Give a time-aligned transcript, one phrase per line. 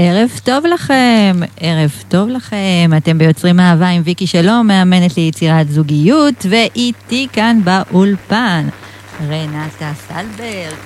[0.00, 2.90] ערב טוב לכם, ערב טוב לכם.
[2.96, 8.68] אתם ביוצרים אהבה עם ויקי שלום, מאמנת ליצירת זוגיות, ואיתי כאן באולפן,
[9.28, 10.76] רנטה סלברג.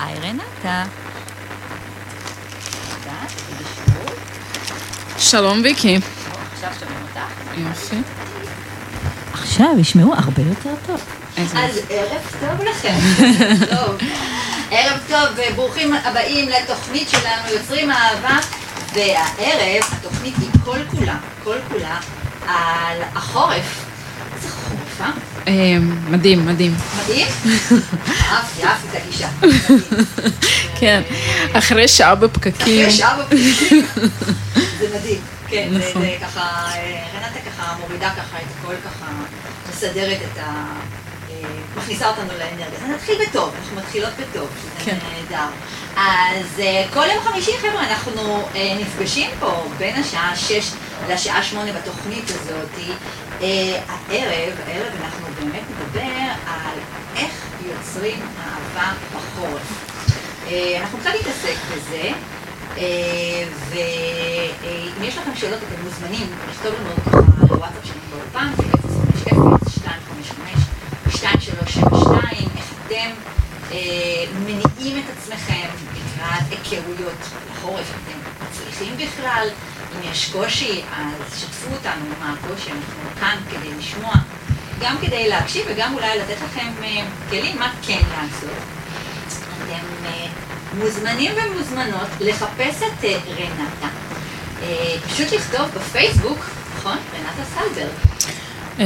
[0.00, 0.84] היי רנטה.
[5.18, 5.98] שלום ויקי.
[6.52, 7.20] עכשיו שומעים אותך?
[7.56, 7.96] יופי.
[9.32, 11.00] עכשיו ישמעו הרבה יותר טוב.
[11.36, 12.96] אז ערב טוב לכם.
[14.70, 15.20] ערב טוב
[15.52, 18.38] וברוכים הבאים לתוכנית שלנו, יוצרים אהבה.
[18.94, 21.98] והערב התוכנית היא כל כולה, כל כולה,
[22.46, 23.84] על החורף.
[24.34, 25.10] איזה חורף, אה?
[25.48, 26.74] אה, מדהים, מדהים.
[27.04, 27.26] מדהים?
[28.30, 29.28] אהבתי, אהבתי את הגישה.
[30.80, 31.02] כן,
[31.52, 32.86] אחרי שעה בפקקים.
[32.86, 33.54] אחרי שעה בפנים.
[34.78, 35.20] זה מדהים.
[35.48, 36.02] כן, זה- נכון.
[36.20, 36.40] ככה,
[36.74, 39.06] אה, רנטה ככה מורידה ככה את הכל ככה,
[39.70, 40.64] מסדרת את ה...
[41.76, 42.78] מכניסה אותנו לאנרגיה.
[42.84, 44.96] אז נתחיל בטוב, אנחנו מתחילות בטוב, שזה כן.
[45.12, 45.48] נהדר.
[45.96, 50.72] אז אה, כל יום חמישי, חבר'ה, אנחנו אה, נפגשים פה בין השעה 6
[51.08, 52.70] לשעה 8 בתוכנית הזאת.
[53.42, 56.78] אה, הערב, הערב אנחנו באמת נדבר על
[57.16, 57.32] איך
[57.66, 59.96] יוצרים אהבה בחורף.
[60.80, 62.10] אנחנו קצת נתעסק בזה,
[63.70, 68.52] ואם יש לכם שאלות אתם מוזמנים לכתוב לנו ככה לוואטסאפ שלנו באולפן,
[71.06, 72.12] ב-050-2372,
[72.56, 73.10] איך אתם
[73.72, 77.18] אה, מניעים את עצמכם לקראת היכרויות
[77.50, 79.48] לחורף, אתם מצליחים בכלל,
[79.94, 84.14] אם יש קושי אז שתפו אותנו מה הקושי, אנחנו כאן כדי לשמוע,
[84.80, 88.76] גם כדי להקשיב וגם אולי לתת לכם אה, כלים מה כן לעשות.
[89.66, 90.26] אתם אה,
[90.78, 93.88] מוזמנים ומוזמנות לחפש את אה, רנטה.
[94.62, 96.38] אה, פשוט לכתוב בפייסבוק,
[96.76, 96.96] נכון?
[97.14, 97.92] רנטה סלברג.
[98.80, 98.84] אה,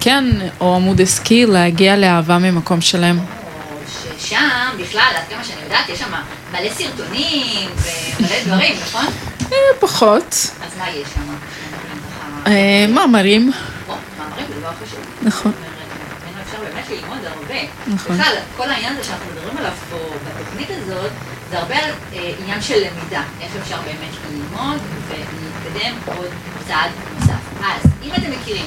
[0.00, 0.24] כן,
[0.60, 3.18] או עמוד עסקי, להגיע לאהבה ממקום שלם.
[3.18, 3.24] או
[4.18, 6.12] ששם, בכלל, עד כמה שאני יודעת, יש שם
[6.52, 9.06] מלא סרטונים ומלא דברים, נכון?
[9.52, 10.50] אה, פחות.
[10.66, 11.34] אז מה יש שם?
[12.46, 13.52] אה, מאמרים.
[14.18, 15.00] מאמרים זה דבר חשוב.
[15.22, 15.52] נכון.
[16.46, 17.60] אפשר באמת ללמוד הרבה.
[17.86, 18.16] נכון.
[18.16, 21.10] בכלל, כל העניין הזה שאנחנו מדברים עליו פה בתוכנית הזאת,
[21.50, 24.78] זה הרבה אה, עניין של למידה, איך אפשר באמת ללמוד
[25.08, 26.26] ולהתקדם עוד
[26.68, 27.60] צעד נוסף.
[27.60, 28.66] אז, אם אתם מכירים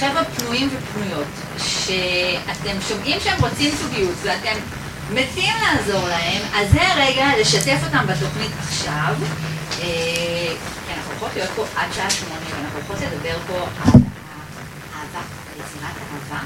[0.00, 1.26] חבר'ה פנויים ופנויות,
[1.58, 4.56] שאתם שומעים שהם רוצים זוגיות ואתם
[5.10, 9.14] מתים לעזור להם, אז זה הרגע לשתף אותם בתוכנית עכשיו.
[9.80, 9.86] אה,
[10.86, 14.00] כי אנחנו הולכות להיות פה עד שעה שמונה, ואנחנו הולכות לדבר פה על
[14.94, 16.42] אהבה, על יצירת אהבה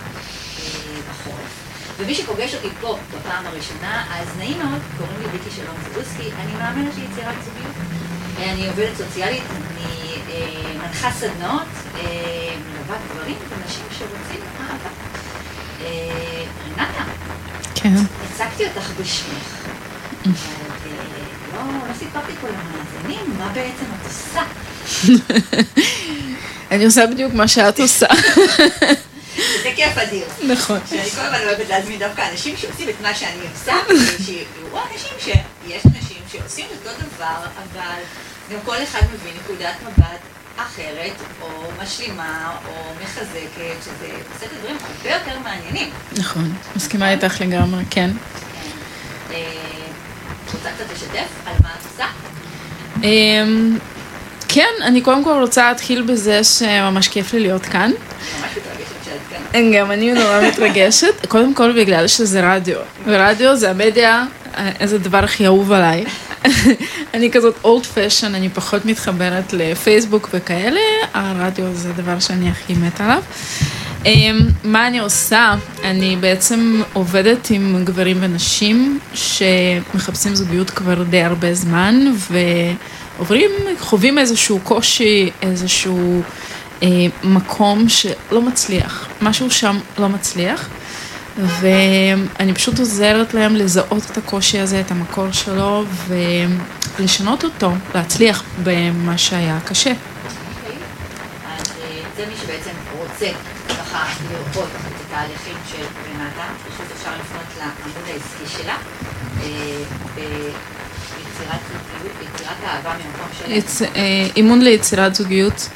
[0.58, 1.50] אה, בחורף.
[1.98, 6.52] ומי שפוגש אותי פה בפעם הראשונה, אז נעים מאוד, קוראים לי ויקי שלום זבוסקי, אני
[6.52, 7.74] מאמנת ליצירת זוגיות.
[8.38, 9.42] אה, אני עובדת סוציאלית,
[10.82, 14.90] מנחה סדנאות, אה, מלווה גברים ונשים שרוצים אהבה.
[15.80, 16.44] אה,
[16.78, 17.04] רנטה,
[17.74, 17.94] כן.
[18.24, 19.66] הצגתי אותך בשמך,
[20.26, 20.32] אה,
[21.52, 24.42] לא, לא סיפרתי פה למאזינים מה בעצם את עושה.
[26.70, 28.06] אני עושה בדיוק מה שאת עושה.
[29.62, 30.26] זה כיף אדיר.
[30.48, 30.78] נכון.
[30.90, 33.74] שאני כל הזמן אוהבת להזמין דווקא אנשים שעושים את מה שאני עושה,
[34.24, 38.00] שיראו אנשים שיש אנשים שעושים אותו דבר, אבל
[38.52, 40.20] גם כל אחד מביא נקודת מבט
[40.62, 41.12] אחרת,
[41.42, 41.48] או
[41.82, 42.72] משלימה, או
[43.02, 45.90] מחזקת, שזה עושה את הדברים הרבה יותר מעניינים.
[46.18, 46.52] נכון.
[46.76, 48.10] מסכימה איתך לגמרי, כן.
[49.32, 49.36] אה,
[50.54, 52.06] רוצה קצת לשתף על מה את עושה?
[53.02, 53.78] אמ,
[54.48, 57.90] כן, אני קודם כל רוצה להתחיל בזה שממש כיף לי להיות כאן.
[57.90, 58.50] ממש
[59.52, 59.72] כאן.
[59.72, 64.24] גם אני נורא מתרגשת, קודם כל בגלל שזה רדיו, ורדיו זה המדיה,
[64.56, 66.04] אה, איזה דבר הכי אהוב עליי.
[67.14, 70.80] אני כזאת אולד פשן, אני פחות מתחברת לפייסבוק וכאלה,
[71.14, 73.22] הרדיו זה הדבר שאני הכי מת עליו.
[74.06, 75.54] אמ, מה אני עושה?
[75.84, 84.60] אני בעצם עובדת עם גברים ונשים שמחפשים זוגיות כבר די הרבה זמן ועוברים, חווים איזשהו
[84.64, 86.22] קושי, איזשהו
[86.82, 86.88] אה,
[87.24, 90.68] מקום שלא מצליח, משהו שם לא מצליח.
[91.36, 95.84] ואני פשוט עוזרת להם לזהות את הקושי הזה, את המקור שלו,
[96.98, 99.90] ולשנות אותו, להצליח במה שהיה קשה.
[99.90, 100.76] אוקיי.
[101.58, 103.26] אז אה, זה מי שבעצם רוצה
[103.68, 108.76] ככה לראות את התהליכים של רנטה, פשוט אפשר לפנות לעמוד העסקי שלה,
[109.42, 109.82] אה,
[110.14, 113.56] ביצירת זוגיות, ביצירת אהבה ממקום.
[113.56, 113.82] יצ...
[113.82, 113.88] אה,
[114.36, 115.68] אימון ליצירת זוגיות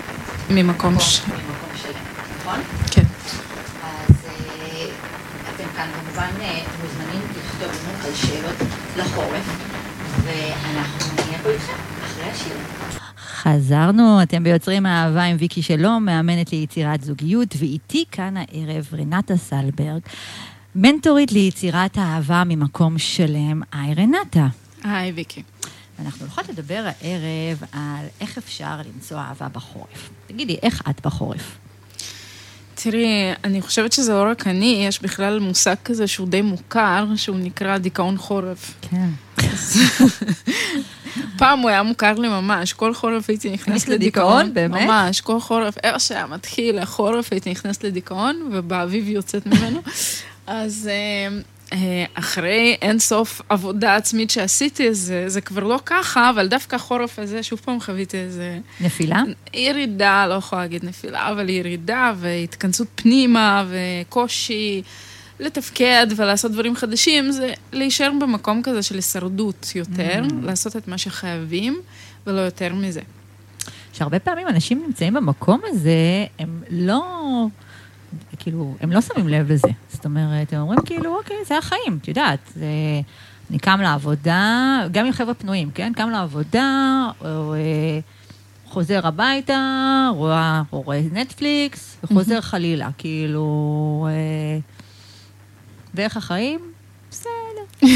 [0.50, 1.20] ממקום ש...
[1.20, 1.92] ממקום שלם,
[2.40, 2.60] נכון?
[2.90, 3.02] כן.
[3.82, 4.86] אז אה,
[5.54, 7.20] אתם כאן כמובן אה, מוזמנים
[8.14, 8.56] לכתוב לנו על שאלות
[8.96, 9.46] לחורף,
[10.24, 11.72] ואנחנו נהיה פה איתכם
[12.04, 12.56] אחרי השיר.
[13.18, 20.00] חזרנו, אתם ביוצרים אהבה עם ויקי שלום, מאמנת ליצירת זוגיות, ואיתי כאן הערב רנטה סלברג,
[20.74, 23.62] מנטורית ליצירת אהבה ממקום שלם.
[23.72, 24.46] היי רנטה.
[24.84, 25.42] היי ויקי.
[25.98, 30.10] אנחנו הולכות לדבר הערב על איך אפשר למצוא אהבה בחורף.
[30.26, 31.58] תגידי, איך את בחורף?
[32.84, 37.36] תראי, אני חושבת שזה לא רק אני, יש בכלל מושג כזה שהוא די מוכר, שהוא
[37.36, 38.74] נקרא דיכאון חורף.
[38.80, 39.08] כן.
[41.38, 44.54] פעם הוא היה מוכר לי ממש, כל חורף הייתי נכנסת לדיכאון, לדיכאון.
[44.54, 44.88] באמת?
[44.88, 49.80] ממש, כל חורף, איך שהיה מתחיל החורף הייתי נכנסת לדיכאון, ובאביב יוצאת ממנו.
[50.46, 51.38] אז אה,
[52.14, 57.42] אחרי אין סוף עבודה עצמית שעשיתי, זה, זה כבר לא ככה, אבל דווקא החורף הזה,
[57.42, 59.22] שוב פעם חוויתי איזה נפילה?
[59.54, 64.82] ירידה, לא יכולה להגיד נפילה, אבל ירידה והתכנסות פנימה וקושי
[65.40, 70.46] לתפקד ולעשות דברים חדשים, זה להישאר במקום כזה של הישרדות יותר, Mm.
[70.46, 71.80] לעשות את מה שחייבים,
[72.26, 73.00] ולא יותר מזה.
[73.92, 77.46] שהרבה פעמים אנשים נמצאים במקום הזה, הם לא,
[78.44, 79.68] כאילו, הם לא שמים לב לזה.
[79.88, 82.66] זאת אומרת, הם אומרים כאילו, אוקיי, זה החיים, את יודעת, זה...
[83.50, 85.92] אני קם לעבודה, גם עם חבר'ה פנויים, כן?
[85.96, 87.98] קם לעבודה, או, אה,
[88.66, 94.08] חוזר הביתה, רואה, רואה נטפליקס, וחוזר חלילה, כאילו...
[94.10, 94.58] אה,
[95.94, 96.60] ואיך החיים?
[97.10, 97.64] בסדר.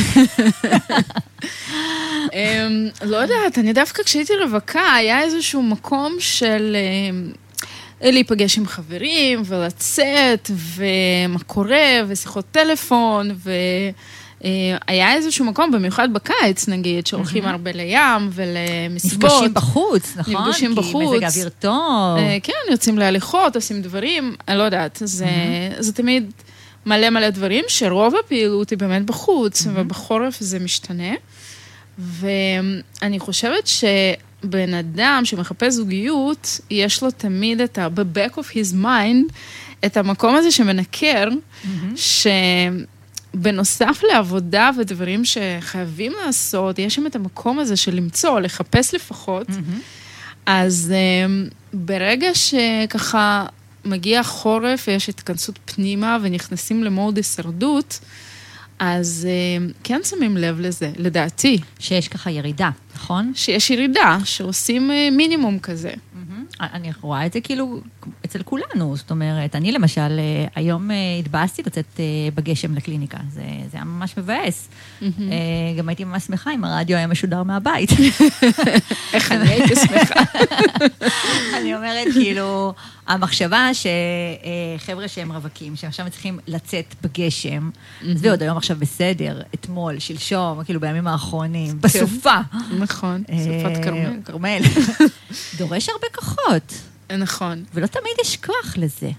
[2.32, 7.32] אמ, לא יודעת, אני דווקא כשהייתי רווקה, היה איזשהו מקום של אמ,
[8.02, 13.30] להיפגש עם חברים, ולצאת, ומה קורה, ושיחות טלפון,
[14.40, 19.30] והיה איזשהו מקום, במיוחד בקיץ נגיד, שהולכים הרבה לים ולמסיבות.
[19.30, 20.34] נפגשים בחוץ, נכון?
[20.34, 21.14] נפגשים כי בחוץ.
[21.14, 22.18] מזג אוויר טוב.
[22.18, 25.26] אה, כן, יוצאים להליכות, עושים דברים, אני לא יודעת, זה,
[25.78, 26.30] זה תמיד
[26.86, 31.14] מלא מלא דברים, שרוב הפעילות היא באמת בחוץ, ובחורף זה משתנה.
[31.98, 33.66] ואני חושבת
[34.42, 37.88] שבן אדם שמחפש זוגיות, יש לו תמיד את ה...
[37.88, 39.32] ב-back of his mind,
[39.86, 41.28] את המקום הזה שמנקר,
[43.34, 49.46] שבנוסף לעבודה ודברים שחייבים לעשות, יש שם את המקום הזה של למצוא, לחפש לפחות.
[50.46, 53.46] אז um, ברגע שככה
[53.84, 58.00] מגיע חורף ויש התכנסות פנימה ונכנסים למוד הישרדות,
[58.78, 63.32] אז um, כן שמים לב לזה, לדעתי, שיש ככה ירידה, נכון?
[63.34, 65.90] שיש ירידה, שעושים uh, מינימום כזה.
[66.60, 67.80] אני רואה את זה כאילו
[68.24, 72.04] אצל כולנו, זאת אומרת, אני למשל, אה, היום אה, התבאסתי לצאת אה,
[72.34, 74.68] בגשם לקליניקה, זה, זה היה ממש מבאס.
[75.02, 75.08] אה,
[75.78, 77.90] גם הייתי ממש שמחה אם הרדיו היה משודר מהבית.
[79.14, 80.20] איך אני הייתי שמחה.
[81.60, 82.74] אני אומרת, כאילו,
[83.08, 87.70] המחשבה שחבר'ה שהם רווקים, שעכשיו צריכים לצאת בגשם,
[88.10, 92.36] עזבי עוד היום עכשיו בסדר, אתמול, שלשום, כאילו בימים האחרונים, בסופה.
[92.78, 94.16] נכון, אה, סופת כרמל.
[94.24, 94.58] כרמל.
[95.58, 96.74] דורש הרבה כוחות,
[97.18, 97.64] נכון.
[97.74, 99.10] ולא תמיד יש כוח לזה.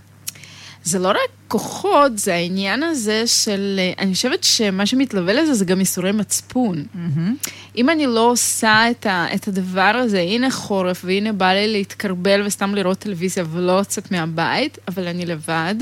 [0.84, 1.18] זה לא רק
[1.48, 6.86] כוחות, זה העניין הזה של, אה, אני חושבת שמה שמתלווה לזה זה גם ייסורי מצפון.
[7.78, 12.44] אם אני לא עושה את, ה, את הדבר הזה, הנה חורף, והנה בא לי להתקרבל
[12.46, 15.76] וסתם לראות טלוויזיה ולא לצאת מהבית, אבל אני לבד,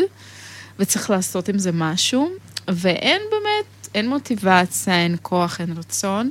[0.79, 2.29] וצריך לעשות עם זה משהו,
[2.67, 6.29] ואין באמת, אין מוטיבציה, אין כוח, אין רצון,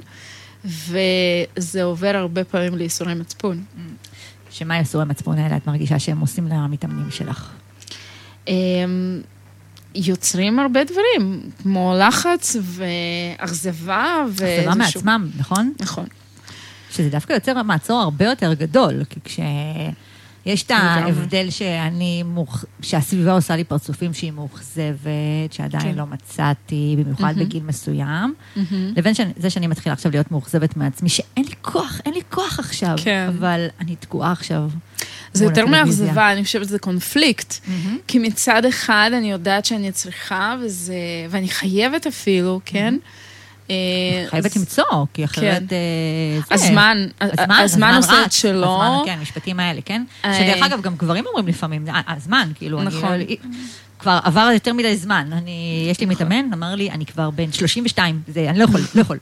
[0.64, 3.64] וזה עובר הרבה פעמים לייסורי מצפון.
[4.50, 7.50] שמה יעשו המצפון האלה, את מרגישה שהם עושים למתאמנים שלך?
[8.46, 9.22] הם
[9.94, 14.25] יוצרים הרבה דברים, כמו לחץ ואכזבה.
[14.26, 15.72] אכזבה מעצמם, נכון?
[15.81, 16.06] נכון.
[16.90, 21.02] שזה דווקא יוצר מעצור הרבה יותר גדול, כי כשיש את לגמרי.
[21.02, 22.64] ההבדל שאני, מוכ...
[22.82, 25.94] שהסביבה עושה לי פרצופים שהיא מאוכזבת, שעדיין כן.
[25.94, 27.44] לא מצאתי, במיוחד מהמם.
[27.44, 28.35] בגיל מסוים,
[28.97, 29.21] לבין ש...
[29.37, 33.26] זה שאני מתחילה עכשיו להיות מאוכזבת מעצמי, שאין לי כוח, אין לי כוח עכשיו, כן.
[33.38, 34.71] אבל אני תקועה עכשיו.
[35.37, 35.66] זה יותר.
[35.66, 37.55] מאכזבה, אני חושבת שזה קונפליקט.
[37.66, 37.99] מהמם.
[38.09, 40.95] כי מצד אחד אני יודעת שאני צריכה, וזה,
[41.31, 42.95] ואני חייבת אפילו, כן?
[43.71, 43.75] אה,
[44.31, 45.62] חייבת אז- למצוא, כי אחרת...
[45.69, 45.76] כן.
[45.76, 46.64] אה, זה.
[46.64, 48.83] הזמן, הזמן, הזמן עושה את שלו.
[48.83, 50.05] הזמן, כן, המשפטים האלה, כן?
[50.25, 52.87] אה, שדרך אגב, גם גברים אומרים לפעמים, "אה, הזמן, כאילו, אני...
[52.87, 53.11] נכון.
[53.99, 55.28] כבר עבר יותר מדי זמן.
[55.33, 59.00] אני, יש לי מתאמן, אמר לי, אני כבר בן 32, זה, אני לא יכול, לא
[59.00, 59.19] יכול.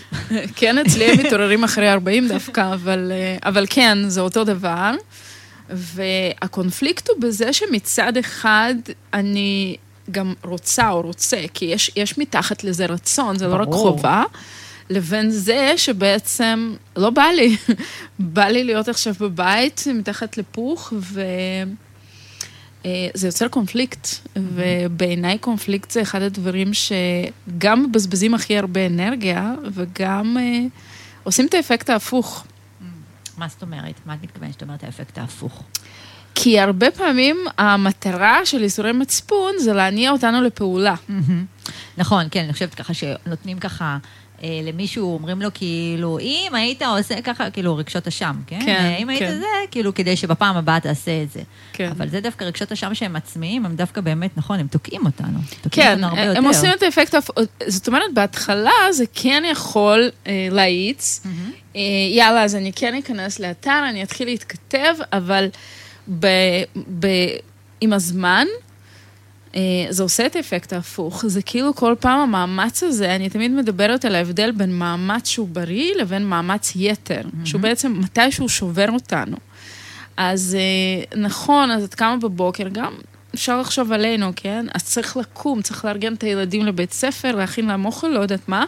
[0.56, 4.94] כן, אצלי הם מתעוררים אחרי 40 דווקא, אבל, אה, אבל כן, זה אותו דבר.
[5.72, 8.74] והקונפליקט הוא בזה שמצד אחד
[9.14, 9.76] אני
[10.10, 13.96] גם רוצה או רוצה, כי יש, יש מתחת לזה רצון, זה לא רק ברור.
[13.96, 14.24] חובה,
[14.90, 17.56] לבין זה שבעצם לא בא לי.
[18.18, 21.22] בא לי להיות עכשיו בבית מתחת לפוך, ו...
[22.86, 30.36] אה, זה יוצר קונפליקט, ובעיניי קונפליקט זה אחד הדברים שגם מבזבזים הכי הרבה אנרגיה, וגם
[30.40, 30.64] אה,
[31.22, 32.44] עושים את האפקט ההפוך.
[33.38, 34.00] מה זאת אומרת?
[34.06, 35.62] מה את מתכוונת שאת אומרת האפקט ההפוך?
[36.34, 40.94] כי הרבה פעמים המטרה של ייסורי מצפון זה להניע אותנו לפעולה.
[41.98, 43.98] נכון, כן, אני חושבת ככה שנותנים ככה,
[44.42, 48.60] למישהו, אומרים לו כאילו, אם היית עושה ככה, כאילו רגשות אשם, כן?
[48.64, 49.38] כן, אה, אם היית כן.
[49.38, 51.40] זה, כאילו, כדי שבפעם הבאה תעשה את זה.
[51.72, 51.88] כן.
[51.88, 55.38] אבל זה דווקא רגשות אשם שהם עצמיים, הם דווקא באמת, נכון, הם תוקעים אותנו.
[55.60, 56.38] תוקעים כן, אותנו הרבה יותר.
[56.38, 57.14] הם עושים את האפקט.
[57.66, 61.26] זאת אומרת, בהתחלה זה כן יכול אה, להאיץ.
[61.76, 61.80] אה,
[62.10, 65.48] יאללה, אז אני כן אכנס לאתר, אני אתחיל להתכתב, אבל
[66.18, 66.26] ב,
[67.00, 67.06] ב,
[67.80, 68.71] עם הזמן, אה,
[69.90, 71.26] זה עושה את האפקט ההפוך.
[71.26, 75.94] זה כאילו כל פעם המאמץ הזה, אני תמיד מדברת על ההבדל בין מאמץ שהוא בריא
[75.94, 79.36] לבין מאמץ יתר, שהוא בעצם מתישהו שובר אותנו.
[80.16, 82.92] אז אה, נכון, אז את קמה בבוקר, גם
[83.34, 84.66] אפשר לחשוב עלינו, כן?
[84.74, 88.64] אז צריך לקום, צריך לארגן את הילדים לבית ספר, להכין להם אוכל, לא יודעת מה.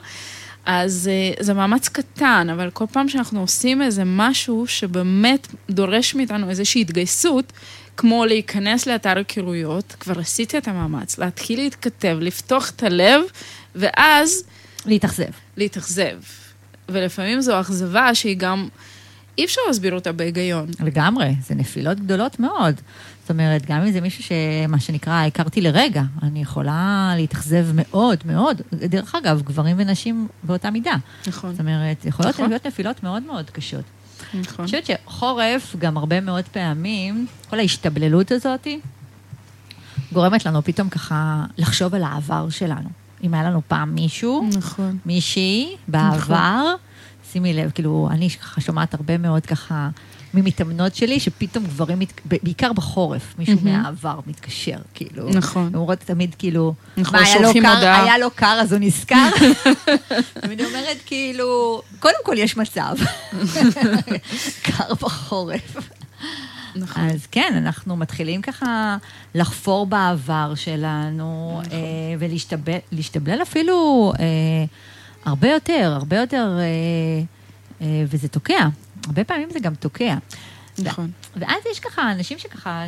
[0.66, 6.50] אז אה, זה מאמץ קטן, אבל כל פעם שאנחנו עושים איזה משהו שבאמת דורש מאיתנו
[6.50, 7.52] איזושהי התגייסות,
[7.96, 13.20] כמו להיכנס לאתר היכרויות, כבר עשיתי את המאמץ, להתחיל להתכתב, לפתוח את הלב,
[13.74, 14.44] ואז
[14.86, 15.30] להתאכזב.
[15.56, 16.16] להתאכזב.
[16.88, 18.68] ולפעמים זו אכזבה שהיא גם,
[19.38, 20.70] אי אפשר להסביר אותה בהיגיון.
[20.80, 22.80] לגמרי, זה נפילות גדולות מאוד.
[23.20, 28.62] זאת אומרת, גם אם זה מישהו שמה שנקרא, הכרתי לרגע, אני יכולה להתאכזב מאוד מאוד.
[28.72, 30.94] דרך אגב, גברים ונשים באותה מידה.
[31.26, 32.48] נכון, זאת אומרת, יכולות נכון.
[32.48, 33.84] להיות נפילות מאוד מאוד קשות.
[34.34, 34.64] אני נכון.
[34.64, 38.66] חושבת שחורף, גם הרבה מאוד פעמים, כל ההשתבללות הזאת,
[40.12, 42.88] גורמת לנו פתאום ככה לחשוב על העבר שלנו.
[43.24, 44.98] אם היה לנו פעם מישהו, נכון.
[45.06, 46.74] מישהי בעבר,
[47.32, 49.88] שימי לב, כאילו, אני ככה שומעת הרבה מאוד ככה
[50.34, 53.82] ממתאמנות שלי, שפתאום גברים, מת- בעיקר בחורף, מישהו מהמם.
[53.82, 55.28] מהעבר מתקשר, כאילו.
[55.30, 55.66] נכון.
[55.66, 58.02] הן אומרות תמיד, כאילו, נכון, מה, היה לו קר, הודעה.
[58.04, 59.28] היה לו קר, אז הוא נזכר.
[60.50, 62.94] היא אומרת, כאילו, קודם כל יש מצב.
[64.62, 65.76] קר בחורף.
[66.76, 67.02] נכון.
[67.10, 68.96] אז כן, אנחנו מתחילים ככה
[69.34, 71.72] לחפור בעבר שלנו, נכון.
[71.78, 72.14] אה,
[72.92, 74.24] ולהשתבלל אפילו אה,
[75.24, 76.64] הרבה יותר, הרבה יותר, אה,
[77.86, 78.68] אה, וזה תוקע.
[79.06, 80.16] הרבה פעמים זה גם תוקע.
[80.78, 81.10] נכון.
[81.36, 82.84] ואז יש ככה אנשים שככה,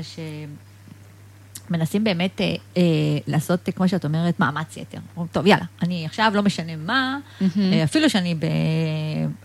[1.69, 2.83] שמנסים באמת אה, אה,
[3.27, 4.99] לעשות, כמו שאת אומרת, מאמץ יתר.
[5.17, 7.73] אומרים, טוב, יאללה, אני עכשיו לא משנה מה, מהמם.
[7.73, 8.45] אה, אפילו שאני ב...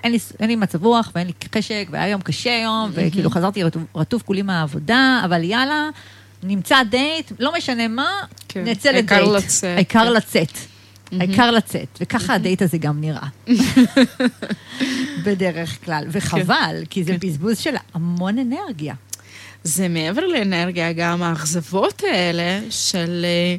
[0.03, 3.63] אין לי, אין לי מצב רוח ואין לי חשק, והיה יום קשה יום, וכאילו חזרתי
[3.63, 5.89] רטוב, רטוב כולי מהעבודה, אבל יאללה,
[6.43, 8.09] נמצא דייט, לא משנה מה,
[8.47, 8.63] כן.
[8.63, 9.11] נצא לדייט.
[9.11, 10.09] העיקר לצאת, העיקר.
[10.09, 10.70] לצאת.
[11.19, 13.27] העיקר לצאת, וככה הדייט הזה גם נראה.
[15.25, 18.93] בדרך כלל, וחבל, כי זה בזבוז של המון אנרגיה.
[19.63, 23.55] זה מעבר לאנרגיה, גם האכזבות האלה של, אה,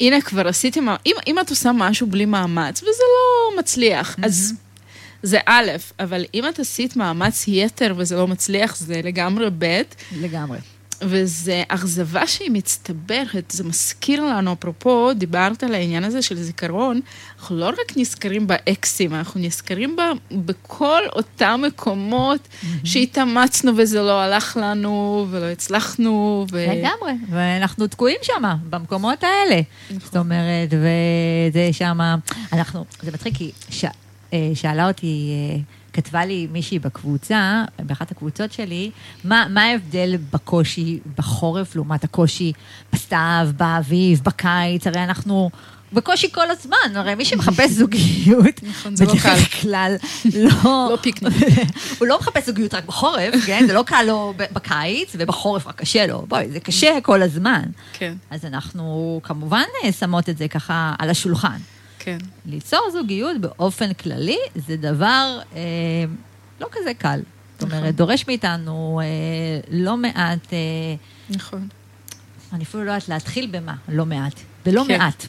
[0.00, 4.54] הנה כבר עשיתי, מה- אם, אם את עושה משהו בלי מאמץ וזה לא מצליח, אז
[5.22, 9.80] זה א', אבל אם את עשית מאמץ יתר וזה לא מצליח, זה לגמרי ב',
[10.16, 10.58] לגמרי.
[11.02, 17.00] וזה אכזבה שהיא מצטברת, זה מזכיר לנו, אפרופו, דיברת על העניין הזה של זיכרון,
[17.38, 20.00] אנחנו לא רק נזכרים באקסים, אנחנו נזכרים ב,
[20.32, 22.48] בכל אותם מקומות
[22.84, 26.66] שהתאמצנו וזה לא הלך לנו, ולא הצלחנו, ו...
[26.68, 29.60] לגמרי, ואנחנו תקועים שם, במקומות האלה.
[30.04, 31.98] זאת אומרת, וזה שם,
[32.52, 33.84] אנחנו, זה מצחיק, כי ש,
[34.32, 38.90] אה, שאלה אותי, אה, כתבה לי מישהי בקבוצה, באחת הקבוצות שלי,
[39.24, 42.52] מה, מה ההבדל בקושי בחורף לעומת הקושי
[42.92, 45.50] בסתיו, באביב, בקיץ, הרי אנחנו...
[45.92, 49.18] בקושי כל הזמן, הרי מי שמחפש זוגיות, נכון, זה לא קל.
[49.18, 49.96] בדרך כלל
[50.34, 50.62] לא...
[50.64, 51.34] לא פיקניק.
[51.98, 53.64] הוא לא מחפש זוגיות רק בחורף, כן?
[53.66, 56.24] זה לא קל לו בקיץ, ובחורף רק קשה לו.
[56.28, 57.62] בואי, זה קשה כל הזמן.
[57.92, 61.58] כן, אז אנחנו כמובן אה, שמות את זה ככה על השולחן.
[62.02, 62.18] כן.
[62.46, 65.60] ליצור זוגיות באופן כללי זה דבר אה,
[66.60, 67.20] לא כזה קל.
[67.58, 67.78] זאת נכון.
[67.78, 69.06] אומרת, דורש מאיתנו אה,
[69.70, 70.58] לא מעט, אה,
[71.30, 71.68] נכון.
[72.52, 74.40] אני אפילו לא יודעת להתחיל במה, לא מעט.
[74.66, 74.98] ולא כן.
[74.98, 75.26] מעט.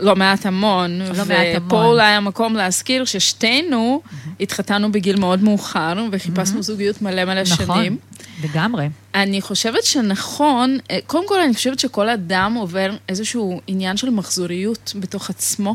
[0.00, 1.22] לא מעט המון, לא
[1.56, 1.84] ופה.
[1.84, 4.02] אולי המקום להזכיר ששתינו
[4.40, 7.98] התחתנו בגיל מאוד מאוחר, וחיפשנו זוגיות מלא מלא נכון, שנים.
[8.44, 8.88] לגמרי.
[9.14, 14.92] אני חושבת שנכון, אה, קודם כל אני חושבת שכל אדם עובר איזשהו עניין של מחזוריות
[15.00, 15.74] בתוך עצמו,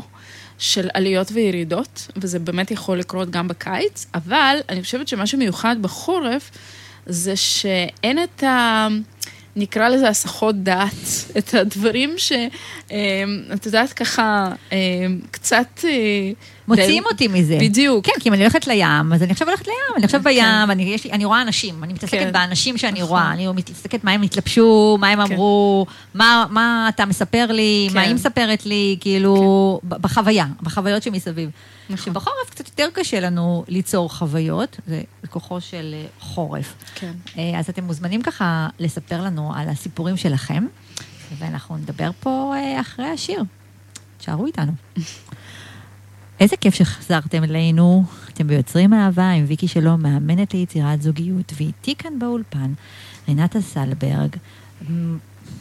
[0.58, 6.50] של עליות וירידות, וזה באמת יכול לקרות גם בקיץ, אבל אני חושבת שמה שמיוחד בחורף,
[7.06, 8.88] זה שאין את ה...
[9.56, 10.90] נקרא לזה הסחות דעת,
[11.38, 14.78] את הדברים שאת יודעת ככה, אה,
[15.30, 15.80] קצת...
[16.68, 17.58] מוציאים אותי מזה.
[17.60, 18.06] בדיוק.
[18.06, 20.82] כן, כי אם אני הולכת לים, אז אני עכשיו הולכת לים, אני עכשיו בים, אני,
[20.82, 22.32] יש, אני רואה אנשים, אני מתעסקת כן.
[22.32, 23.08] באנשים שאני נכון.
[23.08, 25.32] רואה, אני מתעסקת מה הם התלבשו, מה הם כן.
[25.32, 28.06] אמרו, מה, מה אתה מספר לי, מה כן.
[28.06, 31.50] היא מספרת לי, כאילו, בחוויה, בחוויות שמסביב.
[31.90, 32.04] נכון.
[32.04, 36.74] שבחורף קצת יותר קשה לנו ליצור חוויות, זה כוחו של אה, חורף.
[36.94, 37.12] כן.
[37.38, 40.66] אה, אז אתם מוזמנים ככה לספר לנו על הסיפורים שלכם,
[41.38, 43.42] ואנחנו נדבר פה אה, אחרי השיר.
[44.18, 44.72] תשארו איתנו.
[46.40, 48.04] איזה כיף שחזרתם אלינו.
[48.28, 52.72] אתם ביוצרים אהבה עם ויקי שלום, מאמנת ליצירת זוגיות, ואיתי כאן באולפן
[53.28, 54.36] רנטה סלברג,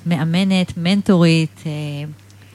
[0.06, 1.72] מאמנת, מנטורית אה,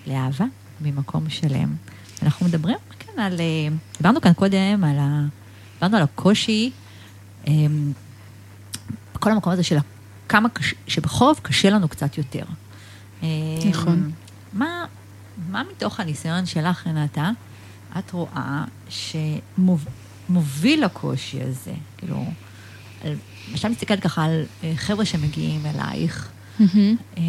[0.07, 0.45] לאהבה
[0.81, 1.75] ממקום שלם.
[2.23, 5.25] אנחנו מדברים כאן על, אה, דיברנו כאן קודם על, ה,
[5.75, 6.71] דיברנו על הקושי,
[7.49, 7.53] אה,
[9.13, 9.77] כל המקום הזה של
[10.29, 12.45] כמה קשה, שבחורף קשה לנו קצת יותר.
[13.23, 13.29] אה,
[13.71, 14.11] נכון.
[14.53, 14.85] מה,
[15.51, 17.31] מה מתוך הניסיון שלך, רנטה,
[17.99, 21.73] את רואה שמוביל לקושי הזה?
[21.97, 22.25] כאילו,
[23.51, 26.29] למשל מסתכלת ככה על אה, חבר'ה שמגיעים אלייך.
[26.59, 26.97] מהמם.
[27.19, 27.23] אה,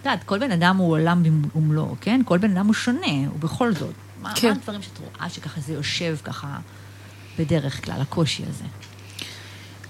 [0.00, 1.22] את יודעת, כל בן אדם הוא עולם
[1.54, 2.20] ומלואו, כן?
[2.24, 3.94] כל בן אדם הוא שונה, ובכל זאת.
[4.22, 4.48] מה, כן.
[4.48, 6.58] מה הדברים שאת רואה שככה זה יושב ככה
[7.38, 8.64] בדרך כלל, הקושי הזה?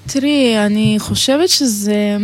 [0.06, 2.16] תראי, אני חושבת שזה,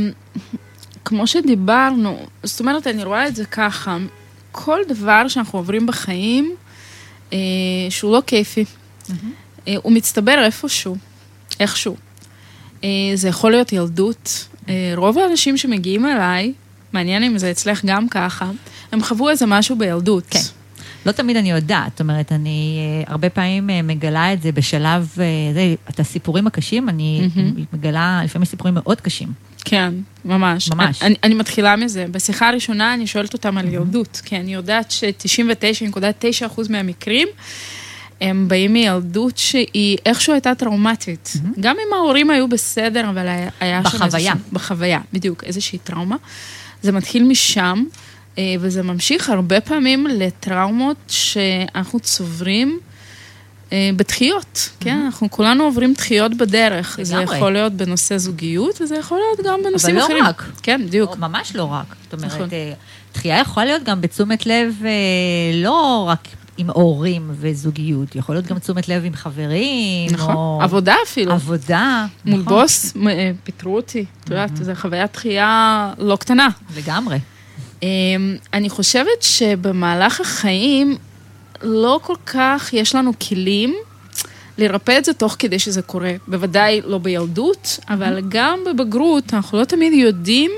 [1.04, 3.96] כמו שדיברנו, זאת אומרת, אני רואה את זה ככה,
[4.52, 6.54] כל דבר שאנחנו עוברים בחיים,
[7.90, 8.64] שהוא לא כיפי,
[9.68, 10.96] אה, הוא מצטבר איפשהו,
[11.60, 11.96] איכשהו.
[12.84, 14.46] אה, זה יכול להיות ילדות.
[14.68, 16.52] אה, רוב האנשים שמגיעים אליי,
[16.92, 18.50] מעניין אם זה אצלך גם ככה,
[18.92, 20.24] הם חוו איזה משהו בילדות.
[20.30, 20.38] כן.
[21.06, 25.08] לא תמיד אני יודעת, זאת אומרת, אני אה, הרבה פעמים אה, מגלה את זה בשלב,
[25.20, 25.24] אה,
[25.54, 27.64] זה, את הסיפורים הקשים, אני מהמם.
[27.72, 29.32] מגלה לפעמים סיפורים מאוד קשים.
[29.64, 30.69] כן, ממש.
[30.71, 31.02] ממש.
[31.02, 32.07] אני, אני מתחילה מזה.
[32.11, 37.28] בשיחה הראשונה אני שואלת אותם על ילדות, כי אני יודעת ש-99.9% מהמקרים
[38.21, 41.33] הם באים מילדות שהיא איכשהו הייתה טראומטית.
[41.61, 44.33] גם אם ההורים היו בסדר, אבל היה, היה שם בחוויה.
[44.33, 44.52] איזושהי...
[44.52, 46.16] בחוויה, בדיוק, איזושהי טראומה.
[46.83, 47.85] זה מתחיל משם,
[48.38, 52.81] אה, וזה ממשיך הרבה פעמים לטראומות שאנחנו צוברים.
[53.72, 54.98] אה, בתחיות, כן?
[55.04, 56.98] אנחנו כולנו עוברים דחיות בדרך.
[57.02, 57.36] זה לגמרי.
[57.36, 60.24] יכול להיות בנושא זוגיות, וזה יכול להיות גם בנושאים לא אחרים.
[60.24, 60.42] רק.
[60.62, 61.16] כן, בדיוק.
[61.18, 61.96] ממש לא רק.
[62.04, 62.48] זאת אומרת, נכון.
[62.52, 62.72] אה,
[63.14, 64.90] דחייה יכולה להיות גם בתשומת לב, אה,
[65.54, 70.34] לא רק עם הורים וזוגיות, יכול להיות גם תשומת לב עם חברים, נכון.
[70.34, 71.32] או עבודה אפילו.
[71.32, 72.06] עבודה.
[72.24, 72.54] מול נכון.
[72.54, 74.04] בוס, אה, פיטרו אותי.
[74.24, 76.48] את יודעת, זו חוויית דחייה לא קטנה.
[76.76, 77.18] לגמרי.
[77.82, 80.96] אמ, אני חושבת שבמהלך החיים
[81.62, 83.75] לא כל כך יש לנו כלים
[84.59, 86.12] לרפא את זה תוך כדי שזה קורה.
[86.29, 90.51] בוודאי לא בילדות, אבל גם בבגרות אנחנו לא תמיד יודעים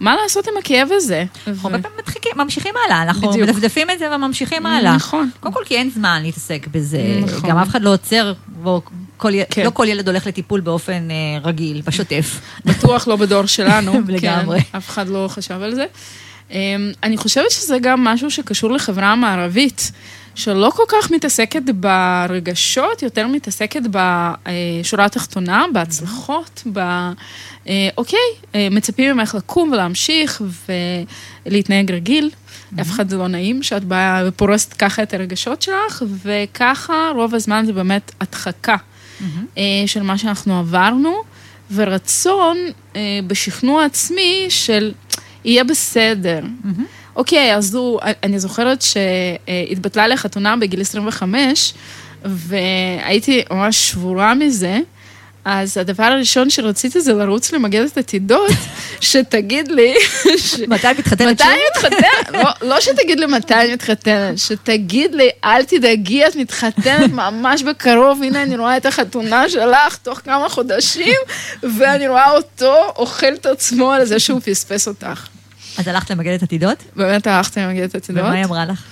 [0.00, 1.24] מה לעשות עם הכאב הזה.
[1.46, 3.48] אנחנו הרבה פעמים מדחיקים, ממשיכים הלאה, אנחנו בדיוק.
[3.48, 4.96] מדפדפים את זה וממשיכים הלאה.
[4.96, 5.30] נכון.
[5.40, 7.50] קודם כל כי אין זמן להתעסק בזה, נכון.
[7.50, 8.80] גם אף אחד לא עוצר, בוא,
[9.16, 9.64] כל, כן.
[9.64, 12.40] לא כל ילד הולך לטיפול באופן אה, רגיל, בשוטף.
[12.66, 13.92] בטוח לא בדור שלנו.
[14.08, 14.60] לגמרי.
[14.60, 15.84] כן, אף אחד לא חשב על זה.
[16.50, 19.92] אמ, אני חושבת שזה גם משהו שקשור לחברה המערבית,
[20.34, 26.78] שלא כל כך מתעסקת ברגשות, יותר מתעסקת בשורה התחתונה, בהצלחות, ב...
[27.68, 28.18] אה, אוקיי,
[28.54, 30.42] אה, מצפים ממך לקום ולהמשיך
[31.46, 32.30] ולהתנהג רגיל.
[32.80, 37.64] אף אחד זה לא נעים שאת באה ופורסת ככה את הרגשות שלך, וככה רוב הזמן
[37.66, 38.76] זה באמת הדחקה
[39.58, 41.22] אה, של מה שאנחנו עברנו,
[41.74, 42.56] ורצון
[42.96, 44.92] אה, בשכנוע עצמי של
[45.44, 46.40] יהיה בסדר.
[47.16, 51.74] אוקיי, אז הוא, אני זוכרת שהתבטלה לי חתונה בגיל 25,
[52.24, 54.78] והייתי ממש שבורה מזה.
[55.44, 58.50] אז הדבר הראשון שרציתי זה לרוץ למגדת עתידות,
[59.00, 59.94] שתגיד לי...
[60.68, 62.28] מתי את מתחתנת מתי מתחתנת?
[62.32, 68.22] לא, לא שתגיד לי מתי אני מתחתנת, שתגיד לי, אל תדאגי, את מתחתנת ממש בקרוב,
[68.22, 71.16] הנה אני רואה את החתונה שלך תוך כמה חודשים,
[71.62, 75.26] ואני רואה אותו אוכל את עצמו על זה שהוא פספס אותך.
[75.78, 76.78] אז הלכת למגדת עתידות?
[76.96, 78.22] באמת הלכתי למגדת עתידות?
[78.24, 78.82] ומה היא אמרה לך?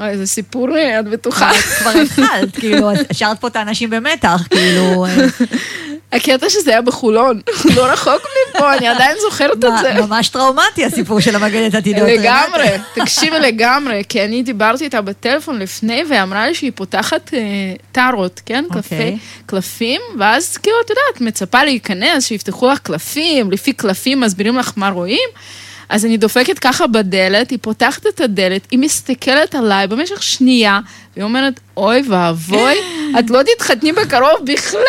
[0.00, 1.50] אוי, זה סיפור, אה, את בטוחה.
[1.78, 5.16] כבר התחלת, כאילו, השארת פה את האנשים במתח, כאילו, אה,
[6.12, 7.40] הקטע שזה היה בחולון,
[7.76, 8.22] לא רחוק
[8.56, 9.94] מפה, אני עדיין זוכרת את זה.
[9.94, 12.08] ממש טראומטי הסיפור של המגדת עתידות.
[12.08, 17.40] לגמרי, תקשיבי לגמרי, כי אני דיברתי איתה בטלפון לפני, והיא אמרה לי שהיא פותחת אה,
[17.92, 18.64] טארות, כן?
[18.72, 19.18] קלפי, אוקיי.
[19.46, 24.88] קלפים, ואז כאילו, את יודעת, מצפה להיכנס, שיפתחו לך קלפים, לפי קלפים מסבירים לך מה
[24.88, 25.28] רואים.
[25.90, 30.80] אז אני דופקת ככה בדלת, היא פותחת את הדלת, היא מסתכלת עליי במשך שנייה,
[31.16, 32.74] והיא אומרת, אוי ואבוי,
[33.18, 34.80] את לא תתחתני בקרוב בכלל.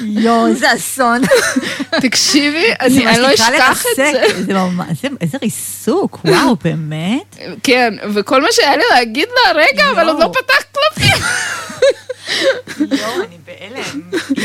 [0.00, 1.22] יואו, איזה אסון.
[2.02, 4.54] תקשיבי, אני לא אשכח את זה.
[4.54, 7.36] ממש, איזה ריסוק, וואו, באמת?
[7.62, 10.32] כן, וכל מה שהיה לי להגיד לה, רגע, אבל עוד לא.
[10.32, 11.24] פתחת קלפים.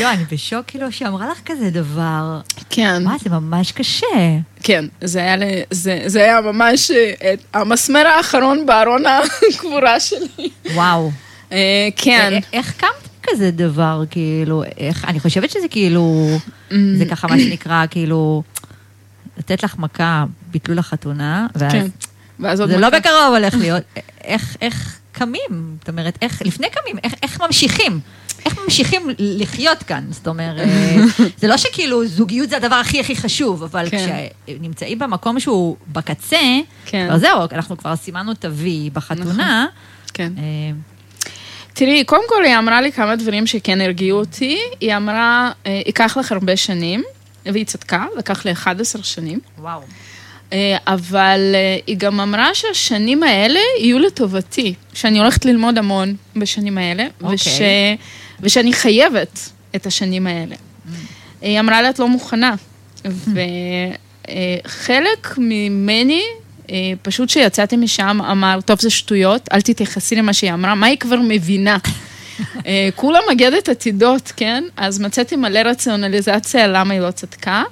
[0.06, 2.40] יואו, אני בשוק, כאילו, שאמרה לך כזה דבר.
[2.70, 4.06] כן, וואי, זה ממש קשה.
[4.62, 5.36] כן, זה היה,
[5.70, 10.50] זה, זה היה ממש אה, את המסמר האחרון בארון הקבורה שלי.
[10.74, 11.10] וואו.
[11.52, 16.38] אה, כן, איך קמת כזה דבר, כאילו, איך, אני חושבת שזה כאילו,
[16.70, 18.42] זה ככה מה שנקרא, כאילו,
[19.38, 21.86] לתת לך מכה, ביטלו לך חתונה, ואז כן.
[22.40, 23.00] ואז עוד זה לא מכה.
[23.00, 23.82] בקרוב הולך להיות.
[24.24, 25.76] איך, איך קמים?
[25.78, 28.00] זאת אומרת, איך, לפני קמים, איך, איך ממשיכים?
[28.46, 30.04] איך ממשיכים לחיות כאן?
[30.10, 30.68] זאת אומרת,
[31.40, 34.28] זה לא שכאילו זוגיות זה הדבר הכי הכי חשוב, אבל כן.
[34.46, 36.40] כשנמצאים במקום שהוא בקצה,
[36.86, 37.06] כן.
[37.08, 39.66] כבר זהו, אנחנו כבר סימנו את ה-V בחתונה.
[40.14, 40.32] כן.
[40.38, 40.42] אה,
[41.72, 44.58] תראי, קודם כל היא אמרה לי כמה דברים שכן הרגיעו אותי.
[44.80, 47.02] היא אמרה, אה, ייקח לך הרבה שנים,
[47.46, 49.40] והיא צדקה, לקח לי 11 שנים.
[49.58, 49.80] וואו.
[50.52, 51.40] אה, אבל
[51.86, 57.36] היא גם אמרה שהשנים האלה יהיו לטובתי, שאני הולכת ללמוד המון בשנים האלה, אוקיי.
[58.40, 58.46] וש...
[58.52, 59.38] ושאני חייבת
[59.76, 60.54] את השנים האלה.
[61.40, 62.54] היא אמרה לי, את לא מוכנה.
[64.24, 66.22] וחלק ממני,
[66.70, 70.98] אה, פשוט כשיצאתי משם, אמר, טוב, זה שטויות, אל תתייחסי למה שהיא אמרה, מה היא
[70.98, 71.78] כבר מבינה?
[72.66, 74.64] אה, כולה מגדת עתידות, כן?
[74.76, 77.62] אז מצאתי מלא רציונליזציה למה היא לא צדקה.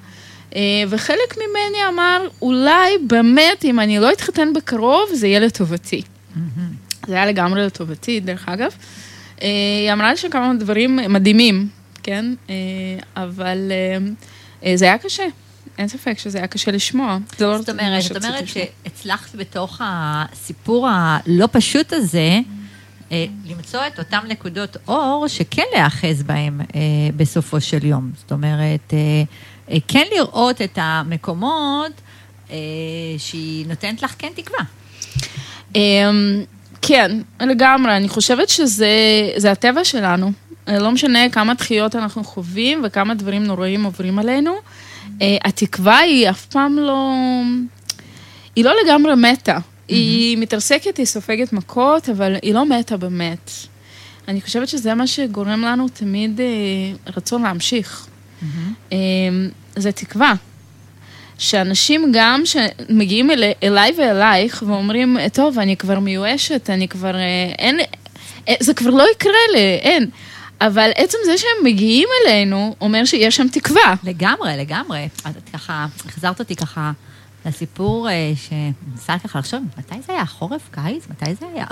[0.89, 6.03] וחלק ממני אמר, אולי באמת, אם אני לא אתחתן בקרוב, זה יהיה לטובתי.
[7.07, 8.71] זה היה לגמרי לטובתי, דרך אגב.
[9.43, 9.49] אה,
[9.83, 11.69] היא אמרה לי שכמה דברים מדהימים,
[12.03, 12.25] כן?
[12.51, 12.55] אה,
[13.17, 13.73] אבל
[14.65, 15.25] אה, זה היה קשה.
[15.79, 17.19] אין ספק שזה היה קשה לשמוע.
[17.39, 18.45] זה לא זאת אומרת, זאת אומרת.
[18.49, 22.39] שהצלחת בתוך הסיפור הלא פשוט הזה,
[23.45, 26.61] למצוא את אותן נקודות אור שכן להיאחז בהן
[27.17, 28.11] בסופו של יום.
[28.17, 28.95] זאת אומרת,
[29.89, 31.93] כן לראות את המקומות
[33.19, 34.65] שהיא נותנת לך כן תקווה.
[36.87, 37.97] כן, לגמרי.
[37.97, 38.89] אני חושבת שזה
[39.37, 40.33] זה הטבע שלנו.
[40.69, 44.55] אה, לא משנה כמה דחיות אנחנו חווים וכמה דברים נוראים עוברים עלינו.
[45.23, 47.13] אה, התקווה היא אף פעם לא...
[48.57, 49.59] היא לא לגמרי מתה.
[49.89, 53.51] היא מתרסקת, היא סופגת מכות, אבל היא לא מתה באמת.
[54.29, 56.47] אני חושבת שזה מה שגורם לנו תמיד אה,
[57.17, 58.07] רצון להמשיך.
[59.77, 60.35] זה תקווה.
[61.39, 67.81] שאנשים גם שמגיעים אל, אליי ואלייך ואומרים, טוב, אני כבר מיואשת, אני כבר, אה, אין,
[68.49, 70.11] אה, זה כבר לא יקרה לי, אין.
[70.61, 73.95] אבל עצם זה שהם מגיעים אלינו, אומר שיש שם תקווה.
[74.05, 75.09] לגמרי, לגמרי.
[75.25, 76.93] אז את ככה, החזרת אותי ככה
[77.47, 80.27] לסיפור אה, שניסה ככה לחשוב, מתי זה היה?
[80.27, 81.07] חורף, קיץ?
[81.11, 81.67] מתי זה היה?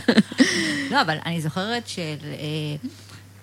[0.90, 1.88] לא, אבל אני זוכרת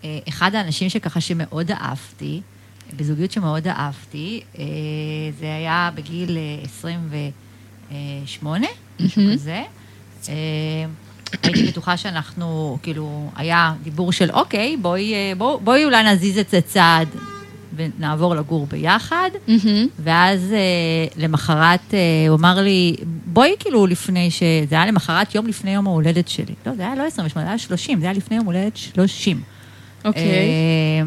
[0.06, 2.42] שאחד האנשים שככה שמאוד אהבתי,
[2.96, 4.64] בזוגיות שמאוד אהבתי, אה,
[5.40, 8.68] זה היה בגיל אה, 28,
[9.00, 9.34] משהו מהמם.
[9.34, 9.64] כזה.
[10.30, 10.34] אה,
[11.44, 16.50] הייתי בטוחה שאנחנו, כאילו, היה דיבור של אוקיי, בואי, אה, בוא, בואי אולי נזיז את
[16.50, 17.08] זה צעד
[17.76, 19.30] ונעבור לגור ביחד.
[19.48, 19.88] מהמם.
[20.00, 20.58] ואז אה,
[21.24, 24.44] למחרת אה, הוא אמר לי, בואי כאילו לפני ש...
[24.70, 26.54] זה היה למחרת יום לפני יום ההולדת שלי.
[26.66, 29.42] לא, זה היה לא 28, זה היה 30, זה היה לפני יום הולדת 30.
[30.06, 30.22] אוקיי.
[30.22, 31.04] אה,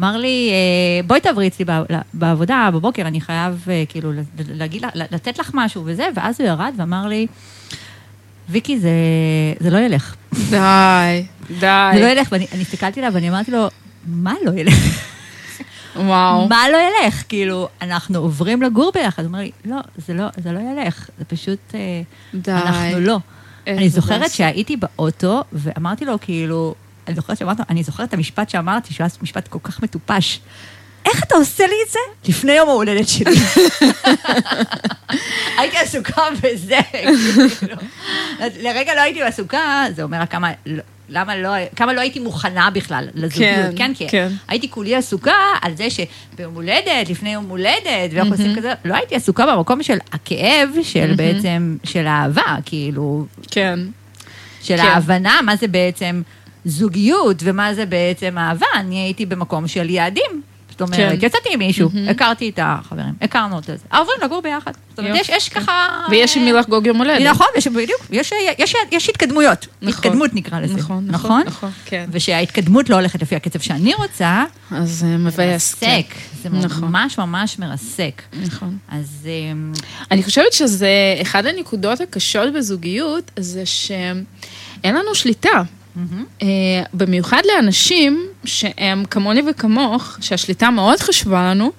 [0.00, 4.12] אמר לי, אה, בואי תעברי אצלי בעב- בעבודה בבוקר, אני חייב אה, כאילו
[4.48, 7.26] להגיד, לה- לתת לך משהו וזה, ואז הוא ירד ואמר לי,
[8.48, 8.90] ויקי, זה,
[9.60, 10.14] זה לא ילך.
[10.50, 11.24] די,
[11.60, 11.90] די.
[11.94, 13.66] זה לא ילך, ואני אני הסתכלתי עליו ואני אמרתי לו,
[14.06, 14.74] מה לא ילך?
[15.96, 16.48] וואו.
[16.48, 17.22] מה לא ילך?
[17.28, 19.22] כאילו, אנחנו עוברים לגור ביחד.
[19.22, 19.76] הוא אומר לי, לא,
[20.06, 21.80] זה לא, זה לא ילך, זה פשוט, אה,
[22.34, 22.52] די.
[22.52, 23.18] אנחנו לא.
[23.66, 24.30] אני זוכרת.
[24.30, 26.74] שהייתי באוטו, ואמרתי לו, כאילו,
[27.06, 30.40] אני זוכרת שאמרת, אני זוכרת את המשפט שאמרתי, שהוא היה משפט כל כך מטופש.
[31.04, 31.98] איך אתה עושה לי את זה?
[32.28, 33.34] לפני יום ההולדת שלי.
[35.58, 37.76] הייתי עסוקה בזה, כאילו.
[38.60, 40.52] לרגע לא הייתי עסוקה, זה אומר כמה,
[41.08, 43.92] למה לא, כמה לא הייתי מוכנה בכלל לזוגיות, כן, כן?
[43.94, 44.28] כי כן.
[44.48, 49.14] הייתי כולי עסוקה על זה שביום הולדת, לפני יום הולדת, ואיך עושים כזה, לא הייתי
[49.14, 53.78] עסוקה במקום של הכאב, של בעצם, של האהבה, כאילו, כן.
[54.62, 54.82] של כן.
[54.82, 56.22] ההבנה מה זה בעצם
[56.64, 60.42] זוגיות ומה זה בעצם אהבה, אני הייתי במקום של יעדים.
[60.74, 61.26] זאת אומרת, כן.
[61.26, 64.72] יצאתי עם מישהו, הכרתי את החברים, הכרנו את זה, עוברים לגור ביחד.
[64.90, 65.28] זאת אומרת, יש.
[65.28, 65.88] יש ככה...
[66.10, 67.26] ויש עם מי לחגוג יום הולדת.
[67.26, 69.88] נכון, יש, בדיוק, יש, יש, יש התקדמות, נכון.
[69.88, 72.06] התקדמות נקרא לזה, נכון, נכון, נכון, כן.
[72.12, 75.74] ושההתקדמות לא הולכת לפי הקצב שאני רוצה, אז זה מבאס.
[75.74, 75.86] כן.
[75.86, 76.88] מרסק, זה נכון.
[76.88, 78.22] ממש ממש מרסק.
[78.42, 78.78] נכון.
[78.88, 79.72] אז אמ,
[80.10, 80.88] אני חושבת שזה
[81.22, 85.62] אחד הנקודות הקשות בזוגיות, זה שאין לנו שליטה.
[86.42, 86.46] אה,
[86.94, 91.72] במיוחד לאנשים שהם כמוני וכמוך, שהשליטה מאוד חשובה לנו,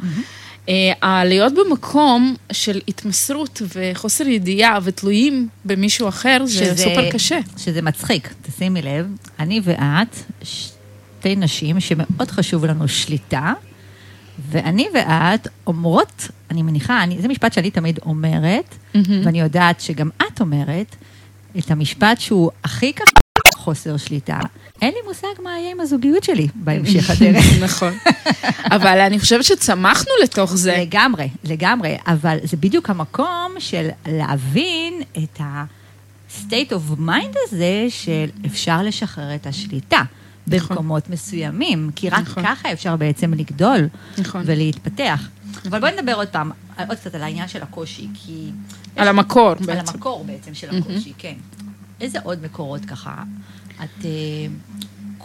[0.69, 7.39] אה, להיות במקום של התמסרות וחוסר ידיעה ותלויים במישהו אחר, זה סופר קשה.
[7.58, 9.08] שזה מצחיק, תשימי לב,
[9.39, 13.54] אני ואת, שתי נשים שמאוד חשוב לנו שליטה,
[14.49, 19.25] ואני ואת אומרות, אני מניחה, אני, זה משפט שאני תמיד אומרת, מהמם.
[19.25, 20.95] ואני יודעת שגם את אומרת,
[21.58, 23.24] את המשפט שהוא הכי ככה
[23.65, 24.39] חוסר שליטה,
[24.82, 27.43] אין לי מושג מה יהיה עם הזוגיות שלי בהמשך הדרך.
[27.63, 27.93] נכון.
[28.71, 30.78] אבל אני חושבת שצמחנו לתוך זה.
[30.78, 38.82] לגמרי, לגמרי, אבל זה בדיוק המקום של להבין את ה-state of mind הזה של אפשר
[38.84, 40.01] לשחרר את השליטה.
[40.47, 42.43] במקומות מסוימים, כי רק נכון.
[42.43, 44.41] ככה אפשר בעצם לגדול נכון.
[44.45, 45.28] ולהתפתח.
[45.69, 46.51] אבל בואי נדבר עוד פעם,
[46.88, 48.51] עוד קצת על העניין של הקושי, כי...
[48.95, 49.93] על המקור על בעצם.
[49.93, 51.34] המקור בעצם של הקושי, כן.
[52.01, 53.23] איזה עוד מקורות ככה
[53.83, 54.09] את אה,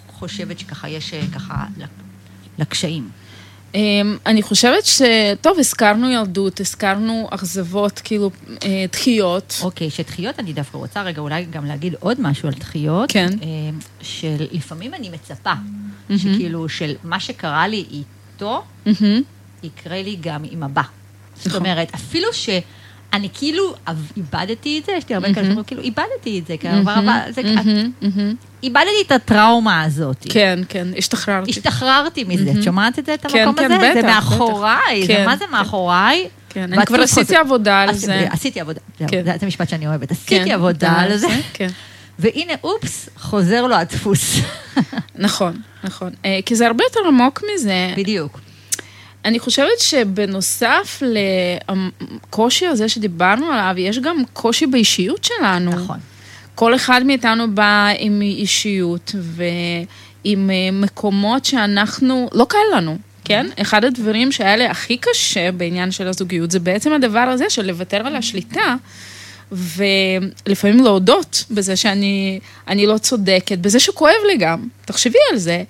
[0.06, 1.64] חושבת שככה יש אה, ככה
[2.58, 3.10] לקשיים?
[3.74, 5.02] אמ, אני חושבת ש...
[5.40, 8.30] טוב, הזכרנו ילדות, הזכרנו אכזבות, כאילו,
[8.64, 9.60] אה, דחיות.
[9.62, 13.12] אוקיי, שדחיות, אני דווקא רוצה רגע אולי גם להגיד עוד משהו על דחיות.
[13.12, 13.28] כן.
[13.42, 13.46] אה,
[14.02, 15.52] שלפעמים אני מצפה,
[16.16, 18.62] שכאילו, של מה שקרה לי איתו.
[19.62, 20.82] יקרה לי גם עם הבא.
[21.36, 21.60] זאת נכון.
[21.60, 22.28] אומרת, אפילו
[23.14, 23.74] שאני כאילו
[24.16, 28.34] איבדתי את זה, יש לי הרבה כאלה שאומרים, כאילו, איבדתי את זה, מהמם.
[28.62, 30.26] איבדתי את הטראומה הזאת.
[30.28, 31.50] כן, כן, השתחררתי.
[31.50, 33.90] השתחררתי מזה, את שומעת את זה, את כן, המקום כן, הזה?
[33.94, 35.44] זה מאחוריי, זה כן, מה זה.
[35.52, 36.28] מאחוריי?
[36.48, 38.26] כן, אני כבר כאילו עשיתי עבודה על זה.
[38.30, 38.80] עשיתי עבודה.
[38.98, 41.28] זה המשפט שאני אוהבת, עשיתי עבודה על זה.
[42.18, 44.36] והנה, אופס, חוזר לו הדפוס.
[45.14, 46.10] נכון, נכון.
[46.24, 47.94] אה, כי זה הרבה יותר עמוק מזה.
[47.96, 48.40] בדיוק.
[49.24, 55.70] אני חושבת שבנוסף לקושי הזה שדיברנו עליו, יש גם קושי באישיות שלנו.
[55.70, 55.98] נכון.
[56.54, 63.46] כל אחד מאיתנו בא עם אישיות ועם אה, מקומות שאנחנו, לא קל לנו, כן?
[63.60, 68.06] אחד הדברים שהיה לי הכי קשה בעניין של הזוגיות, זה בעצם הדבר הזה של לוותר
[68.06, 68.74] על השליטה.
[69.52, 74.68] ולפעמים להודות בזה שאני אני לא צודקת, בזה שכואב לי גם.
[74.84, 75.62] תחשבי על זה.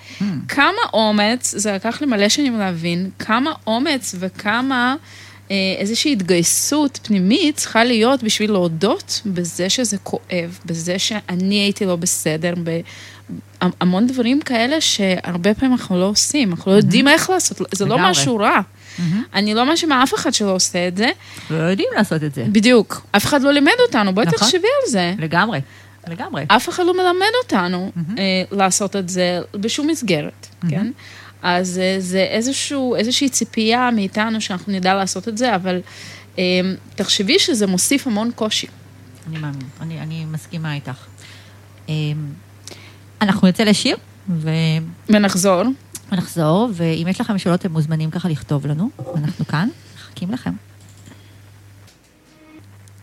[0.48, 4.94] כמה אומץ, זה לקח לי מלא שנים להבין, כמה אומץ וכמה
[5.50, 11.96] אה, איזושהי התגייסות פנימית צריכה להיות בשביל להודות בזה שזה כואב, בזה שאני הייתי לא
[11.96, 12.54] בסדר,
[13.62, 17.98] בהמון דברים כאלה שהרבה פעמים אנחנו לא עושים, אנחנו לא יודעים איך לעשות, זה לא.
[17.98, 18.60] משהו רע.
[19.34, 21.10] אני לא מאשימה אף אחד שלא עושה את זה,
[21.50, 22.44] לא יודעים לעשות את זה.
[22.52, 23.06] בדיוק.
[23.12, 24.38] אף אחד לא לימד אותנו, בואי נכון.
[24.38, 25.14] תחשבי על זה.
[25.18, 25.60] לגמרי,
[26.08, 26.44] לגמרי.
[26.48, 30.90] אף אחד לא מלמד אותנו אה, לעשות את זה בשום מסגרת, כן?
[31.42, 35.80] אז אה, זה איזשהו, איזושהי ציפייה מאיתנו שאנחנו נדע לעשות את זה, אבל
[36.38, 36.60] אה,
[36.94, 38.66] תחשבי שזה מוסיף המון קושי.
[39.28, 41.06] אני מאמין, אני מסכימה איתך.
[43.20, 43.96] אנחנו נצא לשיר
[44.28, 44.50] ו-
[45.09, 45.62] ונחזור.
[46.12, 50.52] ונחזור, ואם יש לכם שאלות, אתם מוזמנים ככה לכתוב לנו, אנחנו כאן, מחכים לכם.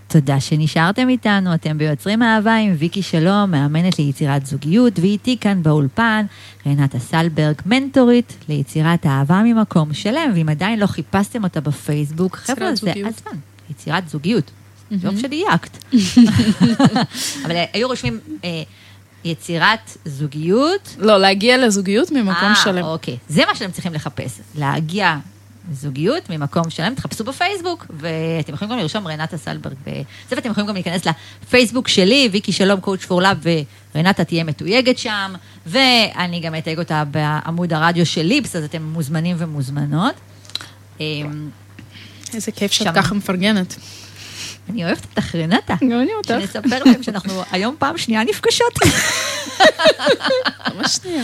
[0.08, 6.26] תודה שנשארתם איתנו, אתם ביוצרים אהבה עם ויקי שלום, מאמנת ליצירת זוגיות, ואיתי כאן באולפן
[6.68, 12.92] רנטה סלברג, מנטורית ליצירת אהבה ממקום שלם, ואם עדיין לא חיפשתם אותה בפייסבוק, חבר'ה, זה.
[12.92, 14.52] הזמן, יצירת זוגיות.
[15.02, 15.78] טוב שדייקת.
[17.46, 18.64] אבל היו רושמים אה,
[19.24, 22.84] יצירת זוגיות, לא, להגיע לזוגיות ממקום שלם.
[22.84, 23.18] אה, אוקיי.
[23.30, 24.40] זה מה שאתם צריכים לחפש.
[24.56, 25.16] להגיע
[25.72, 30.02] לזוגיות ממקום שלם, תחפשו בפייסבוק, ואתם יכולים גם לרשום רנטה סלברג בזה,
[30.32, 31.02] ואתם יכולים גם להיכנס
[31.44, 33.38] לפייסבוק שלי, ויקי שלום, קואוצ' פור לאב,
[33.96, 35.34] ורנטה תהיה מתויגת שם,
[35.66, 40.16] ואני גם אתייג אותה בעמוד הרדיו של ליפס, אז אתם מוזמנים ומוזמנות.
[41.00, 41.50] אמ,
[42.34, 42.96] איזה כיף שאת.
[42.96, 43.76] ככה מפרגנת.
[44.70, 45.74] אני אוהבת אותך, רנטה.
[45.82, 46.30] גם אני אותך.
[46.30, 48.74] שנספר להם שאנחנו היום פעם שנייה נפגשות.
[50.76, 51.24] ממש שנייה.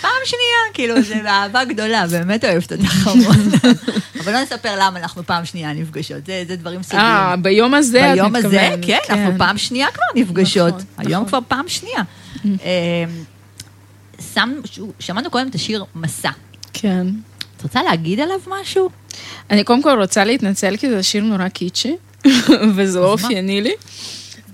[0.00, 3.36] פעם שנייה, כאילו, זה באהבה גדולה, באמת אוהבת אותך המון.
[4.20, 7.02] אבל לא נספר למה אנחנו פעם שנייה נפגשות, זה, זה דברים סודיים.
[7.04, 8.84] אה, ביום הזה את ביום הזה, מתכוונת.
[8.86, 10.74] כן, אנחנו פעם שנייה כבר נפגשות.
[10.74, 11.26] נכון, היום נכון.
[11.28, 12.02] כבר פעם שנייה.
[12.44, 12.50] אמ,
[14.34, 14.60] שם-
[14.98, 16.30] שמענו קודם את השיר מסע.
[16.72, 17.06] כן.
[17.56, 18.90] את רוצה להגיד עליו משהו?
[19.50, 21.96] אני קודם כל רוצה להתנצל כי זה שיר נורא קיצ'י,
[22.76, 23.12] וזה לא?
[23.12, 23.72] אופייני לי,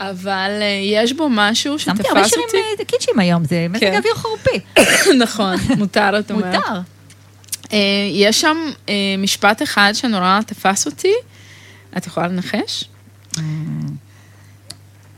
[0.00, 2.83] אבל אה, יש בו משהו שמתי הרבה שתפס שירים אותי.
[2.83, 3.96] אה, קיצ'ים היום, זה מזג כן.
[3.96, 4.61] אוויר חורפי.
[5.24, 6.55] נכון, מותר, את אומרת.
[6.55, 6.81] מותר.
[7.72, 7.79] אה,
[8.12, 8.57] יש שם
[9.18, 11.12] משפט אחד שנורא תפס אותי,
[11.96, 12.85] את יכולה לנחש?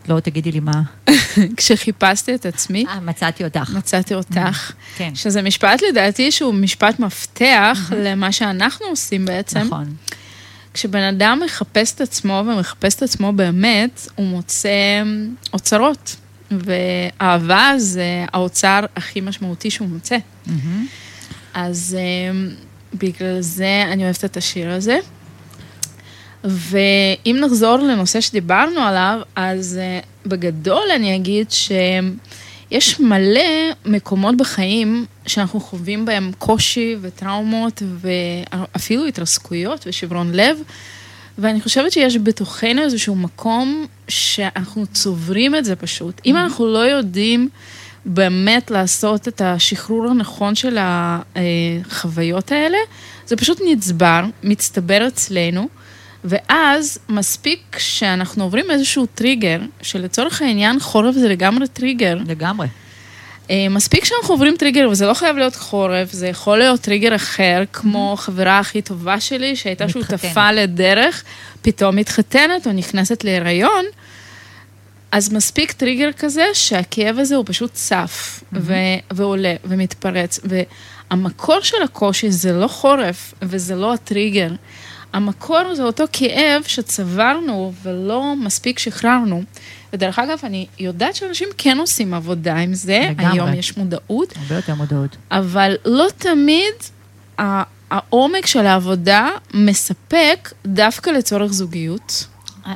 [0.08, 0.82] לא, תגידי לי מה.
[1.56, 3.70] כשחיפשתי את עצמי, אה, מצאתי אותך.
[3.76, 4.72] מצאתי אותך.
[4.96, 5.14] כן.
[5.14, 9.58] שזה משפט לדעתי שהוא משפט מפתח למה שאנחנו עושים בעצם.
[9.58, 9.94] נכון.
[10.74, 15.02] כשבן אדם מחפש את עצמו ומחפש את עצמו באמת, הוא מוצא
[15.52, 16.16] אוצרות.
[16.50, 20.16] ואהבה זה האוצר הכי משמעותי שהוא מוצא.
[20.46, 20.86] מהמם.
[21.54, 24.98] אז um, בגלל זה אני אוהבת את השיר הזה.
[26.44, 33.40] ואם נחזור לנושא שדיברנו עליו, אז uh, בגדול אני אגיד שיש מלא
[33.84, 40.58] מקומות בחיים שאנחנו חווים בהם קושי וטראומות ואפילו התרסקויות ושברון לב,
[41.38, 46.20] ואני חושבת שיש בתוכנו איזשהו מקום שאנחנו צוברים את זה פשוט.
[46.26, 47.48] אם אנחנו לא יודעים
[48.04, 52.78] באמת לעשות את השחרור הנכון של החוויות האלה,
[53.26, 55.68] זה פשוט נצבר, מצטבר אצלנו,
[56.24, 62.18] ואז מספיק שאנחנו עוברים איזשהו טריגר, שלצורך העניין חורף זה לגמרי טריגר.
[62.26, 62.66] לגמרי.
[63.50, 67.62] אה, מספיק שאנחנו עוברים טריגר, וזה לא חייב להיות חורף, זה יכול להיות טריגר אחר,
[67.72, 70.20] כמו חברה הכי טובה שלי, שהייתה מתחתנת.
[70.20, 71.24] שותפה לדרך,
[71.62, 73.84] פתאום מתחתנת או נכנסת להיריון,
[75.12, 78.72] אז מספיק טריגר כזה שהכאב הזה הוא פשוט צף, ו-
[79.10, 84.50] ועולה ומתפרץ, והמקור של הקושי זה לא חורף, וזה לא הטריגר.
[85.12, 89.42] המקור זה אותו כאב שצברנו ולא מספיק שחררנו.
[89.92, 93.32] ודרך אגב, אני יודעת שאנשים כן עושים עבודה עם זה, לגמרי.
[93.32, 95.16] היום יש מודעות, הרבה יותר מודעות.
[95.30, 96.74] אבל לא תמיד
[97.90, 102.26] העומק של העבודה מספק דווקא לצורך זוגיות.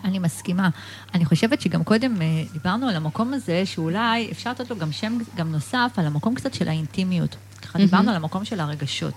[0.04, 0.68] אני מסכימה.
[1.14, 5.18] אני חושבת שגם קודם אה, דיברנו על המקום הזה, שאולי אפשר לתת לו גם שם
[5.36, 7.36] גם נוסף, על המקום קצת של האינטימיות.
[7.62, 9.14] ככה דיברנו על המקום של הרגשות.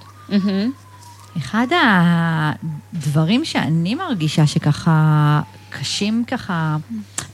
[1.37, 1.67] אחד
[2.93, 6.77] הדברים שאני מרגישה שככה קשים ככה,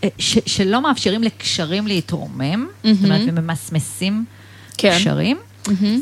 [0.04, 4.26] אה, ש, שלא מאפשרים לקשרים להתרומם, זאת אומרת, וממסמסים
[4.78, 4.92] כן.
[4.96, 5.38] קשרים,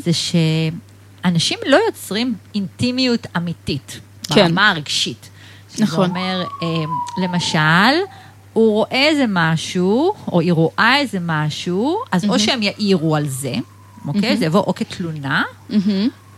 [0.04, 4.34] זה שאנשים לא יוצרים אינטימיות אמיתית, כן.
[4.34, 5.30] ברמה הרגשית.
[5.78, 6.10] נכון.
[6.10, 6.68] אומר, אה,
[7.22, 8.00] למשל,
[8.52, 13.54] הוא רואה איזה משהו, או היא רואה איזה משהו, אז או שהם יעירו על זה,
[14.06, 14.36] אוקיי?
[14.36, 15.42] זה יבוא או כתלונה,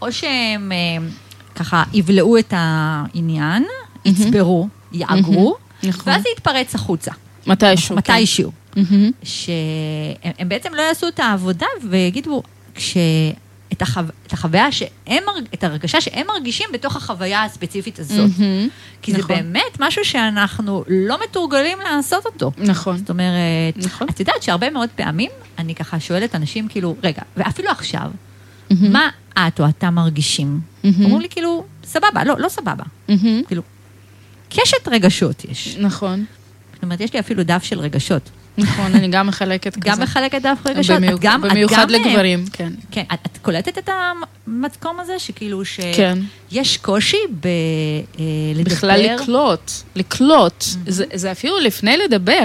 [0.03, 1.07] או שהם אה,
[1.55, 3.65] ככה יבלעו את העניין,
[4.05, 6.12] יצברו, יאגרו, נכון.
[6.12, 7.11] ואז זה יתפרץ החוצה.
[7.47, 7.88] מתישהו.
[7.88, 8.12] כן.
[8.12, 8.53] מתישהו.
[8.77, 9.11] מהמם.
[9.23, 12.43] שהם הם בעצם לא יעשו את העבודה ויגידו,
[12.75, 12.97] כש...
[13.73, 14.01] את, החו...
[14.27, 15.23] את החוויה שהם,
[15.55, 18.31] את הרגשה שהם מרגישים בתוך החוויה הספציפית הזאת.
[18.38, 18.69] מהמם.
[19.03, 19.37] כי זה נכון.
[19.37, 22.53] באמת משהו שאנחנו לא מתורגלים לעשות אותו.
[22.59, 22.97] נכון.
[22.97, 24.09] זאת אומרת, נכון.
[24.11, 28.11] את יודעת שהרבה מאוד פעמים אני ככה שואלת אנשים כאילו, רגע, ואפילו עכשיו,
[28.71, 30.61] מה את או אתה מרגישים?
[30.85, 31.05] מהמם.
[31.05, 32.85] אומרים לי כאילו, סבבה, לא, לא סבבה.
[33.09, 33.42] מהמם.
[33.47, 33.62] כאילו,
[34.51, 35.77] קשת רגשות יש.
[35.81, 36.25] נכון.
[36.75, 38.31] זאת אומרת, יש לי אפילו דף של רגשות.
[38.59, 39.81] נכון, אני גם מחלקת כזה.
[39.90, 40.97] גם מחלקת דף רגשות.
[40.97, 42.73] במיוחד- את גם, את במיוחד גם, אה, לגברים, כן.
[42.90, 43.88] כן, את, את קולטת את
[44.47, 45.62] המקום הזה, שכאילו,
[45.97, 46.18] כן.
[46.51, 47.47] שיש קושי ב...
[47.47, 48.23] אה,
[48.55, 48.75] לדבר?
[48.75, 50.64] בכלל לקלוט, לקלוט.
[50.87, 52.42] זה, זה אפילו לפני לדבר,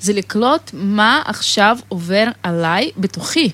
[0.00, 3.50] זה לקלוט מה עכשיו עובר עליי בתוכי.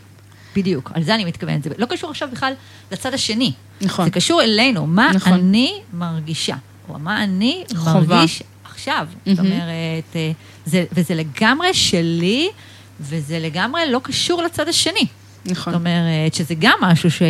[0.56, 1.62] בדיוק, על זה אני מתכוונת.
[1.62, 2.52] זה לא קשור עכשיו בכלל
[2.92, 3.52] לצד השני.
[3.80, 4.04] נכון.
[4.04, 5.32] זה קשור אלינו, מה נכון.
[5.32, 6.56] אני מרגישה,
[6.88, 8.16] או מה אני חובה.
[8.16, 9.06] מרגיש עכשיו.
[9.26, 9.52] זאת מהמם.
[9.52, 10.32] אומרת, אה,
[10.66, 12.50] זה, וזה לגמרי שלי,
[13.00, 15.06] וזה לגמרי לא קשור לצד השני.
[15.46, 15.72] נכון.
[15.72, 17.22] זאת אומרת, שזה גם משהו ש...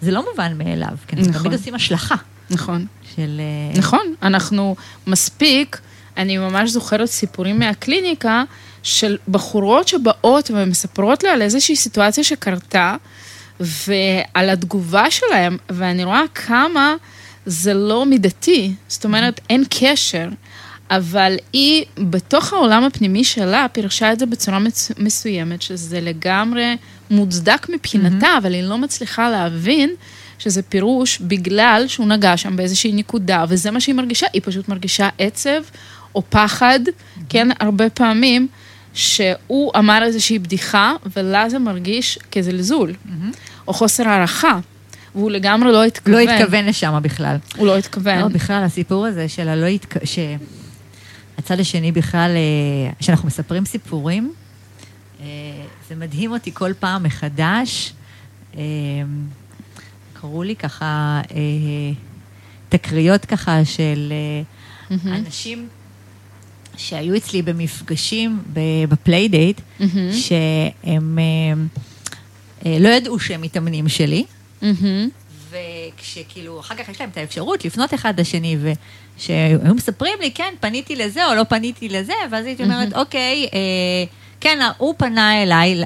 [0.00, 1.42] זה לא מובן מאליו, כי אנחנו נכון.
[1.42, 2.14] תמיד עושים השלכה
[2.50, 2.86] נכון.
[3.16, 3.40] של...
[3.40, 5.80] אה, נכון, אנחנו מספיק,
[6.16, 8.44] אני ממש זוכרת סיפורים מהקליניקה
[8.82, 12.96] של בחורות שבאות ומספרות לה על איזושהי סיטואציה שקרתה,
[13.60, 16.94] ועל התגובה שלהם, ואני רואה כמה
[17.46, 20.28] זה לא מידתי, זאת אומרת, אין קשר.
[20.90, 24.90] אבל היא, בתוך העולם הפנימי שלה, פירשה את זה בצורה מצ...
[24.98, 26.76] מסוימת, שזה לגמרי
[27.10, 28.38] מוצדק מבחינתה, mm-hmm.
[28.38, 29.90] אבל היא לא מצליחה להבין
[30.38, 35.08] שזה פירוש בגלל שהוא נגע שם באיזושהי נקודה, וזה מה שהיא מרגישה, היא פשוט מרגישה
[35.18, 35.62] עצב
[36.14, 37.20] או פחד, mm-hmm.
[37.28, 38.48] כן, הרבה פעמים,
[38.94, 43.36] שהוא אמר איזושהי בדיחה, ולה זה מרגיש כזלזול, mm-hmm.
[43.68, 44.58] או חוסר הערכה,
[45.14, 46.14] והוא לגמרי לא התכוון.
[46.14, 47.36] לא התכוון לשם בכלל.
[47.56, 48.18] הוא לא התכוון.
[48.18, 54.32] לא, בכלל, הסיפור הזה של הלא התכוון, שהצד השני בכלל, אה, שאנחנו מספרים סיפורים,
[55.20, 55.26] אה,
[55.88, 57.92] זה מדהים אותי כל פעם מחדש.
[58.56, 58.62] אה,
[60.12, 61.20] קראו לי ככה
[62.68, 64.12] תקריות ככה של
[65.06, 65.68] אנשים
[66.82, 68.42] שהיו אצלי במפגשים
[68.88, 70.12] ב playdate, מהמם.
[70.12, 71.62] שהם אה,
[72.66, 74.24] אה, לא ידעו שהם מתאמנים שלי.
[74.62, 75.08] מהמם.
[75.50, 80.96] וכשכאילו, אחר כך יש להם את האפשרות לפנות אחד לשני, ושהיו מספרים לי, כן, פניתי
[80.96, 83.58] לזה או לא פניתי לזה, ואז הייתי אומרת, אוקיי, אה,
[84.40, 85.82] כן, הוא פנה אליי,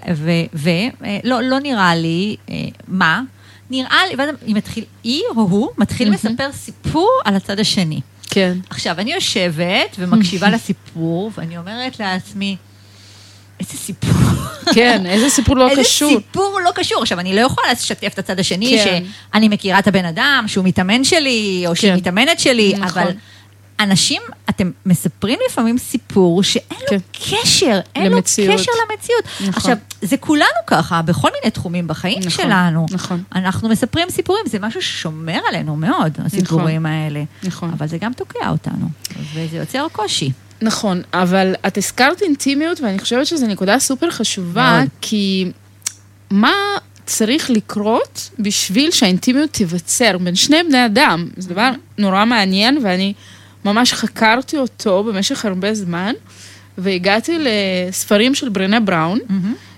[0.52, 2.54] ולא לא נראה לי, אה,
[2.88, 3.22] מה?
[3.70, 8.00] נראה לי, ואז היא מתחיל, היא או הוא מתחיל לספר סיפור על הצד השני.
[8.30, 8.58] כן.
[8.70, 12.56] עכשיו, אני יושבת ומקשיבה לסיפור, ואני אומרת לעצמי,
[13.60, 14.12] איזה סיפור.
[14.74, 16.08] כן, איזה סיפור לא קשור.
[16.08, 17.02] איזה סיפור לא קשור.
[17.02, 19.04] עכשיו, אני לא יכולה לשתף את הצד השני, כן.
[19.32, 21.96] שאני מכירה את הבן אדם, שהוא מתאמן שלי, או שהיא כן.
[21.96, 23.02] מתאמנת שלי, נכון.
[23.02, 23.12] אבל
[23.80, 26.98] אנשים, אתם מספרים לפעמים סיפור שאין לו כן.
[27.12, 28.60] קשר, אין לו למציאות.
[28.60, 29.24] קשר למציאות.
[29.40, 29.48] נכון.
[29.48, 32.86] עכשיו, זה כולנו ככה, בכל מיני תחומים בחיים נכון, שלנו.
[32.90, 33.22] נכון.
[33.34, 37.22] אנחנו מספרים סיפורים, זה משהו ששומר עלינו מאוד, הסיפורים האלה.
[37.42, 37.70] נכון.
[37.70, 38.88] אבל זה גם תוקע אותנו,
[39.34, 40.32] וזה יוצר קושי.
[40.62, 44.88] נכון, אבל את הזכרת אינטימיות, ואני חושבת שזו נקודה סופר חשובה, מאוד.
[45.00, 45.52] כי
[46.30, 46.52] מה
[47.06, 51.28] צריך לקרות בשביל שהאינטימיות תיווצר בין שני בני אדם?
[51.36, 53.12] זה דבר נורא מעניין, ואני
[53.64, 56.12] ממש חקרתי אותו במשך הרבה זמן,
[56.78, 59.18] והגעתי לספרים של ברנה בראון,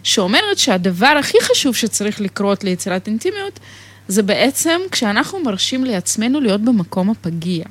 [0.02, 3.60] שאומרת שהדבר הכי חשוב שצריך לקרות ליצירת אינטימיות,
[4.08, 7.64] זה בעצם כשאנחנו מרשים לעצמנו להיות במקום הפגיע.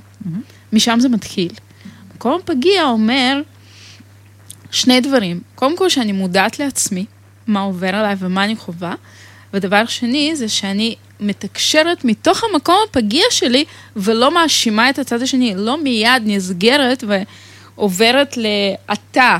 [0.74, 1.52] משם זה מתחיל.
[2.16, 3.42] מקום פגיע אומר
[4.72, 5.40] שני דברים.
[5.56, 7.06] קודם כל, שאני מודעת לעצמי,
[7.48, 8.96] מה עובר עליי ומה אני חווה,
[9.54, 13.66] ודבר שני, זה שאני מתקשרת מתוך המקום הפגיע שלי,
[13.96, 17.04] ולא מאשימה את הצד השני, לא מיד נסגרת
[17.78, 19.38] ועוברת לאתה.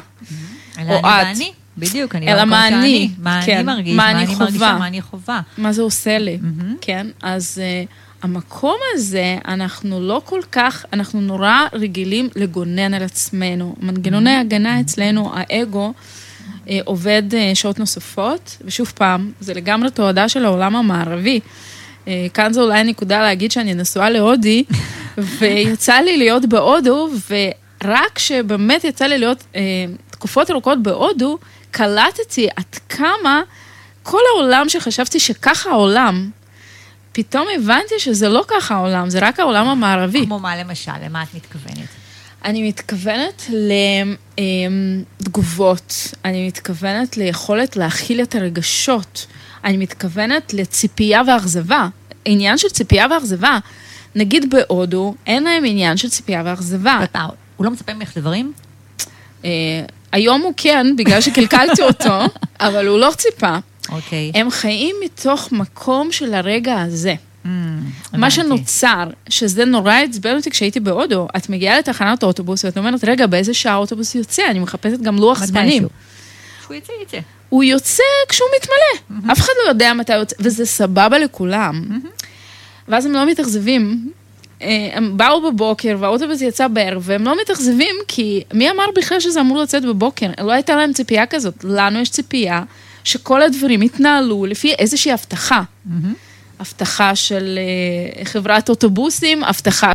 [0.80, 1.28] אלא או אני את.
[1.36, 4.36] ואני, בדיוק, אני אלא במקום מה אני, מה כן, אני מרגיש, מה מה אני אני
[4.36, 4.78] מרגישה, חווה.
[4.80, 5.42] מה אני חווה.
[5.58, 6.38] מה זה עושה לי.
[6.82, 7.08] כן?
[7.22, 13.76] אז uh, המקום הזה, אנחנו לא כל כך, אנחנו נורא רגילים לגונן על עצמנו.
[13.80, 20.46] מנגנוני ההגנה אצלנו, האגו, uh, עובד uh, שעות נוספות, ושוב פעם, זה לגמרי תועדה של
[20.46, 21.40] העולם המערבי.
[22.06, 24.64] Uh, כאן זו אולי נקודה להגיד שאני נשואה להודי,
[25.40, 27.10] ויצא לי להיות בהודו,
[27.84, 29.56] ורק כשבאמת יצא לי להיות uh,
[30.12, 31.38] תקופות ארוכות בהודו,
[31.72, 33.42] קלטתי עד כמה
[34.04, 36.30] כל העולם שחשבתי שככה העולם,
[37.12, 40.26] פתאום הבנתי שזה לא ככה העולם, זה רק העולם המערבי.
[40.26, 41.88] כמו מה למשל, למה את מתכוונת?
[42.46, 43.50] אני מתכוונת
[45.20, 49.26] לתגובות, אני מתכוונת ליכולת להכיל את הרגשות,
[49.64, 51.88] אני מתכוונת לציפייה ואכזבה.
[52.26, 53.58] עניין של ציפייה ואכזבה,
[54.16, 57.00] נגיד בהודו, אין להם עניין של ציפייה ואכזבה.
[57.58, 58.54] הוא לא מצפה ממך לדברים?
[59.46, 59.50] אה,
[60.12, 62.20] היום הוא כן, בגלל שקלקלתי אותו,
[62.60, 63.58] אבל הוא לא ציפה.
[63.90, 64.32] אוקיי.
[64.36, 67.16] הם חיים מתוך מקום של הרגע הזה.
[67.46, 67.48] Mm,
[68.14, 68.32] מה.
[68.32, 73.54] שנוצר, שזה נורא עצבן אותי כשהייתי בהודו, את מגיעה לתחנת אוטובוס ואת אומרת, רגע, באיזה
[73.54, 74.44] שעה האוטובוס יוצא?
[74.52, 75.68] אני מחפשת גם לוח זמנים.
[75.68, 75.90] מתישהו.
[76.66, 77.20] שהוא יצא, יצא.
[77.50, 79.32] הוא יוצא כשהוא מתמלא.
[79.32, 82.00] אף אחד לא יודע מתי הוא יוצא, וזה סבבה לכולם.
[82.88, 84.12] ואז הם לא מתאכזבים.
[84.62, 89.42] אה, הם באו בבוקר והאוטובוס יצא בערב, והם לא מתאכזבים כי מי אמר בכלל שזה
[89.42, 90.30] אמור לצאת בבוקר?
[90.42, 91.64] לא הייתה להם ציפייה כזאת.
[91.64, 92.64] לנו יש ציפייה
[93.04, 95.62] שכל הדברים יתנהלו לפי איזושהי הבטחה.
[96.60, 99.92] הבטחה של אה, חברת אוטובוסים, הבטחה,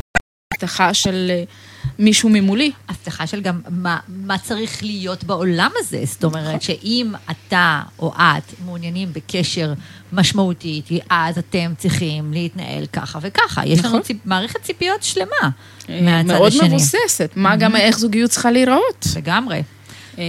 [0.54, 1.44] הבטחה של אה,
[2.02, 2.72] מישהו ממולי.
[2.88, 6.02] הבטחה של גם מה, מה צריך להיות בעולם הזה.
[6.04, 9.72] זאת אומרת שאם אתה או את מעוניינים בקשר
[10.12, 13.66] משמעותי איתי, אז אתם צריכים להתנהל ככה וככה.
[13.66, 14.02] יש לנו נכון.
[14.02, 15.50] ציפ, מערכת ציפיות שלמה
[15.88, 16.68] אה, מהצד מאוד השני.
[16.68, 19.06] מבוססת, מה גם איך זוגיות צריכה להיראות.
[19.16, 19.62] לגמרי.
[20.18, 20.24] אה,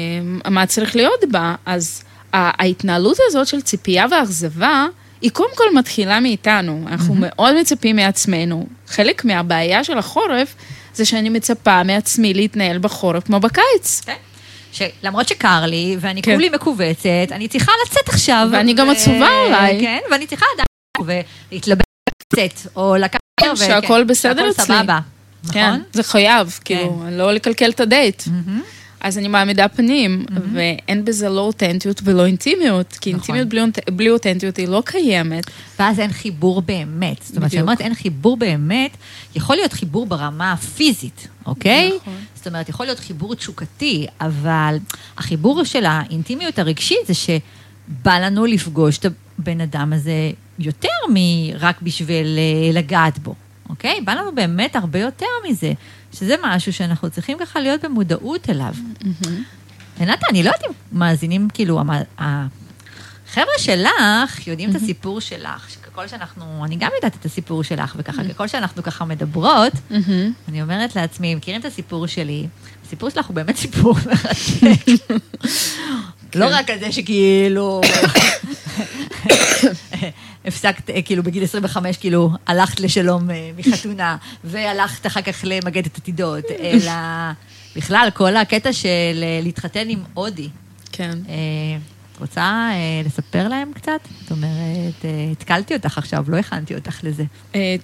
[0.49, 1.55] מה צריך להיות בה.
[1.65, 2.03] אז
[2.34, 4.86] ההתנהלות הזאת של ציפייה ואכזבה,
[5.21, 6.86] היא קודם כל מתחילה מאיתנו.
[6.88, 8.67] אנחנו מאוד מצפים מעצמנו.
[8.88, 10.55] חלק מהבעיה של החורף
[10.94, 14.02] זה שאני מצפה מעצמי להתנהל בחורף כמו בקיץ.
[14.06, 14.16] כן.
[14.72, 16.34] שלמרות שקר לי, ואני כן.
[16.34, 18.48] כולי מכווצת, אני צריכה לצאת עכשיו.
[18.52, 19.82] ואני גם ו- עצובה אולי.
[19.82, 21.86] כן, ואני צריכה עדיין ולהתלבט,
[22.34, 23.20] לצאת, או לקחת...
[23.39, 24.66] וכן, שהכל בסדר שהכל אצלי.
[24.66, 25.00] סבבה,
[25.54, 25.84] כן, נכון?
[25.94, 28.24] זה חייב, כאילו, לא לקלקל את הדייט.
[29.04, 33.36] אז אני מעמידה פנים, ואין בזה לא אותנטיות ולא אינטימיות, כי נכון.
[33.36, 35.43] אינטימיות בלי בלי אותנטיות היא לא קיימת.
[35.80, 37.24] ואז אין חיבור באמת.
[37.24, 37.47] זאת אומרת, בדיוק.
[37.47, 38.97] כשאני אומרת אין חיבור באמת,
[39.36, 41.91] יכול להיות חיבור ברמה הפיזית, אוקיי?
[42.01, 42.14] נכון.
[42.36, 44.78] זאת אומרת, יכול להיות חיבור תשוקתי, אבל
[45.18, 49.06] החיבור של האינטימיות הרגשית זה שבא לנו לפגוש את
[49.39, 53.36] הבן אדם הזה יותר מרק בשביל אה, לגעת בו,
[53.70, 54.01] אוקיי?
[54.01, 55.74] בא לנו באמת הרבה יותר מזה,
[56.14, 58.74] שזה משהו שאנחנו צריכים ככה להיות במודעות אליו.
[59.99, 61.82] עינת, אני לא יודעת אם מאזינים, כאילו,
[62.18, 68.24] החבר'ה שלך יודעים את הסיפור שלך, שככל שאנחנו, אני גם יודעת את הסיפור שלך, וככה,
[68.24, 69.74] ככל שאנחנו ככה מדברות,
[70.47, 72.47] אני אומרת לעצמי, מכירים את הסיפור שלי?
[72.86, 75.14] הסיפור שלך הוא באמת סיפור מרתק.
[76.36, 77.82] לא רק על זה שכאילו...
[80.46, 85.98] הפסקת, אה, כאילו, בגיל 25, כאילו, הלכת לשלום אה, מחתונה, והלכת אחר כך למגד את
[85.98, 86.91] עתידות, אלא
[87.76, 90.50] בכלל, כל הקטע של אה, להתחתן עם הודי.
[90.91, 91.18] כן.
[91.30, 91.36] אה,
[92.20, 92.70] רוצה
[93.06, 94.00] לספר להם קצת?
[94.22, 97.24] זאת אומרת, התקלתי אותך עכשיו, לא הכנתי אותך לזה.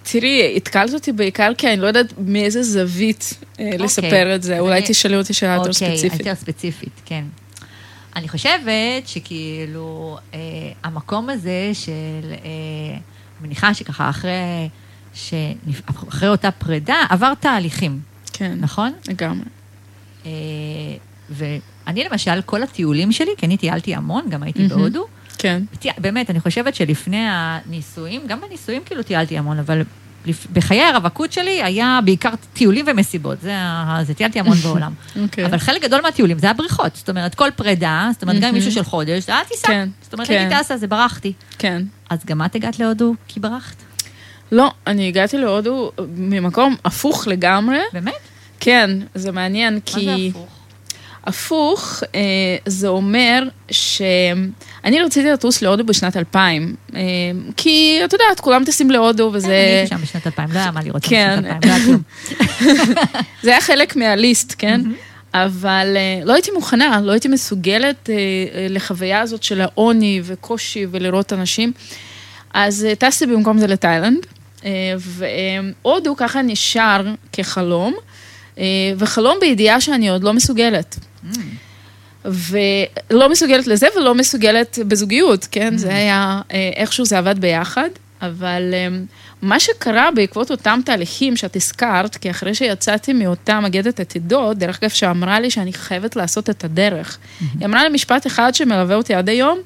[0.04, 4.60] תראי, התקלת אותי בעיקר כי אני לא יודעת מאיזה זווית אה, לספר את זה.
[4.60, 6.20] אולי תשאלי אותי שאלה יותר אוקיי, ספציפית.
[6.20, 7.24] יותר ספציפית, כן.
[8.16, 10.40] אני חושבת שכאילו, אה,
[10.84, 12.98] המקום הזה של, אה,
[13.42, 14.70] מניחה שככה אחרי,
[15.14, 15.82] שנפ...
[16.10, 18.00] אחרי אותה פרידה, עבר תהליכים,
[18.34, 18.94] כן, נכון?
[19.08, 19.46] לגמרי.
[20.26, 20.32] אה,
[21.30, 24.76] ואני למשל, כל הטיולים שלי, כי אני טיילתי המון, גם הייתי מהמם.
[24.76, 25.08] בהודו,
[25.38, 25.64] כן.
[25.98, 29.82] באמת, אני חושבת שלפני הנישואים, גם בנישואים כאילו טיילתי המון, אבל
[30.54, 33.54] בחיי הרווקות שלי היה בעיקר טיולים ומסיבות, זה,
[34.04, 34.94] זה טיילתי המון בעולם.
[35.22, 35.46] אוקיי.
[35.46, 38.46] אבל חלק גדול מהטיולים זה היה בריחות, זאת אומרת, כל פרידה, זאת אומרת, גם עם
[38.48, 38.56] מהמם.
[38.56, 39.68] מישהו של חודש, היה טיסה.
[39.68, 40.34] כן, זאת אומרת, כן.
[40.34, 41.34] הייתי טסה, זה ברחתי.
[41.60, 41.82] כן.
[42.10, 43.76] אז גם את הגעת להודו כי ברחת,
[44.52, 47.80] לא, אני הגעתי להודו ממקום הפוך לגמרי.
[47.94, 48.14] באמת?
[48.60, 50.06] כן, זה מעניין, מה כי...
[50.06, 50.50] זה הפוך?
[51.24, 52.22] הפוך, אה,
[52.66, 53.44] זה אומר
[54.84, 57.02] שאני רציתי לטוס להודו בשנת 2000, אה,
[57.58, 59.54] כי את יודעת, כולם טסים להודו אני וזה...
[59.54, 61.42] הייתי שם בשנת 2000, לא היה מה לראות שם כן.
[61.42, 62.02] בשנת 2000, לא היה כלום.
[63.44, 64.82] זה היה חלק מהליסט, כן?
[65.34, 68.16] אבל אה, לא הייתי מוכנה, לא הייתי מסוגלת אה,
[68.70, 71.72] לחוויה הזאת של העוני וקושי ולראות אנשים.
[72.54, 74.26] אז טסתי במקום זה לתאילנד,
[74.98, 77.96] והודו ככה נשאר כחלום,
[78.98, 81.00] וחלום בידיעה שאני עוד לא מסוגלת.
[82.26, 85.78] ולא מסוגלת לזה ולא מסוגלת בזוגיות, כן?
[85.78, 87.90] זה היה, אה, איכשהו זה עבד ביחד,
[88.22, 88.88] אבל אה,
[89.42, 94.90] מה שקרה בעקבות אותם תהליכים שאת הזכרת, כי אחרי שיצאתי מאותה מגדת עתידות, דרך אגב,
[94.90, 97.18] שאמרה לי שאני חייבת לעשות את הדרך.
[97.60, 99.60] היא אמרה לי משפט אחד שמלווה אותי עד היום,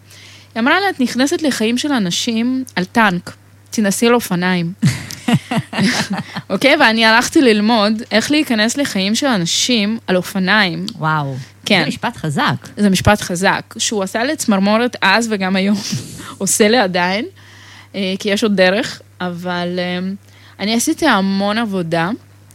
[0.56, 3.36] היא אמרה לי, את נכנסת לחיים של אנשים על טנק,
[3.70, 4.74] תנסי על אופניים.
[6.50, 6.76] אוקיי?
[6.80, 10.86] ואני הלכתי ללמוד איך להיכנס לחיים של אנשים על אופניים.
[10.98, 11.36] וואו.
[11.66, 11.82] כן.
[11.82, 12.56] זה משפט חזק.
[12.78, 15.78] זה משפט חזק, שהוא עשה לי צמרמורת אז וגם היום,
[16.38, 17.26] עושה לי עדיין,
[17.96, 20.00] אה, כי יש עוד דרך, אבל אה,
[20.60, 22.10] אני עשיתי המון עבודה.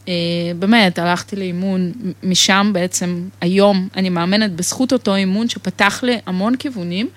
[0.09, 0.12] אה,
[0.59, 1.92] באמת, הלכתי לאימון,
[2.22, 7.09] משם בעצם היום אני מאמנת בזכות אותו אימון שפתח לי המון כיוונים,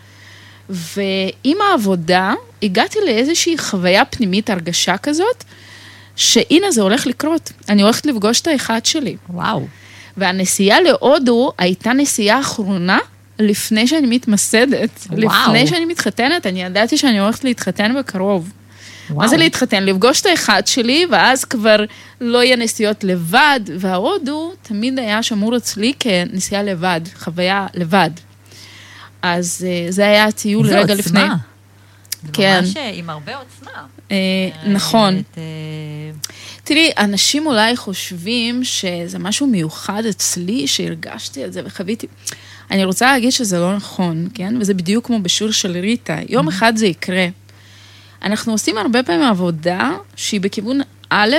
[0.69, 2.33] ועם העבודה
[2.63, 5.43] הגעתי לאיזושהי חוויה פנימית, הרגשה כזאת,
[6.15, 9.15] שהנה זה הולך לקרות, אני הולכת לפגוש את האחד שלי.
[9.29, 9.67] וואו.
[10.17, 12.99] והנסיעה להודו הייתה נסיעה אחרונה
[13.39, 15.07] לפני שאני מתמסדת.
[15.09, 15.19] וואו.
[15.19, 18.51] לפני שאני מתחתנת, אני ידעתי שאני הולכת להתחתן בקרוב.
[19.09, 19.19] וואו.
[19.19, 19.83] מה זה להתחתן?
[19.83, 21.85] לפגוש את האחד שלי, ואז כבר
[22.21, 28.09] לא יהיה נסיעות לבד, וההודו תמיד היה שמור אצלי כנסיעה לבד, חוויה לבד.
[29.21, 30.95] אז אה, זה היה הטיול רגע עוצמה.
[30.95, 31.21] לפני.
[32.23, 32.59] זה כן.
[32.61, 33.85] ממש אה, עם הרבה עוצמה.
[34.11, 34.17] אה,
[34.67, 35.21] נכון.
[36.71, 42.07] תראי, אנשים אולי חושבים שזה משהו מיוחד אצלי, שהרגשתי את זה וחוויתי.
[42.71, 44.55] אני רוצה להגיד שזה לא נכון, כן?
[44.59, 46.17] וזה בדיוק כמו בשיר של ריטה.
[46.29, 47.27] יום אחד זה יקרה.
[48.23, 51.35] אנחנו עושים הרבה פעמים עבודה שהיא בכיוון א',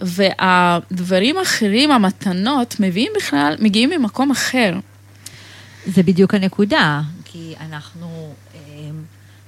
[0.00, 4.74] והדברים האחרים, המתנות, מביאים בכלל, מגיעים ממקום אחר.
[5.86, 8.60] זה בדיוק הנקודה, כי אנחנו אה,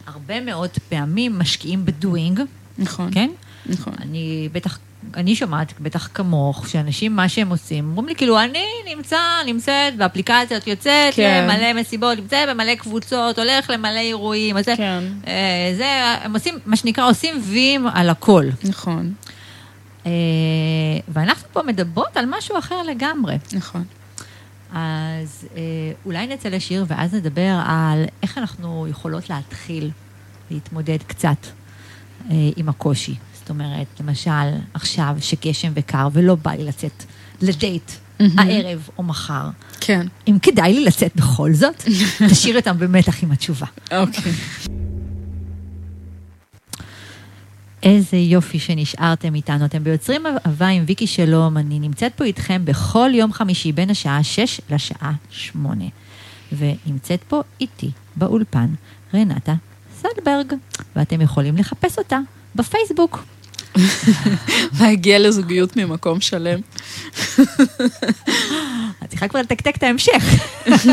[0.07, 2.41] הרבה מאוד פעמים משקיעים בדואינג,
[2.79, 3.11] נכון.
[3.15, 3.31] כן?
[3.67, 3.93] נכון.
[4.01, 4.79] אני בטח,
[5.15, 8.65] אני שומעת, בטח כמוך, שאנשים, מה שהם עושים, אומרים לי, כאילו, אני
[8.97, 11.49] נמצא, נמצאת באפליקציות, יוצאת כן.
[11.51, 15.05] למלא מסיבות, נמצאת במלא קבוצות, הולך למלא אירועים, אז כן.
[15.27, 15.87] אה, זה,
[16.23, 18.45] הם עושים, מה שנקרא, עושים ויים על הכל.
[18.65, 19.13] נכון,
[20.07, 20.13] אה,
[21.09, 23.37] ואנחנו פה מדברות על משהו אחר לגמרי.
[23.53, 23.85] נכון.
[24.73, 25.63] אז אה,
[26.05, 29.91] אולי נצא לשיר ואז נדבר על איך אנחנו יכולות להתחיל
[30.51, 31.47] להתמודד קצת
[32.31, 33.15] אה, עם הקושי.
[33.49, 34.31] זאת אומרת, למשל,
[34.75, 37.05] עכשיו שגשם וקר ולא בא לי לצאת
[37.43, 38.39] לדייט מהמם.
[38.39, 39.49] הערב או מחר,
[39.81, 40.07] כן.
[40.29, 41.85] אם כדאי לי לצאת בכל זאת,
[42.31, 43.67] תשאיר אותם במתח עם התשובה.
[43.93, 44.33] אוקיי.
[47.83, 49.65] איזה יופי שנשארתם איתנו.
[49.65, 54.23] אתם ביוצרים אהבה עם ויקי שלום, אני נמצאת פה איתכם בכל יום חמישי בין השעה
[54.23, 55.85] 6 לשעה 8.
[56.59, 58.69] ונמצאת פה איתי באולפן
[59.15, 59.55] רנטה
[60.03, 60.55] סלברג,
[60.97, 62.19] ואתם יכולים לחפש אותה
[62.55, 63.25] בפייסבוק.
[64.81, 66.61] להגיע לזוגיות ממקום שלם.
[69.05, 70.25] את צריכה כבר לתקתק את ההמשך.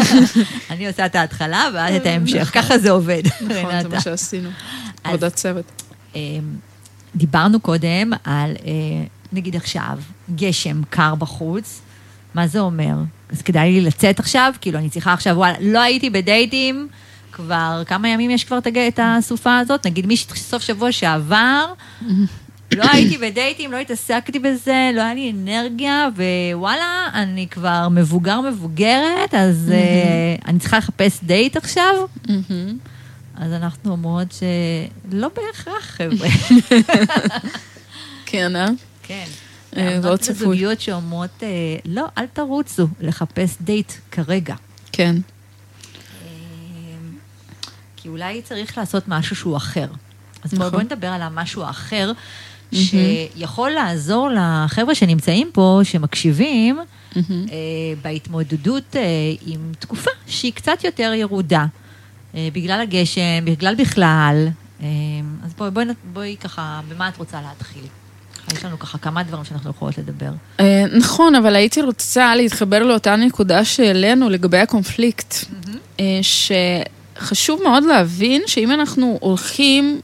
[0.71, 3.87] אני עושה את ההתחלה ואז את ההמשך, ככה זה עובד, נכון, זה.
[3.87, 4.49] מה שעשינו.
[5.03, 5.83] עבודת צוות.
[6.15, 6.21] אה,
[7.15, 9.97] דיברנו קודם על, אה, נגיד עכשיו,
[10.35, 11.81] גשם קר בחוץ,
[12.33, 12.95] מה זה אומר?
[13.29, 14.53] אז כדאי לי לצאת עכשיו?
[14.61, 16.87] כאילו, אני צריכה עכשיו, וואלה, לא הייתי בדייטים,
[17.31, 18.57] כבר כמה ימים יש כבר
[18.87, 19.85] את הסופה הזאת?
[19.85, 21.73] נגיד מסוף שבוע שעבר,
[22.75, 26.07] לא הייתי בדייטים, לא התעסקתי בזה, לא היה לי אנרגיה,
[26.53, 31.95] ווואלה, אני כבר מבוגר מבוגרת, אז אה, אני צריכה לחפש דייט עכשיו?
[33.35, 36.27] אז אנחנו אומרות שלא בהכרח, חבר'ה.
[38.25, 38.67] כן, אה?
[39.03, 39.25] כן.
[39.77, 40.35] אה, לא צפוי.
[40.35, 41.47] בזוגיות שאומרות, אה,
[41.85, 44.55] לא, אל תרוצו לחפש דייט כרגע.
[44.91, 45.15] כן.
[47.97, 49.87] כי אולי צריך לעשות משהו שהוא אחר.
[50.43, 50.71] אז בואו נכון.
[50.71, 52.11] בוא נדבר על המשהו האחר,
[52.73, 56.79] שיכול לעזור לחבר'ה שנמצאים פה, שמקשיבים,
[57.15, 57.45] מהמם.
[57.51, 57.55] אה,
[58.01, 59.01] בהתמודדות אה,
[59.45, 61.65] עם תקופה שהיא קצת יותר ירודה.
[62.35, 64.47] אה, בגלל הגשם, בגלל בכלל.
[64.81, 64.87] אה,
[65.43, 67.83] אז בואי, בואי, בואי ככה, במה את רוצה להתחיל?
[68.53, 70.31] יש לנו ככה כמה דברים שאנחנו יכולות לדבר.
[70.97, 75.35] נכון, אבל הייתי רוצה להתחבר לאותה נקודה שהעלינו לגבי הקונפליקט.
[75.99, 80.01] אה, שחשוב מאוד להבין שאם אנחנו הולכים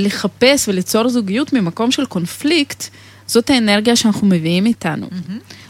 [0.00, 2.84] לחפש וליצור זוגיות ממקום של קונפליקט,
[3.26, 5.06] זאת האנרגיה שאנחנו מביאים איתנו.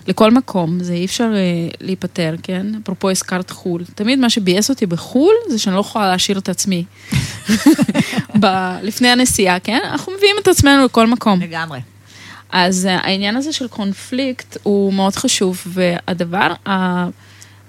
[0.07, 1.41] לכל מקום, זה אי אפשר אה,
[1.81, 2.67] להיפטר, כן?
[2.83, 3.85] אפרופו הזכרת חו"ל.
[3.95, 6.85] תמיד מה שביאס אותי בחו"ל זה שאני לא יכולה להשאיר את עצמי.
[8.41, 9.79] ב- לפני הנסיעה, כן?
[9.85, 11.41] אנחנו מביאים את עצמנו לכל מקום.
[11.41, 11.81] לגמרי.
[12.51, 17.09] אז אה, העניין הזה של קונפליקט הוא מאוד חשוב, והדבר, ה-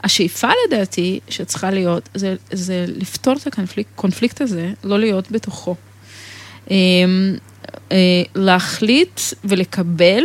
[0.03, 5.75] השאיפה לדעתי שצריכה להיות, זה, זה לפתור את הקונפליקט קונפליקט הזה, לא להיות בתוכו.
[6.71, 6.75] אה,
[7.91, 7.97] אה,
[8.35, 10.23] להחליט ולקבל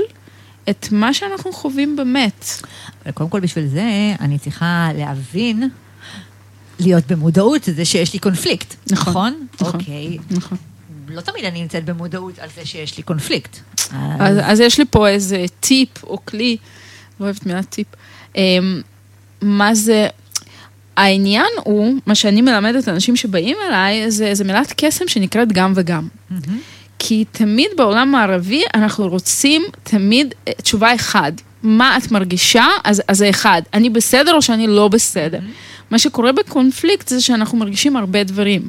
[0.70, 2.47] את מה שאנחנו חווים באמת.
[3.05, 5.68] אבל קודם כל בשביל זה אני צריכה להבין,
[6.80, 8.74] להיות במודעות לזה שיש לי קונפליקט.
[8.93, 9.47] נכון, נכון?
[9.61, 9.80] נכון.
[9.80, 10.18] אוקיי.
[10.30, 10.59] נכון.
[11.09, 13.57] לא תמיד אני נמצאת במודעות על זה שיש לי קונפליקט.
[14.18, 16.57] אז, אז יש לי פה איזה טיפ או כלי,
[17.20, 17.86] לא אוהבת מילה טיפ.
[18.36, 18.82] אמ,
[19.43, 20.09] מה זה,
[20.99, 26.09] העניין הוא, מה שאני מלמדת אנשים שבאים אליי, זה, זה מילת קסם שנקראת גם וגם.
[26.31, 26.59] מהמם.
[26.99, 31.33] כי תמיד בעולם הערבי אנחנו רוצים תמיד אה, תשובה אחד.
[31.63, 32.67] מה את מרגישה?
[32.85, 33.63] אז, אז זה אחד.
[33.75, 35.39] אני בסדר או שאני לא בסדר?
[35.91, 38.63] מה שקורה בקונפליקט זה שאנחנו מרגישים הרבה דברים.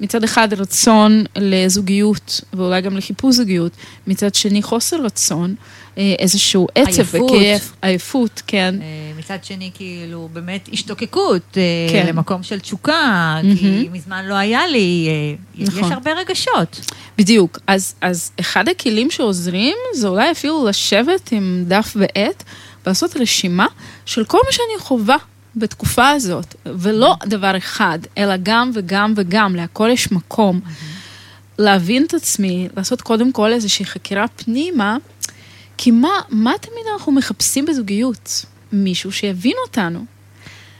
[0.00, 3.72] מצד אחד רצון לזוגיות, ואולי גם לחיפוש זוגיות,
[4.06, 5.54] מצד שני חוסר רצון,
[5.98, 7.02] אה, איזשהו עצב.
[7.02, 8.74] וכיף, עייפות, כן.
[8.82, 8.86] אה,
[9.18, 12.06] מצד שני, כאילו, באמת השתוקקות אה, כן.
[12.06, 15.92] למקום של תשוקה, כי מזמן לא היה לי, אה, יש נכון.
[15.92, 16.80] הרבה רגשות.
[17.18, 17.58] בדיוק.
[17.66, 22.44] אז, אז אחד הכלים שעוזרים זה אולי אפילו לשבת עם דף ועט
[22.86, 23.66] ולעשות רשימה
[24.06, 25.16] של כל מה שאני חווה
[25.58, 30.60] בתקופה הזאת, ולא דבר אחד, אלא גם וגם וגם, להכל יש מקום.
[31.58, 34.96] להבין את עצמי, לעשות קודם כל איזושהי חקירה פנימה,
[35.76, 38.44] כי מה, מה תמיד אנחנו מחפשים בזוגיות?
[38.72, 40.04] מישהו שיבין אותנו.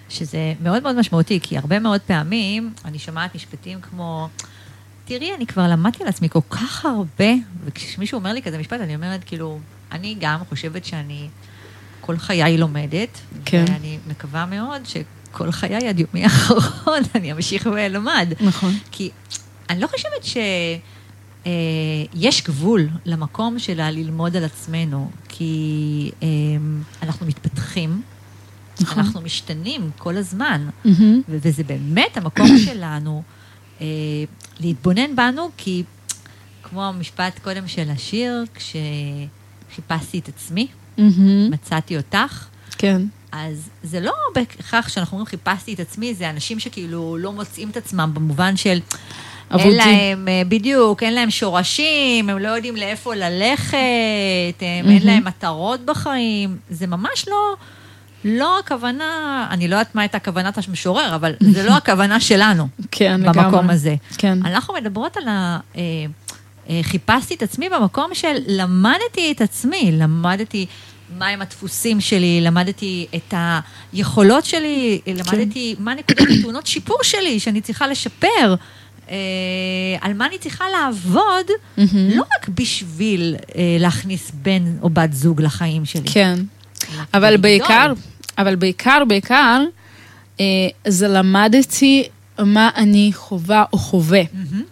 [0.09, 4.29] שזה מאוד מאוד משמעותי, כי הרבה מאוד פעמים אני שומעת משפטים כמו,
[5.05, 8.95] תראי, אני כבר למדתי על עצמי כל כך הרבה, וכשמישהו אומר לי כזה משפט, אני
[8.95, 9.59] אומרת, כאילו,
[9.93, 11.29] אני גם חושבת שאני
[12.09, 13.65] כל חיי לומדת, כן.
[13.69, 18.33] ואני מקווה מאוד שכל חיי עד יומי האחרון אני אמשיך ואלמד.
[18.41, 18.75] נכון.
[18.91, 19.11] כי
[19.71, 20.25] אני לא חושבת
[22.25, 26.27] שיש גבול למקום שלה ללמוד על עצמנו, כי אה,
[27.03, 28.03] אנחנו מתפתחים,
[28.81, 28.99] נכון.
[29.05, 30.69] אנחנו משתנים כל הזמן.
[30.85, 30.91] ו-
[31.29, 33.23] וזה באמת המקום שלנו
[33.81, 33.87] אה,
[34.61, 35.83] להתבונן בנו, כי
[36.63, 40.67] כמו המשפט קודם של השיר, כשחיפשתי את עצמי,
[40.99, 41.51] מהמם.
[41.51, 42.47] מצאתי אותך,
[42.79, 43.03] כן.
[43.33, 47.77] אז זה לא בהכרח שאנחנו אומרים חיפשתי את עצמי, זה אנשים שכאילו לא מוצאים את
[47.77, 48.79] עצמם במובן של...
[49.55, 49.71] אבודים.
[49.71, 53.77] אין להם, אה, בדיוק, אין להם שורשים, הם לא יודעים לאיפה ללכת,
[54.61, 56.57] הם, אין להם מטרות בחיים.
[56.71, 57.55] זה ממש לא,
[58.25, 63.21] לא הכוונה, אני לא יודעת מה הייתה כוונת המשורר, אבל זה לא הכוונה שלנו כן,
[63.21, 63.45] לגמרי.
[63.45, 63.95] במקום הזה.
[64.19, 64.39] כן.
[64.45, 65.59] אנחנו מדברות על ה...
[66.69, 70.67] אה, אה, חיפשתי את עצמי במקום של למדתי את עצמי, למדתי
[71.19, 73.35] מהם הדפוסים שלי, למדתי את
[73.93, 78.55] היכולות שלי, למדתי מה נקודות תאונות שיפור שלי שאני צריכה לשפר,
[79.11, 79.17] אה,
[80.01, 81.47] על מה אני צריכה לעבוד,
[81.77, 82.11] מהמם.
[82.11, 86.09] לא רק בשביל אה, להכניס בן או בת זוג לחיים שלי.
[86.13, 86.35] כן.
[87.15, 87.93] אבל בעיקר.
[88.39, 89.63] אבל בעיקר, בעיקר,
[90.41, 90.45] אה,
[90.87, 92.09] זה למדתי
[92.39, 94.23] מה אני חווה או חווה.
[94.33, 94.63] מהמם.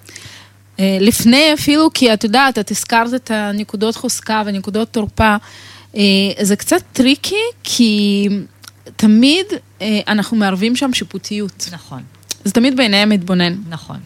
[0.80, 5.36] אה, לפני אפילו, כי את יודעת, את הזכרת את הנקודות חוזקה ונקודות תורפה,
[5.96, 6.02] אה,
[6.42, 8.28] זה קצת tricky, כי
[8.96, 9.46] תמיד
[9.82, 11.68] אה, אנחנו מערבים שם שיפוטיות.
[11.72, 12.02] נכון,
[12.44, 13.54] זה תמיד בעיני המתבונן.
[13.68, 13.96] נכון.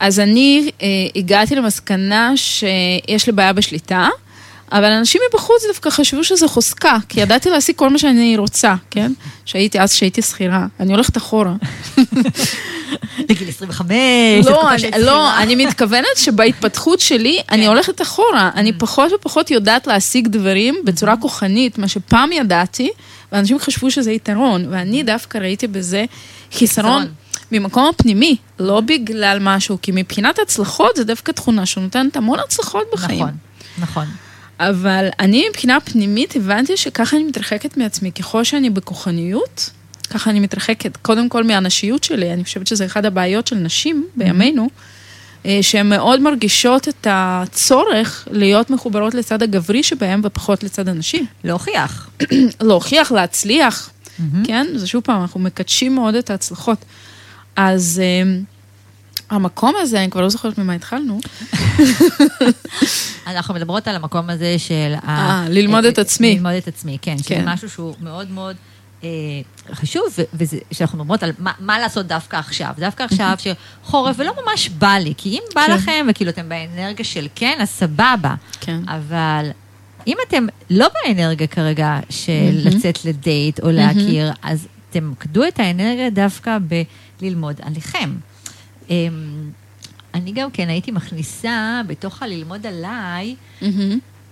[0.00, 0.70] אז אני
[1.16, 4.08] הגעתי למסקנה שיש לי בעיה בשליטה,
[4.72, 9.12] אבל אנשים מבחוץ דווקא חשבו שזה חוזקה, כי ידעתי להשיג כל מה שאני רוצה, כן?
[9.44, 10.66] שהייתי אז, שהייתי שכירה.
[10.80, 11.54] אני הולכת אחורה.
[13.28, 15.38] לגיל 25, לא, אני, לא.
[15.38, 18.50] אני מתכוונת שבהתפתחות שלי, אני הולכת אחורה.
[18.54, 22.90] אני פחות ופחות יודעת להשיג דברים בצורה כוחנית, מה שפעם ידעתי,
[23.32, 26.04] ואנשים חשבו שזה יתרון, ואני דווקא ראיתי בזה
[26.52, 27.06] חיסרון.
[27.52, 33.20] ממקום הפנימי, לא בגלל משהו, כי מבחינת הצלחות זה דווקא תכונה שנותנת המון הצלחות בחיים.
[33.20, 33.34] נכון,
[33.78, 34.06] נכון.
[34.60, 38.12] אבל אני מבחינה פנימית הבנתי שככה אני מתרחקת מעצמי.
[38.12, 39.70] ככל שאני בכוחניות,
[40.10, 44.68] ככה אני מתרחקת קודם כל מהנשיות שלי, אני חושבת שזה אחת הבעיות של נשים בימינו,
[45.46, 51.26] אה, שהן מאוד מרגישות את הצורך להיות מחוברות לצד הגברי שבהן ופחות לצד הנשי.
[51.44, 52.10] להוכיח.
[52.60, 53.90] להוכיח, להצליח,
[54.44, 54.66] כן?
[54.74, 56.84] זה שוב פעם, אנחנו מקדשים מאוד את ההצלחות.
[57.56, 58.40] אז אה,
[59.30, 61.20] המקום הזה, אני כבר לא זוכרת ממה התחלנו.
[63.26, 64.94] אנחנו מדברות על המקום הזה של...
[65.08, 66.34] אה, ללמוד את עצמי.
[66.34, 67.18] ללמוד את עצמי, כן.
[67.18, 67.48] שזה כן.
[67.48, 68.56] משהו שהוא מאוד מאוד
[69.04, 69.08] אה,
[69.74, 72.70] חשוב, ו- וזה, שאנחנו מדברות על מה, מה לעשות דווקא עכשיו.
[72.78, 75.72] דווקא עכשיו שחורף, ולא ממש בא לי, כי אם בא כן.
[75.72, 78.34] לכם, וכאילו אתם באנרגיה של כן, אז סבבה.
[78.60, 78.80] כן.
[78.88, 79.50] אבל
[80.06, 86.58] אם אתם לא באנרגיה כרגע של לצאת לדייט או להכיר, אז תמקדו את האנרגיה דווקא
[87.20, 88.10] בללמוד עליכם.
[88.90, 89.50] אמ,
[90.14, 93.34] אני גם כן הייתי מכניסה בתוך הללמוד עליי.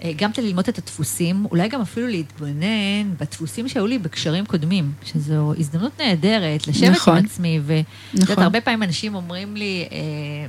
[0.05, 4.93] אה, גם את ללמוד את הדפוסים, אולי גם אפילו להתבונן בדפוסים שהיו לי בקשרים קודמים,
[5.05, 7.19] שזו הזדמנות נהדרת לשבת נכון.
[7.19, 7.85] עם עצמי, יודעת,
[8.15, 8.45] נכון.
[8.45, 9.99] הרבה פעמים אנשים אומרים לי, אה,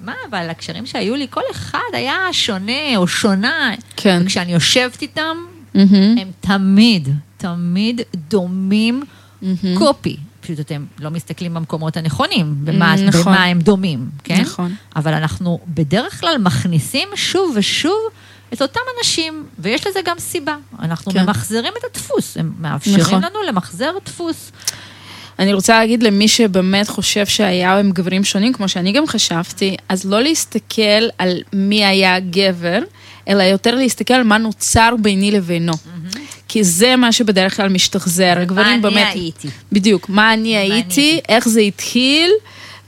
[0.02, 4.22] מה, אבל הקשרים שהיו לי, כל אחד היה שונה או שונה, כן.
[4.24, 5.38] וכשאני יושבת איתם,
[5.74, 6.18] מהמם.
[6.18, 9.04] הם תמיד, תמיד דומים
[9.42, 9.78] מהמם.
[9.78, 10.18] קופי.
[10.44, 13.22] פשוט אתם לא מסתכלים במקומות הנכונים, במה, נכון.
[13.22, 14.42] במה הם דומים, כן?
[14.42, 14.76] נכון.
[14.96, 18.00] אבל אנחנו בדרך כלל מכניסים שוב ושוב
[18.54, 20.56] את אותם אנשים, ויש לזה גם סיבה.
[20.80, 21.24] אנחנו כן.
[21.24, 23.24] ממחזרים את הדפוס, הם מאפשרים נכון.
[23.24, 24.52] לנו למחזר דפוס.
[25.40, 30.06] אני רוצה להגיד למי שבאמת חושב שהיה הם גברים שונים, כמו שאני גם חשבתי, אז
[30.06, 32.80] לא להסתכל על מי היה גבר,
[33.28, 35.74] אלא יותר להסתכל על מה נוצר ביני לבינו.
[36.48, 38.34] כי זה מה שבדרך כלל משתחזר.
[38.38, 39.08] הגברים אני באמת...
[39.14, 39.48] הייתי.
[39.72, 41.22] בדיוק, מה אני אני הייתי, הייתי.
[41.30, 42.32] איך זה התחיל.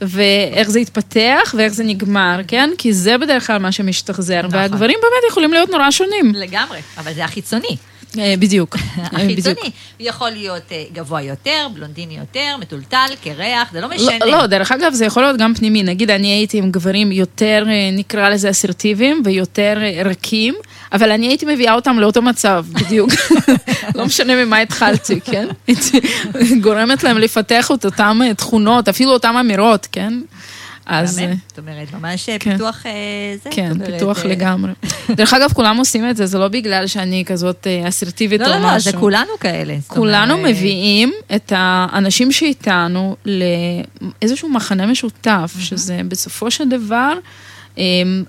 [0.00, 2.70] ואיך זה התפתח ואיך זה נגמר, כן?
[2.78, 4.58] כי זה בדרך כלל מה שמשתחזר, נכון.
[4.58, 6.32] והגברים באמת יכולים להיות נורא שונים.
[6.34, 7.76] לגמרי, אבל זה החיצוני.
[8.18, 8.76] אה, בדיוק.
[8.78, 9.06] אה.
[9.12, 9.70] החיצוני.
[10.00, 14.18] יכול להיות אה, גבוה יותר, בלונדיני יותר, מטולטל, קרח, זה לא משנה.
[14.20, 15.82] לא, לא, דרך אגב, זה יכול להיות גם פנימי.
[15.82, 20.54] נגיד, אני הייתי עם גברים יותר, נקרא לזה אסרטיביים ויותר רכים,
[20.92, 23.10] אבל אני הייתי מביאה אותם לאותו מצב, בדיוק.
[23.94, 25.48] לא משנה ממה התחלתי, כן?
[26.64, 30.14] גורמת להם לפתח את אותן תכונות, אפילו אותן אמירות, כן?
[30.86, 31.18] אז...
[31.18, 32.52] אה, זאת אומרת, ממש כן.
[32.52, 32.92] פיתוח אה,
[33.44, 33.50] זה.
[33.52, 34.72] כן, אומרת, פיתוח אה, לגמרי.
[35.16, 38.52] דרך אגב, כולם עושים את זה, זה לא בגלל שאני כזאת אה, אסרטיבית או לא,
[38.56, 38.66] משהו.
[38.68, 39.76] לא, לא, זה כולנו כאלה.
[39.86, 47.12] כולנו אומרת, מביאים את האנשים שאיתנו לאיזשהו מחנה משותף, שזה בסופו של דבר,
[47.78, 47.82] אמ,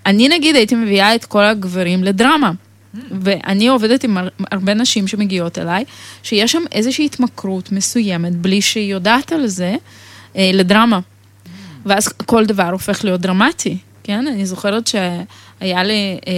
[0.05, 2.51] אני נגיד הייתי מביאה את כל הגברים לדרמה.
[3.21, 5.83] ואני עובדת עם הר- הרבה נשים שמגיעות אליי,
[6.23, 9.75] שיש שם איזושהי התמכרות מסוימת, בלי שהיא יודעת על זה,
[10.35, 10.99] אה, לדרמה.
[11.87, 14.27] ואז כל דבר הופך להיות דרמטי, כן?
[14.27, 16.33] אני זוכרת שהיה לי אה,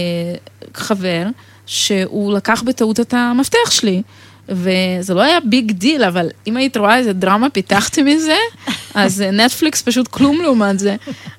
[0.74, 1.26] חבר
[1.66, 4.02] שהוא לקח בטעות את המפתח שלי,
[4.50, 8.36] וזה לא היה big deal, אבל אם היית רואה איזה דרמה פיתחתי מזה,
[8.94, 10.96] אז נטפליקס פשוט כלום לעומת זה.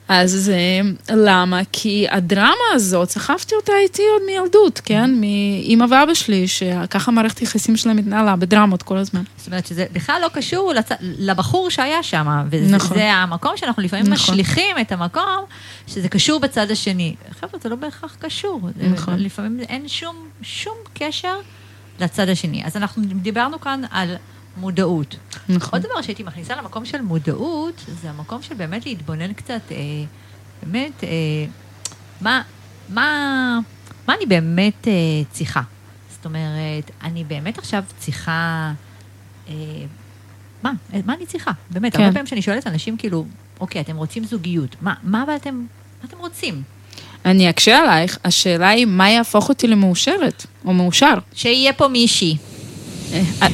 [0.07, 1.62] אז אה, למה?
[1.72, 5.12] כי הדרמה הזאת, סחבתי אותה איתי עוד מילדות, כן?
[5.14, 9.22] מאמא ואבא שלי, שככה מערכת היחסים שלהם התנהלה בדרמות כל הזמן.
[9.38, 10.89] זאת אומרת שזה בכלל לא קשור לצ...
[11.01, 12.97] לבחור שהיה שם, וזה נכון.
[12.99, 14.14] המקום שאנחנו לפעמים נכון.
[14.14, 15.45] משליכים את המקום
[15.88, 17.16] שזה קשור בצד השני.
[17.39, 18.62] חבר'ה, זה לא בהכרח קשור.
[18.91, 19.20] נכון.
[19.20, 21.36] לפעמים אין שום, שום קשר
[22.02, 22.66] לצד השני.
[22.66, 24.16] אז אנחנו דיברנו כאן על
[24.58, 25.16] מודעות.
[25.49, 25.80] נכון.
[25.80, 29.78] עוד דבר שהייתי מכניסה למקום של מודעות, זה המקום של באמת להתבונן קצת, אה,
[30.64, 31.10] באמת, אה,
[32.22, 32.41] מה,
[32.89, 33.60] מה,
[34.08, 34.93] מה אני באמת אה,
[35.32, 35.62] צריכה.
[36.10, 38.72] זאת אומרת, אני באמת עכשיו צריכה,
[39.47, 39.54] אה,
[40.64, 40.72] מה,
[41.06, 41.52] מה אני צריכה?
[41.70, 41.99] באמת, כן.
[41.99, 43.26] הרבה פעמים כשאני שואלת אנשים, כאילו,
[43.60, 45.66] אוקיי, אתם רוצים זוגיות, מה, מה אתם,
[46.02, 46.64] מה אתם רוצים?
[47.26, 51.13] אני אקשה עלייך, השאלה היא מה יהפוך אותי למאושרת, או מאושר.
[51.36, 52.38] שיהיה פה מישהי.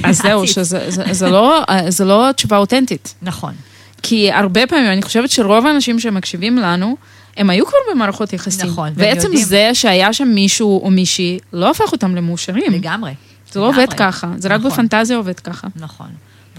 [0.04, 0.48] אז זהו.
[0.48, 3.14] שזה זה, זה לא, זה לא תשובה אותנטית.
[3.22, 3.54] נכון.
[4.02, 6.98] כי הרבה פעמים, אני חושבת שרוב האנשים שמקשיבים לנו,
[7.38, 8.70] הם היו כבר במערכות יחסים.
[8.70, 9.46] נכון, והם ועצם יודעים.
[9.46, 12.74] זה שהיה שם מישהו או מישהי, לא הפך אותם למאושרים.
[12.74, 13.12] לגמרי.
[13.52, 13.84] זה לא לגמרי.
[13.84, 14.72] עובד ככה, זה רק נכון.
[14.72, 15.68] בפנטזיה עובד ככה.
[15.76, 16.08] נכון.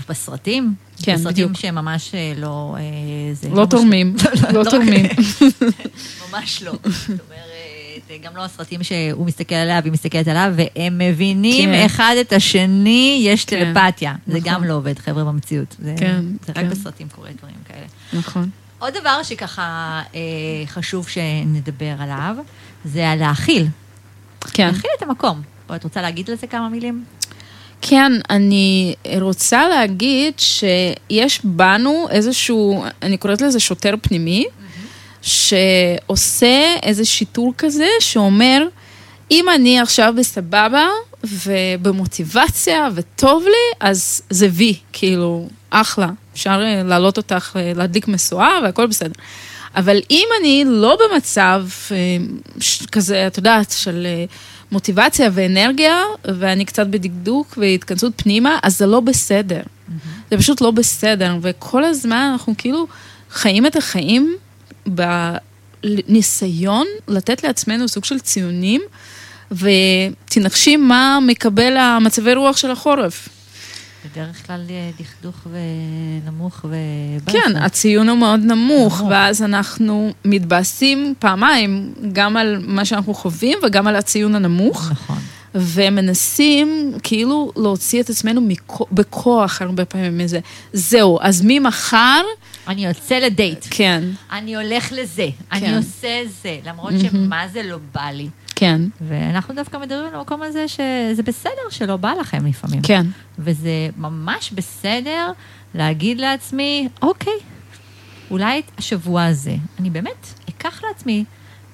[0.08, 1.60] בסרטים, כן, בסרטים בדיוק.
[1.60, 2.76] שהם ממש אה, לא...
[2.78, 4.16] אה, זה, לא תורמים,
[4.52, 5.06] לא לא תורמים.
[6.30, 6.72] ממש לא.
[6.72, 11.84] זאת אומרת, גם לא הסרטים שהוא מסתכל עליה והיא מסתכלת עליו, והם מבינים כן.
[11.86, 14.14] אחד את השני, יש כן, טלפתיה.
[14.26, 14.52] זה נכון.
[14.52, 15.76] גם לא עובד, חבר'ה, במציאות.
[15.78, 16.68] זה כן, זה רק כן.
[16.68, 17.86] בסרטים קורה דברים כאלה.
[18.12, 18.50] נכון.
[18.78, 20.20] עוד דבר שככה אה,
[20.66, 22.36] חשוב שנדבר עליו,
[22.84, 23.66] זה על להכיל.
[24.52, 24.66] כן.
[24.66, 25.42] להכיל את המקום.
[25.66, 27.04] בואי, את רוצה להגיד על זה כמה מילים?
[27.82, 34.46] כן, אני רוצה להגיד שיש בנו איזשהו, אני קוראת לזה שוטר פנימי,
[35.22, 38.66] שעושה איזה שיטור כזה שאומר,
[39.30, 40.86] אם אני עכשיו בסבבה
[41.24, 48.58] ובמוטיבציה וטוב לי, אז זה וי, כאילו, אחלה, אפשר אה, להעלות אותך, אה, להדליק משואה
[48.62, 49.12] והכל בסדר.
[49.76, 51.96] אבל אם אני לא במצב אה,
[52.92, 54.06] כזה, את יודעת, של
[54.72, 59.62] מוטיבציה ואנרגיה, ואני קצת בדקדוק והתכנסות פנימה, אז זה לא בסדר.
[60.30, 62.86] זה פשוט לא בסדר, וכל הזמן אנחנו כאילו
[63.30, 64.36] חיים את החיים
[65.84, 68.80] בניסיון לתת לעצמנו סוג של ציונים,
[69.52, 73.28] ותנחשי מה מקבל המצבי רוח של החורף.
[74.04, 75.34] בדרך כלל אה, דכדוך
[76.24, 77.38] ונמוך ובאסה.
[77.40, 79.10] כן, הציון הוא מאוד נמוך, נמוך.
[79.10, 85.18] ואז אנחנו מתבאסים פעמיים, גם על מה שאנחנו חווים וגם על הציון הנמוך, נכון.
[85.54, 90.40] ומנסים כאילו להוציא את עצמנו מכו- בכוח הרבה פעמים מזה.
[90.72, 92.20] זהו, אז ממחר,
[92.68, 93.66] אני יוצא לדייט.
[93.70, 95.28] כן, אני הולך לזה.
[95.52, 95.76] אני כן.
[95.76, 96.08] עושה
[96.42, 96.56] זה.
[96.66, 98.28] למרות שמה זה לא בא לי.
[98.58, 102.82] כן, ואנחנו דווקא מדברים על המקום הזה שזה בסדר שלא בא לכם לפעמים.
[102.82, 103.06] כן,
[103.38, 105.30] וזה ממש בסדר
[105.74, 107.32] להגיד לעצמי, אוקיי,
[108.30, 111.24] אולי את השבוע הזה, אני באמת אקח לעצמי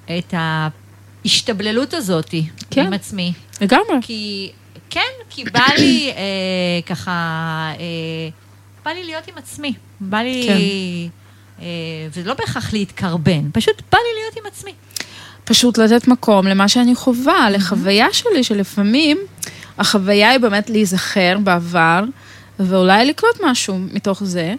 [0.05, 2.35] את ההשתבללות הזאת
[2.70, 2.87] כן.
[2.87, 3.32] עם עצמי.
[3.61, 3.97] לגמרי.
[4.03, 4.53] כי,
[4.91, 7.12] כן, כי בא לי אה, ככה,
[7.78, 8.28] אה,
[8.85, 9.72] בא לי להיות עם עצמי.
[10.01, 11.64] בא לי, כן.
[11.64, 11.66] אה,
[12.11, 14.72] וזה לא בהכרח להתקרבן, פשוט בא לי להיות עם עצמי.
[15.45, 19.19] פשוט לתת מקום למה שאני חווה, לחוויה שלי, שלפעמים
[19.79, 22.05] החוויה היא באמת להיזכר בעבר,
[22.59, 24.55] ואולי לקלוט משהו מתוך זה.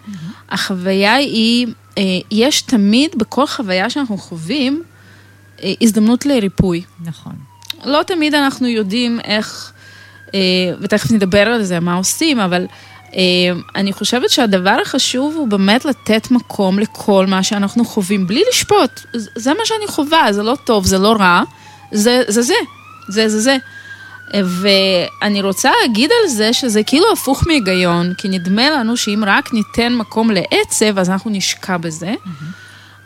[0.49, 1.67] החוויה היא,
[1.97, 4.83] אה, יש תמיד בכל חוויה שאנחנו חווים,
[5.63, 6.83] אה, הזדמנות לריפוי.
[7.05, 7.33] נכון.
[7.85, 9.71] לא תמיד אנחנו יודעים איך,
[10.33, 10.39] אה,
[10.81, 12.65] ותכף נדבר על זה, מה עושים, אבל
[13.75, 19.01] אני חושבת שהדבר החשוב הוא באמת לתת מקום לכל מה שאנחנו חווים, בלי לשפוט.
[19.13, 21.43] זה מה שאני חווה, זה לא טוב, זה לא רע,
[21.91, 22.53] זה זה זה,
[23.09, 23.57] זה זה זה.
[24.33, 29.53] אה, ואני רוצה להגיד על זה שזה כאילו הפוך מהיגיון, כי נדמה לנו שאם רק
[29.53, 32.13] ניתן מקום לעצב, אז אנחנו נשקע בזה.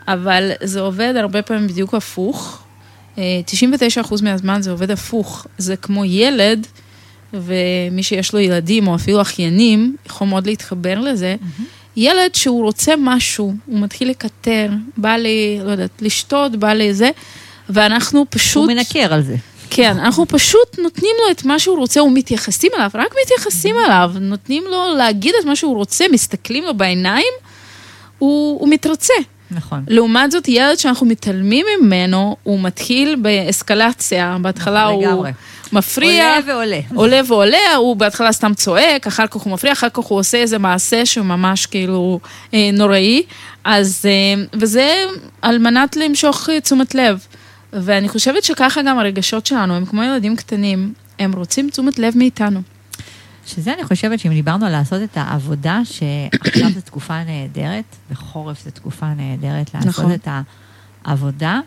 [0.08, 2.62] אבל זה עובד הרבה פעמים בדיוק הפוך.
[3.18, 3.40] אה,
[4.02, 5.46] 99% מהזמן זה עובד הפוך.
[5.58, 6.66] זה כמו ילד,
[7.34, 11.36] ומי שיש לו ילדים או אפילו אחיינים, יכול מאוד להתחבר לזה.
[11.96, 17.10] ילד שהוא רוצה משהו, הוא מתחיל לקטר, בא לי, לא יודעת, לשתות, בא לזה,
[17.68, 18.56] ואנחנו פשוט...
[18.56, 19.36] הוא מנקר על זה.
[19.70, 24.64] כן, אנחנו פשוט נותנים לו את מה שהוא רוצה, ומתייחסים אליו, רק מתייחסים אליו, נותנים
[24.70, 27.32] לו להגיד את מה שהוא רוצה, מסתכלים לו בעיניים,
[28.18, 29.14] הוא, הוא מתרצה.
[29.50, 29.84] נכון.
[29.88, 35.30] לעומת זאת, ילד שאנחנו מתעלמים ממנו, הוא מתחיל באסקלציה, בהתחלה הוא לגמרי.
[35.72, 36.24] מפריע.
[36.24, 36.80] עולה ועולה.
[36.94, 40.58] עולה ועולה, הוא בהתחלה סתם צועק, אחר כך הוא מפריע, אחר כך הוא עושה איזה
[40.58, 42.20] מעשה שהוא ממש כאילו
[42.54, 43.22] אה, נוראי.
[43.64, 45.04] אז, אה, וזה
[45.42, 47.26] על מנת למשוך אה, תשומת לב.
[47.72, 52.60] ואני חושבת שככה גם הרגשות שלנו, הם כמו ילדים קטנים, הם רוצים תשומת לב מאיתנו.
[53.54, 58.70] שזה אני חושבת שאם דיברנו על לעשות את העבודה, שעכשיו זו תקופה נהדרת, וחורף זו
[58.70, 60.12] תקופה נהדרת לעשות נכון.
[60.12, 60.28] את
[61.04, 61.60] העבודה,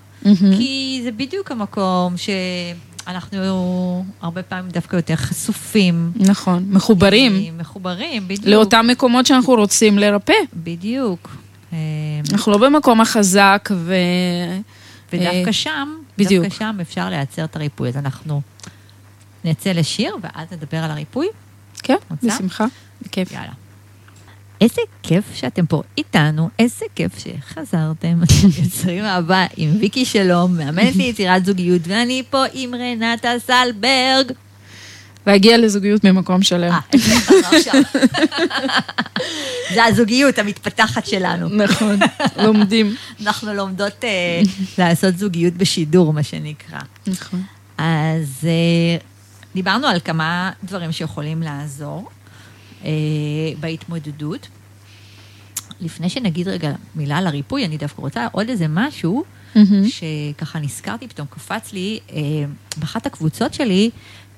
[0.57, 6.11] כי זה בדיוק המקום שאנחנו הרבה פעמים דווקא יותר חשופים.
[6.15, 8.45] נכון, מחוברים מחוברים, בדיוק.
[8.47, 10.33] לאותם מקומות שאנחנו רוצים לרפא.
[10.53, 11.35] בדיוק.
[11.73, 11.77] אה,
[12.31, 13.95] אנחנו לא במקום החזק ו...
[15.13, 16.43] ודווקא אה, שם, בדיוק.
[16.43, 17.89] דווקא שם אפשר לייצר את הריפוי.
[17.89, 18.41] אז אנחנו
[19.45, 21.27] נצא לשיר, ואז נדבר על הריפוי.
[21.83, 21.95] כן?
[22.23, 22.65] בשמחה,
[23.01, 23.31] בכיף.
[23.31, 23.51] יאללה.
[24.61, 28.19] איזה כיף שאתם פה איתנו, איזה כיף שחזרתם.
[28.63, 34.31] יוצרים אהבה עם ויקי שלום, מאמנת ליצירת זוגיות, ואני פה עם רנטה סלברג.
[35.27, 36.71] להגיע לזוגיות ממקום שלם.
[36.71, 36.79] אה.
[39.73, 41.49] זה הזוגיות המתפתחת שלנו.
[41.49, 41.99] נכון,
[42.37, 42.95] לומדים.
[43.21, 44.41] אנחנו לומדות אה,
[44.77, 46.79] לעשות זוגיות בשידור, מה שנקרא.
[47.07, 47.41] נכון.
[47.77, 48.97] אז אה,
[49.55, 52.09] דיברנו על כמה דברים שיכולים לעזור
[52.85, 52.89] אה,
[53.59, 54.47] בהתמודדות.
[55.81, 59.23] לפני שנגיד רגע מילה על הריפוי, אני דווקא רוצה עוד איזה משהו,
[59.87, 62.19] שככה נזכרתי, פתאום קפץ לי, אה,
[62.77, 63.89] באחת הקבוצות שלי,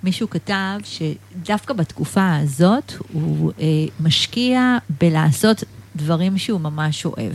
[0.03, 3.65] מישהו כתב שדווקא בתקופה הזאת הוא אה,
[3.99, 5.63] משקיע בלעשות
[5.95, 7.33] דברים שהוא ממש אוהב.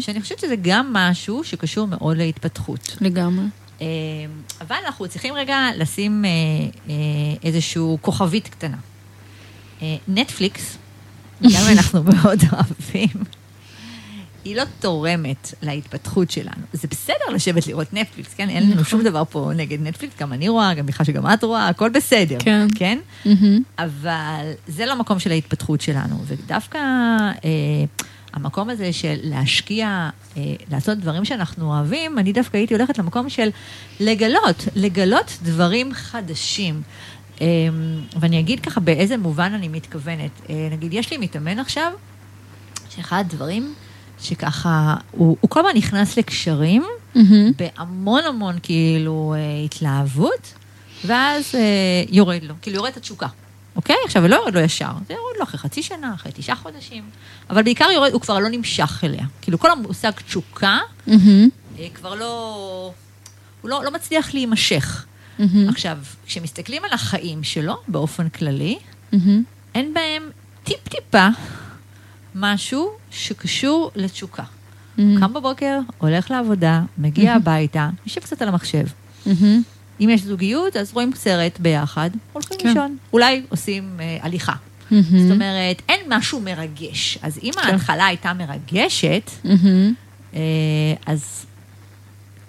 [0.00, 2.96] שאני חושבת שזה גם משהו שקשור מאוד להתפתחות.
[3.00, 3.44] לגמרי.
[3.80, 3.86] אה,
[4.60, 6.30] אבל אנחנו צריכים רגע לשים אה,
[6.88, 6.94] אה,
[7.42, 8.76] איזשהו כוכבית קטנה.
[10.08, 10.78] נטפליקס,
[11.54, 13.24] גם אנחנו מאוד אוהבים,
[14.44, 16.62] היא לא תורמת להתפתחות שלנו.
[16.72, 18.48] זה בסדר לשבת לראות נטפליקס, כן?
[18.48, 18.84] אין לנו נכון.
[18.84, 22.36] שום דבר פה נגד נטפליקס, גם אני רואה, גם בכלל שגם את רואה, הכל בסדר,
[22.38, 22.66] כן.
[22.74, 22.98] כן?
[23.78, 26.78] אבל זה לא מקום של ההתפתחות שלנו, ודווקא
[27.44, 27.84] אה,
[28.32, 33.48] המקום הזה של להשקיע, אה, לעשות דברים שאנחנו אוהבים, אני דווקא הייתי הולכת למקום של
[34.00, 36.82] לגלות, לגלות דברים חדשים.
[37.40, 37.46] אה,
[38.20, 40.30] ואני אגיד ככה באיזה מובן אני מתכוונת.
[40.50, 41.92] אה, נגיד, יש לי מתאמן עכשיו,
[42.90, 43.74] שאחד הדברים
[44.20, 47.52] שככה, הוא, הוא כל הזמן נכנס לקשרים, מהמם.
[47.56, 50.54] בהמון המון כאילו אה, התלהבות,
[51.04, 51.60] ואז אה,
[52.08, 53.26] יורד לו, כאילו יורד את התשוקה.
[53.76, 53.96] אוקיי?
[54.04, 57.04] עכשיו, לא יורד לו ישר, זה יורד לו אחרי חצי שנה, אחרי תשעה חודשים,
[57.50, 59.24] אבל בעיקר יורד, הוא כבר לא נמשך אליה.
[59.42, 61.48] כאילו, כל המושג תשוקה מהמם.
[61.78, 62.92] אה, כבר לא...
[63.60, 65.04] הוא לא, לא מצליח להימשך.
[65.38, 65.68] מהמם.
[65.68, 68.78] עכשיו, כשמסתכלים על החיים שלו באופן כללי,
[69.12, 69.42] מהמם.
[69.74, 70.30] אין בהם
[70.64, 71.28] טיפ-טיפה
[72.34, 74.42] משהו שקשור לתשוקה.
[74.98, 75.20] מהמם.
[75.20, 78.84] קם בבוקר, הולך לעבודה, מגיע הביתה, יושב קצת על המחשב.
[79.26, 79.62] מהמם.
[80.00, 82.68] אם יש זוגיות, אז רואים סרט ביחד, הולכים כן.
[82.68, 82.96] לישון.
[83.12, 84.52] אולי עושים אה, הליכה.
[84.90, 85.02] מהמם.
[85.02, 87.18] זאת אומרת, אין משהו מרגש.
[87.22, 87.68] אז אם כן.
[87.68, 89.94] ההתחלה הייתה מרגשת, מהמם.
[90.34, 90.40] אה,
[91.06, 91.46] אז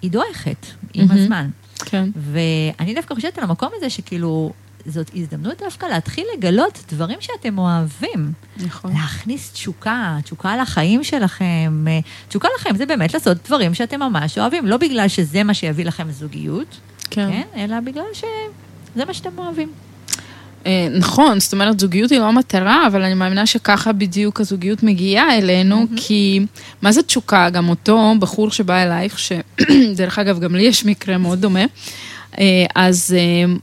[0.01, 1.21] היא דועכת עם מהמם.
[1.21, 1.49] הזמן.
[1.85, 2.09] כן.
[2.15, 4.53] ואני דווקא חושבת על המקום הזה שכאילו,
[4.85, 8.31] זאת הזדמנות דווקא להתחיל לגלות דברים שאתם אוהבים.
[8.57, 8.91] נכון.
[8.91, 11.85] להכניס תשוקה, תשוקה לחיים שלכם.
[11.87, 15.85] אה, תשוקה לחיים זה באמת לעשות דברים שאתם ממש אוהבים, לא בגלל שזה מה שיביא
[15.85, 16.77] לכם זוגיות,
[17.11, 17.29] כן.
[17.31, 17.59] כן?
[17.63, 19.71] אלא בגלל שזה מה שאתם אוהבים.
[20.65, 25.37] אה, נכון, זאת אומרת, זוגיות היא לא המטרה, אבל אני מאמינה שככה בדיוק הזוגיות מגיעה
[25.37, 26.45] אלינו, כי
[26.81, 27.49] מה זה תשוקה?
[27.49, 31.65] גם אותו בחור שבא אלייך, שדרך אגב, גם לי יש מקרה מאוד דומה,
[32.39, 33.53] אה, אז אה,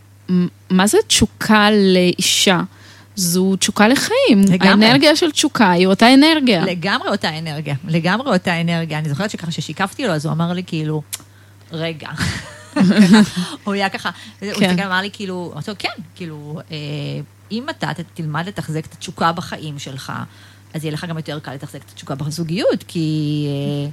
[0.70, 2.60] מה זה תשוקה לאישה?
[3.16, 4.42] זו תשוקה לחיים.
[4.48, 4.86] לגמרי.
[4.86, 6.64] האנרגיה של תשוקה היא אותה אנרגיה.
[6.64, 8.98] לגמרי אותה אנרגיה, לגמרי אותה אנרגיה.
[8.98, 11.02] אני זוכרת שככה ששיקפתי לו, אז הוא אמר לי כאילו,
[11.72, 12.08] רגע.
[13.64, 14.10] הוא היה ככה,
[14.40, 14.64] הוא כן.
[14.64, 16.76] הסתכל ואמר לי כאילו, אמרתי לו, כן, כאילו, אה,
[17.50, 20.12] אם אתה תלמד לתחזק את התשוקה בחיים שלך,
[20.74, 23.90] אז יהיה לך גם יותר קל לתחזק את התשוקה בזוגיות, כי אה,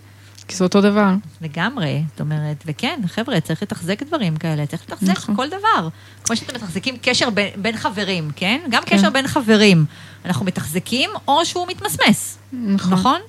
[0.48, 1.14] כי זה אותו דבר.
[1.42, 5.36] לגמרי, זאת אומרת, וכן, חבר'ה, צריך לתחזק דברים כאלה, צריך לתחזק נכון.
[5.36, 5.90] כל דבר.
[6.24, 8.62] כמו שאתם מתחזקים קשר בין, בין חברים, כן?
[8.70, 8.98] גם כן.
[8.98, 9.86] קשר בין חברים.
[10.26, 12.38] אנחנו מתחזקים או שהוא מתמסמס.
[12.54, 12.94] נכון.
[12.94, 13.22] נכון?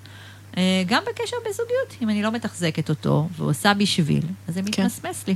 [0.58, 4.82] אה, גם בקשר בזוגיות, אם אני לא מתחזקת אותו ועושה בשביל, אז זה כן.
[4.82, 5.34] מתמסמס לי.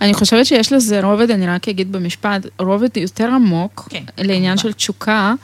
[0.00, 4.72] אני חושבת שיש לזה רובד, אני רק אגיד במשפט, רובד יותר עמוק כן, לעניין כמובן.
[4.72, 5.34] של תשוקה,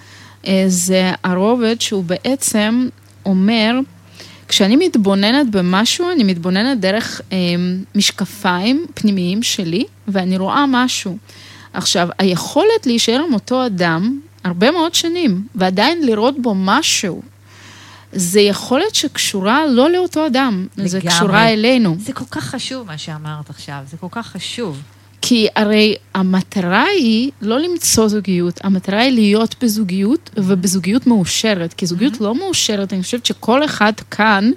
[0.46, 2.88] אה, זה הרובד שהוא בעצם
[3.26, 3.74] אומר,
[4.48, 7.36] כשאני מתבוננת במשהו, אני מתבוננת דרך אה,
[7.94, 11.16] משקפיים פנימיים שלי, ואני רואה משהו.
[11.72, 17.22] עכשיו, היכולת להישאר עם אותו אדם הרבה מאוד שנים, ועדיין לראות בו משהו,
[18.14, 21.14] זה יכולת שקשורה לא לאותו אדם, זה לגמרי.
[21.14, 21.96] קשורה אלינו.
[22.00, 24.82] זה כל כך חשוב מה שאמרת עכשיו, זה כל כך חשוב.
[25.26, 31.72] כי הרי המטרה היא לא למצוא זוגיות, המטרה היא להיות בזוגיות, ובזוגיות מאושרת.
[31.72, 34.50] כי זוגיות לא מאושרת, אני חושבת שכל אחד כאן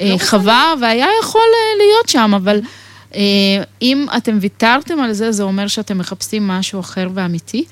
[0.00, 2.60] אה, חווה והיה יכול אה, להיות שם, אבל
[3.14, 3.20] אה,
[3.82, 7.64] אם אתם ויתרתם על זה, זה אומר שאתם מחפשים משהו אחר ואמיתי,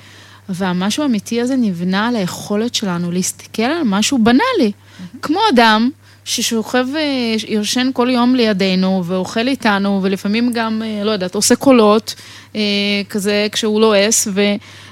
[0.48, 4.72] והמשהו האמיתי הזה נבנה על היכולת שלנו להסתכל על משהו בנאלי,
[5.22, 5.90] כמו אדם.
[6.26, 12.14] ששוכב, אה, יושן כל יום לידינו ואוכל איתנו, ולפעמים גם, אה, לא יודעת, עושה קולות,
[12.56, 12.60] אה,
[13.08, 14.40] כזה כשהוא לועס, ו,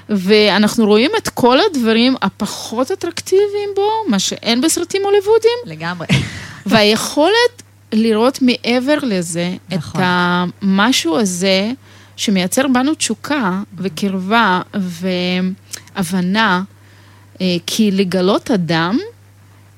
[0.09, 6.07] ואנחנו רואים את כל הדברים הפחות אטרקטיביים בו, מה שאין בסרטים הוליוודיים, לגמרי.
[6.65, 10.01] והיכולת לראות מעבר לזה, נכון.
[10.01, 10.07] את
[10.61, 11.71] המשהו הזה
[12.15, 14.61] שמייצר בנו תשוקה וקרבה
[15.95, 16.61] והבנה,
[17.65, 18.97] כי לגלות אדם,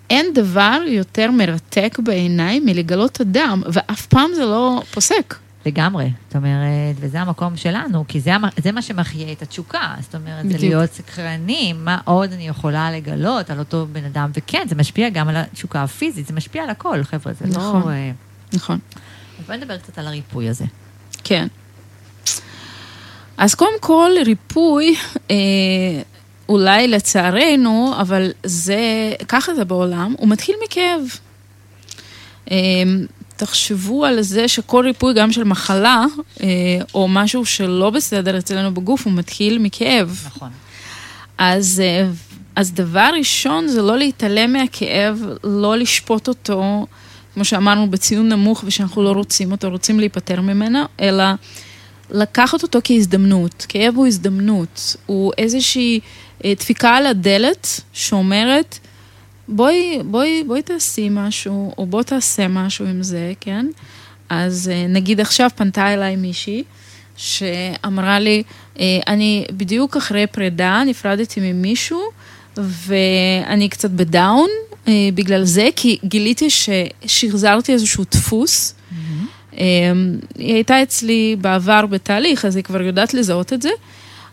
[0.10, 5.36] אין דבר יותר מרתק בעיניי מלגלות אדם, ואף פעם זה לא פוסק.
[5.66, 8.32] לגמרי, זאת אומרת, וזה המקום שלנו, כי זה,
[8.64, 10.62] זה מה שמחיה את התשוקה, זאת אומרת, בדיוק.
[10.62, 15.10] זה להיות סקרנים, מה עוד אני יכולה לגלות על אותו בן אדם, וכן, זה משפיע
[15.10, 17.82] גם על התשוקה הפיזית, זה משפיע על הכל, חבר'ה, זה נכון.
[17.82, 17.91] לא...
[18.53, 18.80] נכון.
[19.39, 20.66] אז בואי נדבר קצת על הריפוי הזה.
[21.24, 21.47] כן.
[23.38, 24.95] אז קודם כל, ריפוי,
[25.32, 25.36] אה,
[26.49, 31.01] אולי לצערנו, אבל זה, ככה זה בעולם, הוא מתחיל מכאב.
[32.51, 32.57] אה,
[33.35, 36.05] תחשבו על זה שכל ריפוי, גם של מחלה,
[36.43, 36.47] אה,
[36.93, 40.23] או משהו שלא בסדר אצלנו בגוף, הוא מתחיל מכאב.
[40.25, 40.49] נכון.
[41.37, 42.07] אז, אה,
[42.55, 46.85] אז דבר ראשון זה לא להתעלם מהכאב, לא לשפוט אותו,
[47.33, 51.23] כמו שאמרנו, בציון נמוך ושאנחנו לא רוצים אותו, רוצים להיפטר ממנו, אלא
[52.10, 53.66] לקחת אותו כהזדמנות.
[53.70, 55.99] כאב הוא הזדמנות, הוא איזושהי
[56.45, 58.80] אה, דפיקה על הדלת שאומרת,
[59.47, 63.66] בואי, בואי, בואי תעשי משהו, או בוא תעשה משהו עם זה, כן?
[64.30, 66.64] אז אה, נגיד עכשיו פנתה אליי מישהי,
[67.18, 68.43] שאמרה לי,
[68.80, 72.01] אה, אני בדיוק אחרי פרידה, נפרדתי ממישהו,
[72.58, 74.49] ואני קצת ב down
[75.14, 78.74] בגלל זה, כי גיליתי ששחזרתי איזשהו דפוס.
[78.91, 78.97] אה,
[80.38, 83.70] היא הייתה אצלי בעבר בתהליך, אז היא כבר יודעת לזהות את זה.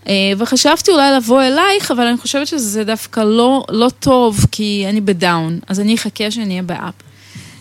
[0.08, 5.00] אה, וחשבתי אולי לבוא אלייך, אבל אני חושבת שזה דווקא לא, לא טוב, כי אני
[5.00, 6.94] ב down, אז אני אחכה שאני אהיה ב up.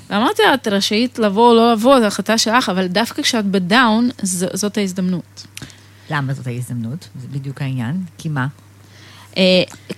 [0.09, 3.56] ואמרתי לה, את רשאית לבוא או לא לבוא, זו החלטה שלך, אבל דווקא כשאת ב
[3.56, 5.47] down, ז- זאת ההזדמנות.
[6.09, 7.07] למה זאת ההזדמנות?
[7.21, 7.95] זה בדיוק העניין.
[8.17, 8.47] כי מה?
[9.37, 9.43] אה,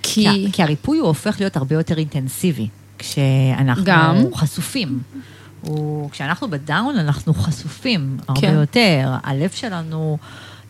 [0.02, 0.28] כי...
[0.32, 4.16] כי, כי הריפוי הוא הופך להיות הרבה יותר אינטנסיבי, כשאנחנו גם.
[4.34, 4.98] חשופים.
[5.68, 8.54] הוא, כשאנחנו בדאון, אנחנו חשופים הרבה כן.
[8.54, 9.14] יותר.
[9.22, 10.18] הלב שלנו,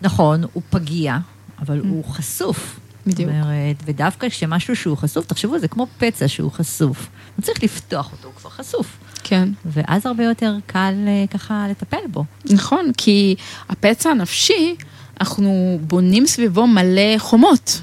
[0.02, 1.16] נכון, הוא פגיע,
[1.58, 2.76] אבל הוא חשוף.
[2.76, 2.86] Mm.
[3.06, 3.30] בדיוק.
[3.30, 7.08] זאת אומרת, ודווקא כשמשהו שהוא חשוף, תחשבו, זה כמו פצע שהוא חשוף.
[7.38, 8.98] לא צריך לפתוח אותו, הוא כבר חשוף.
[9.24, 9.48] כן.
[9.64, 12.24] ואז הרבה יותר קל אה, ככה לטפל בו.
[12.50, 13.34] נכון, כי
[13.68, 14.76] הפצע הנפשי,
[15.20, 17.80] אנחנו בונים סביבו מלא חומות.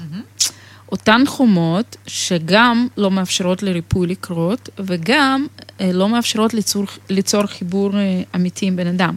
[0.92, 5.46] אותן חומות שגם לא מאפשרות לריפוי לקרות, וגם
[5.80, 9.14] לא מאפשרות ליצור, ליצור חיבור אה, אמיתי עם בן אדם.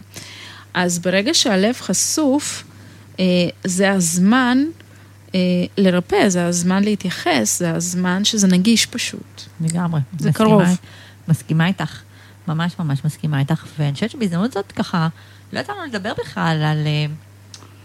[0.74, 2.64] אז ברגע שהלב חשוף,
[3.20, 3.24] אה,
[3.64, 4.58] זה הזמן
[5.34, 5.40] אה,
[5.78, 9.42] לרפא, זה הזמן להתייחס, זה הזמן שזה נגיש פשוט.
[9.60, 10.00] לגמרי.
[10.18, 10.62] זה מסכימה- קרוב.
[11.28, 12.00] מסכימה איתך,
[12.48, 15.08] ממש ממש מסכימה איתך, ואני חושבת שבהזדמנות זאת ככה,
[15.52, 17.06] לא יצא לנו לדבר בכלל על, אה,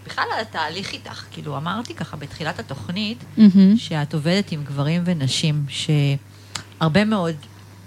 [0.06, 1.24] בכלל על התהליך איתך.
[1.30, 3.76] כאילו, אמרתי ככה בתחילת התוכנית, מהמם.
[3.76, 7.34] שאת עובדת עם גברים ונשים שהרבה מאוד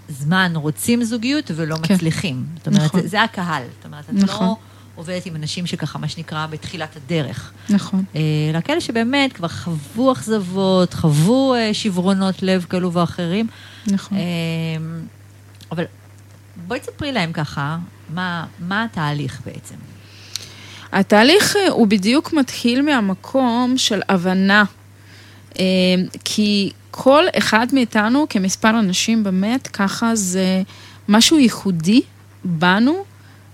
[0.10, 1.94] זמן רוצים זוגיות ולא כן.
[1.94, 2.46] מצליחים.
[2.58, 3.02] זאת אומרת, נכון.
[3.02, 3.64] זה, זה הקהל.
[3.76, 4.48] זאת אומרת, את נכון.
[4.48, 4.56] לא
[4.96, 7.52] עובדת עם אנשים שככה, מה שנקרא, בתחילת הדרך.
[7.70, 8.04] נכון.
[8.16, 13.48] אה, אלא כאלה שבאמת כבר חוו אכזבות, חוו אה, שברונות לב כאלו ואחרים.
[13.88, 14.18] נכון.
[14.18, 14.24] אה,
[15.72, 15.84] אבל
[16.68, 17.78] בואי תספרי להם ככה,
[18.10, 19.76] מה, מה התהליך בעצם.
[20.92, 24.64] התהליך אה, הוא בדיוק מתחיל מהמקום של הבנה.
[25.60, 25.64] אה,
[26.24, 30.62] כי כל אחד מאיתנו כמספר אנשים באמת, ככה זה
[31.08, 32.02] משהו ייחודי
[32.44, 33.04] בנו,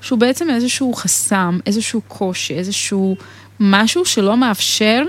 [0.01, 3.15] שהוא בעצם איזשהו חסם, איזשהו קושי, איזשהו
[3.59, 5.03] משהו שלא מאפשר,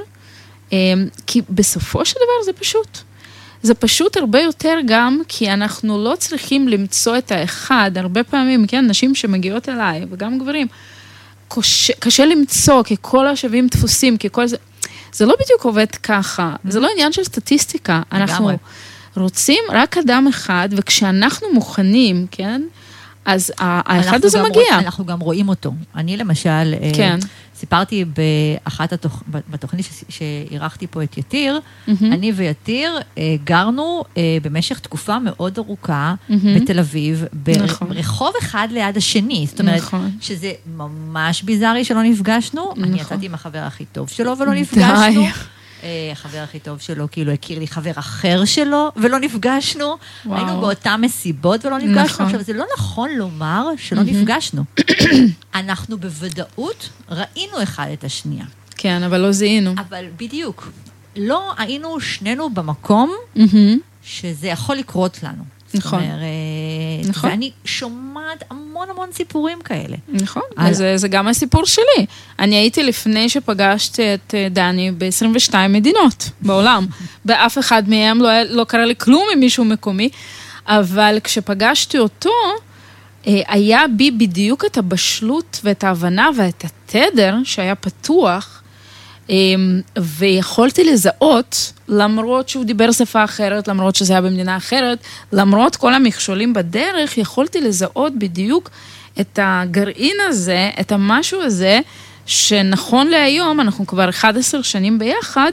[0.72, 0.78] אה,
[1.26, 2.99] כי בסופו של דבר זה פשוט.
[3.62, 8.86] זה פשוט הרבה יותר גם כי אנחנו לא צריכים למצוא את האחד, הרבה פעמים, כן,
[8.86, 10.66] נשים שמגיעות אליי, וגם גברים,
[11.49, 14.57] קשה, קשה למצוא, כי כל השווים דפוסים, כי כל זה,
[15.15, 18.49] זה לא בדיוק עובד ככה, זה לא עניין של סטטיסטיקה, אנחנו.
[19.17, 22.62] רוצים רק אדם אחד, וכשאנחנו מוכנים, כן,
[23.25, 24.62] אז האחד הזה מגיע.
[24.71, 25.73] רוצ- אנחנו גם רואים אותו.
[25.97, 26.49] אני למשל,
[26.83, 27.19] אה, כן.
[27.65, 29.23] סיפרתי באחת התוכ...
[29.27, 32.12] בתוכנית שאירחתי פה את יתיר, מהמם.
[32.12, 36.61] אני ויתיר אה, גרנו אה, במשך תקופה מאוד ארוכה מהמם.
[36.61, 37.25] בתל אביב,
[37.65, 37.89] נכון.
[37.89, 39.47] ברחוב אחד ליד השני.
[39.49, 40.11] זאת אומרת, נכון.
[40.21, 42.73] שזה ממש ביזארי שלא נפגשנו.
[42.77, 42.95] אני נכון.
[42.95, 45.23] יצאתי עם החבר הכי טוב שלו ולא נפגשנו.
[45.23, 45.29] די.
[45.85, 49.97] אה, החבר הכי טוב שלו כאילו הכיר לי חבר אחר שלו ולא נפגשנו.
[50.26, 50.39] וואו.
[50.39, 52.05] היינו באותן מסיבות ולא נפגשנו.
[52.05, 52.26] נכון.
[52.26, 54.64] עכשיו, זה לא נכון לומר שלא נפגשנו.
[55.55, 58.45] אנחנו בוודאות ראינו אחד את השנייה.
[58.76, 59.74] כן, אבל לא זיהינו.
[59.78, 60.72] אבל בדיוק,
[61.16, 63.14] לא היינו שנינו במקום.
[64.03, 65.45] שזה יכול לקרות לנו.
[65.75, 66.01] נכון.
[66.01, 66.20] זאת אומרת,
[67.09, 67.31] נכון.
[67.31, 69.97] ואני שומעת המון המון סיפורים כאלה.
[70.09, 72.07] נכון, על- וזה זה גם הסיפור שלי.
[72.39, 76.87] אני הייתי לפני שפגשתי את אה, דני ב-22 מדינות בעולם.
[77.25, 80.09] באף אחד מהם לא, לא קרה לי כלום עם מישהו מקומי,
[80.66, 82.31] אבל כשפגשתי אותו,
[83.27, 88.61] אה, היה בי בדיוק את הבשלות ואת ההבנה ואת התדר שהיה פתוח.
[89.31, 94.99] אמ, ויכולתי לזהות, למרות שהוא דיבר שפה אחרת, למרות שזה היה במדינה אחרת,
[95.33, 98.70] למרות כל המכשולים בדרך, יכולתי לזהות בדיוק
[99.20, 101.81] את הגרעין הזה, את המשהו הזה,
[102.27, 105.53] שנכון להיום, אנחנו כבר 11 שנים ביחד,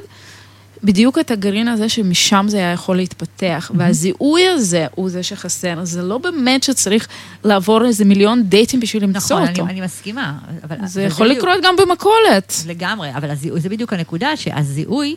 [0.83, 3.71] בדיוק את הגרעין הזה שמשם זה היה יכול להתפתח.
[3.75, 5.79] והזיהוי הזה הוא זה שחסר.
[5.83, 7.07] זה לא באמת שצריך
[7.43, 9.63] לעבור איזה מיליון דייטים בשביל למצוא נכון, אותו.
[9.63, 10.33] אני, אני מסכימה.
[10.63, 12.53] אבל, זה יכול בדיוק- לקרות גם במכולת.
[12.67, 15.15] לגמרי, אבל הזיהוי, זה בדיוק הנקודה, שהזיהוי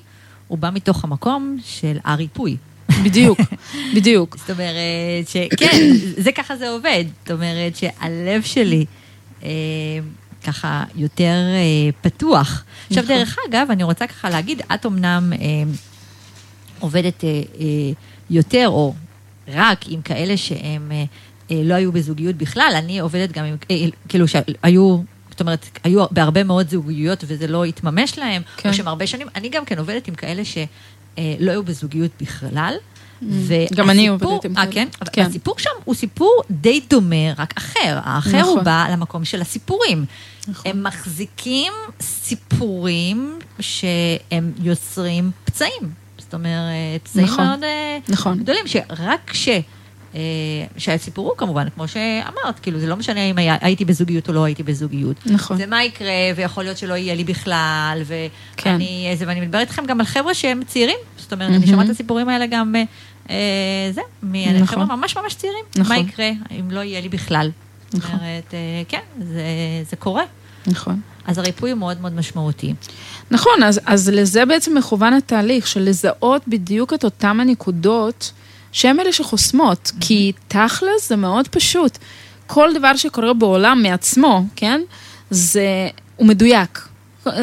[0.48, 2.56] הוא בא מתוך המקום של הריפוי.
[3.04, 3.38] בדיוק,
[3.96, 4.36] בדיוק.
[4.38, 7.04] זאת אומרת שכן, זה ככה זה עובד.
[7.22, 8.84] זאת אומרת שהלב שלי
[9.44, 9.48] אה,
[10.44, 12.64] ככה יותר אה, פתוח.
[12.88, 13.16] עכשיו, נכון.
[13.16, 15.38] דרך אגב, אני רוצה ככה להגיד, את אמנם אה,
[16.80, 17.28] עובדת אה,
[17.60, 17.64] אה,
[18.30, 18.94] יותר או
[19.48, 21.04] רק עם כאלה שהם אה,
[21.50, 23.76] אה, לא היו בזוגיות בכלל, אני עובדת גם עם, אה,
[24.08, 24.98] כאילו שהיו...
[25.30, 28.62] זאת אומרת, היו בהרבה מאוד זוגיות וזה לא התממש להם, כן.
[28.62, 28.68] כן.
[28.68, 32.74] או שהם הרבה שנים, אני גם כן עובדת עם כאלה שלא היו בזוגיות בכלל.
[33.74, 34.72] גם אני עובדת עם כאלה.
[34.72, 34.88] כן?
[35.12, 35.22] כן.
[35.22, 37.98] הסיפור שם הוא סיפור די דומה, רק אחר.
[38.04, 38.64] האחר הוא נכון.
[38.64, 40.04] בא למקום של הסיפורים.
[40.48, 40.70] נכון.
[40.70, 45.92] הם מחזיקים סיפורים שהם יוצרים פצעים.
[46.18, 47.46] זאת אומרת, פצעים נכון.
[47.46, 48.38] מאוד אה, נכון.
[48.38, 49.48] גדולים, שרק כש...
[50.14, 50.20] אה,
[50.76, 54.44] שהסיפור הוא כמובן, כמו שאמרת, כאילו זה לא משנה אם היה, הייתי בזוגיות או לא
[54.44, 55.16] הייתי בזוגיות.
[55.26, 55.56] נכון.
[55.56, 58.02] זה מה יקרה, ויכול להיות שלא יהיה לי בכלל,
[58.56, 58.70] כן.
[58.70, 61.70] ואני, זה, ואני מדברת איתכם גם על חבר'ה שהם צעירים, זאת אומרת, אני מהמם.
[61.70, 62.74] שומעת את הסיפורים האלה גם
[63.30, 63.36] אה,
[63.94, 64.62] זה, נכון.
[64.62, 65.64] מחבר'ה ממש ממש צעירים.
[65.76, 65.96] נכון.
[65.96, 67.50] מה יקרה אם לא יהיה לי בכלל?
[67.90, 68.18] זאת נכון.
[68.18, 69.42] אומרת, אה, כן, זה,
[69.90, 70.22] זה קורה.
[70.66, 71.00] נכון.
[71.26, 72.74] אז הריפוי הוא מאוד מאוד משמעותי.
[73.30, 78.32] נכון, אז, אז לזה בעצם מכוון התהליך, של לזהות בדיוק את אותם הנקודות
[78.74, 81.98] שהן אלה שחוסמות, כי תכלס זה מאוד פשוט.
[82.46, 84.80] כל דבר שקורה בעולם מעצמו, כן,
[85.30, 86.88] זה, הוא מדויק.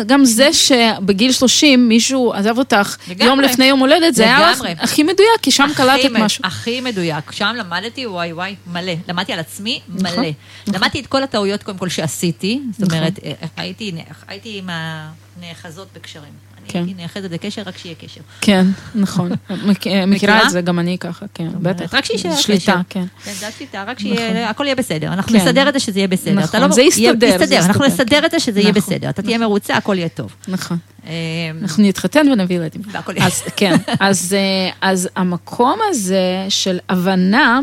[0.06, 3.26] גם זה שבגיל 30 מישהו עזב אותך לגמרי.
[3.26, 4.76] יום לפני יום הולדת, זה היה לך לגמרי.
[4.80, 6.45] הכי מדויק, כי שם קלטת משהו.
[6.45, 7.32] הכי מדויק.
[7.32, 8.94] שם למדתי, וואי וואי, מלא.
[9.08, 10.32] למדתי על עצמי, נכון, מלא.
[10.68, 10.82] נכון.
[10.82, 12.62] למדתי את כל הטעויות, קודם כל, שעשיתי.
[12.72, 12.98] זאת נכון.
[12.98, 13.91] אומרת, אה, הייתי
[14.28, 16.51] הייתי עם הנאחזות בקשרים.
[16.72, 16.84] כן.
[16.85, 18.22] הייתי נאחזת בקשר, רק שיהיה קשר.
[18.41, 18.65] כן,
[18.95, 19.31] נכון.
[19.68, 21.93] מכ- מכירה את זה, גם אני ככה, כן, בטח.
[21.93, 22.41] רק שיישאר קשר.
[22.41, 23.03] שליטה, כן.
[23.23, 24.15] כן, זה השליטה, רק נכון.
[24.18, 25.07] שיהיה, הכל יהיה בסדר.
[25.14, 25.38] אנחנו כן.
[25.38, 26.34] נסדר את זה שזה יהיה בסדר.
[26.34, 29.10] נכון, לא- זה יסתדר, אנחנו נסדר את זה שזה יהיה נכון, בסדר.
[29.10, 30.35] אתה תהיה מרוצה, הכל יהיה טוב.
[30.48, 30.77] נכון.
[31.07, 31.11] אה,
[31.61, 32.81] אנחנו נתחתן ונביא ילדים.
[32.91, 33.27] והכל יהיה.
[33.27, 37.60] אז כן, אז, אה, אז המקום הזה של הבנה,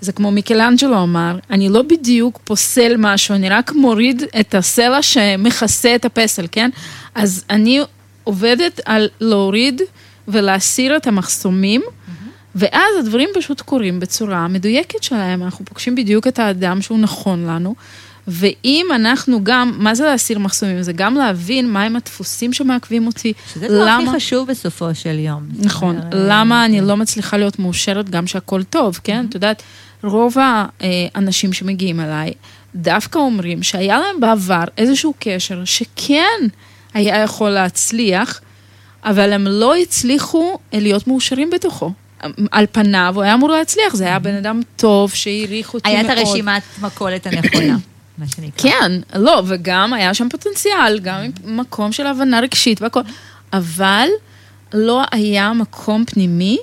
[0.00, 5.94] זה כמו מיקלאנג'לו אמר, אני לא בדיוק פוסל משהו, אני רק מוריד את הסלע שמכסה
[5.94, 6.70] את הפסל, כן?
[7.14, 7.80] אז אני
[8.26, 9.82] עובדת על להוריד
[10.28, 11.82] ולהסיר את המחסומים,
[12.54, 17.74] ואז הדברים פשוט קורים בצורה מדויקת שלהם, אנחנו פוגשים בדיוק את האדם שהוא נכון לנו.
[18.28, 20.82] ואם אנחנו גם, מה זה להסיר מחסומים?
[20.82, 23.32] זה גם להבין מהם הדפוסים שמעכבים אותי.
[23.52, 25.48] שזה הדבר הכי חשוב בסופו של יום.
[25.58, 29.26] נכון, למה אני לא מצליחה להיות מאושרת גם שהכל טוב, כן?
[29.28, 29.62] את יודעת,
[30.02, 32.32] רוב האנשים שמגיעים אליי
[32.74, 36.40] דווקא אומרים שהיה להם בעבר איזשהו קשר שכן
[36.94, 38.40] היה יכול להצליח,
[39.04, 41.92] אבל הם לא הצליחו להיות מאושרים בתוכו.
[42.50, 46.12] על פניו הוא היה אמור להצליח, זה היה בן אדם טוב שהעריך אותי היה מאוד.
[46.12, 47.76] את הרשימת מכולת הנכונה,
[48.18, 48.70] מה שנקרא.
[48.70, 53.00] כן, לא, וגם היה שם פוטנציאל, גם מקום של הבנה רגשית והכל,
[53.52, 54.08] אבל
[54.74, 56.58] לא היה מקום פנימי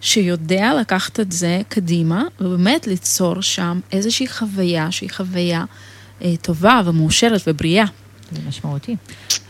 [0.00, 5.64] שיודע לקחת את זה קדימה, ובאמת ליצור שם איזושהי חוויה שהיא חוויה
[6.22, 7.84] אה, טובה ומאושרת ובריאה.
[8.34, 8.96] זה משמעותי.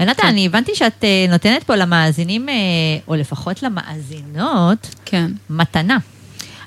[0.00, 2.54] רנטה, אני הבנתי שאת אה, נותנת פה למאזינים, אה,
[3.08, 5.30] או לפחות למאזינות, כן.
[5.50, 5.98] מתנה.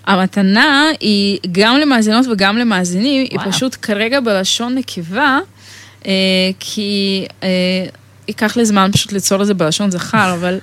[0.07, 3.51] המתנה היא גם למאזינות וגם למאזינים, היא וואו.
[3.51, 5.39] פשוט כרגע בלשון נקבה,
[6.05, 6.11] אה,
[6.59, 7.47] כי אה,
[8.27, 10.59] ייקח לי זמן פשוט ליצור את זה בלשון זכר, אבל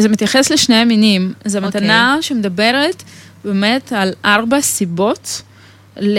[0.00, 1.32] זה מתייחס לשני המינים.
[1.44, 1.80] זו אוקיי.
[1.80, 3.02] מתנה שמדברת
[3.44, 5.42] באמת על ארבע סיבות
[6.00, 6.18] ל...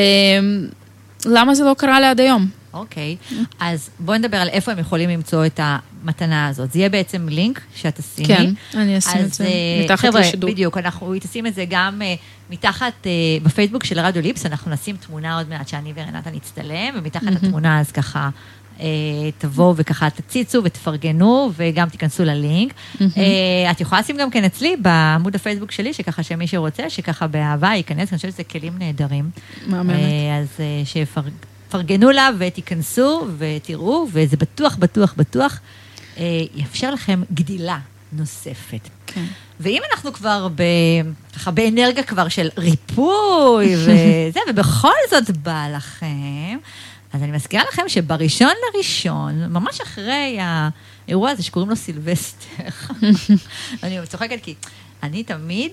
[1.26, 2.48] למה זה לא קרה לי עד היום.
[2.74, 3.16] אוקיי,
[3.60, 6.72] אז בואי נדבר על איפה הם יכולים למצוא את המתנה הזאת.
[6.72, 8.28] זה יהיה בעצם לינק שאת תשימי.
[8.28, 10.50] כן, אני אשים את אז זה אה, מתחת חבר'ה, לשידור.
[10.50, 12.16] בדיוק, אנחנו תשים את זה גם אה,
[12.50, 13.12] מתחת, אה,
[13.44, 17.92] בפייסבוק של רדיו ליפס, אנחנו נשים תמונה עוד מעט שאני ורנטה נצטלם, ומתחת לתמונה אז
[17.92, 18.30] ככה
[19.38, 22.74] תבואו וככה תציצו ותפרגנו, וגם תיכנסו ללינק.
[23.72, 28.10] את יכולה לשים גם כן אצלי, בעמוד הפייסבוק שלי, שככה שמי שרוצה, שככה באהבה ייכנס,
[28.10, 29.30] אני חושבת שזה כלים נהדרים.
[29.68, 29.96] מהממת.
[30.42, 30.60] אז
[31.74, 35.60] שפרגנו לה ותיכנסו ותראו, וזה בטוח, בטוח, בטוח
[36.18, 36.24] אה,
[36.56, 37.80] יאפשר לכם גדילה
[38.12, 38.90] נוספת.
[39.08, 39.26] כן.
[39.60, 40.64] ואם אנחנו כבר ב...
[41.36, 46.58] ככה באנרגיה כבר של ריפוי וזה, ובכל זאת בא לכם,
[47.14, 52.64] אז אני מזכירה לכם שבראשון לראשון, ממש אחרי האירוע הזה שקוראים לו סילבסטר,
[53.84, 54.56] אני צוחקת כי
[55.04, 55.72] אני תמיד,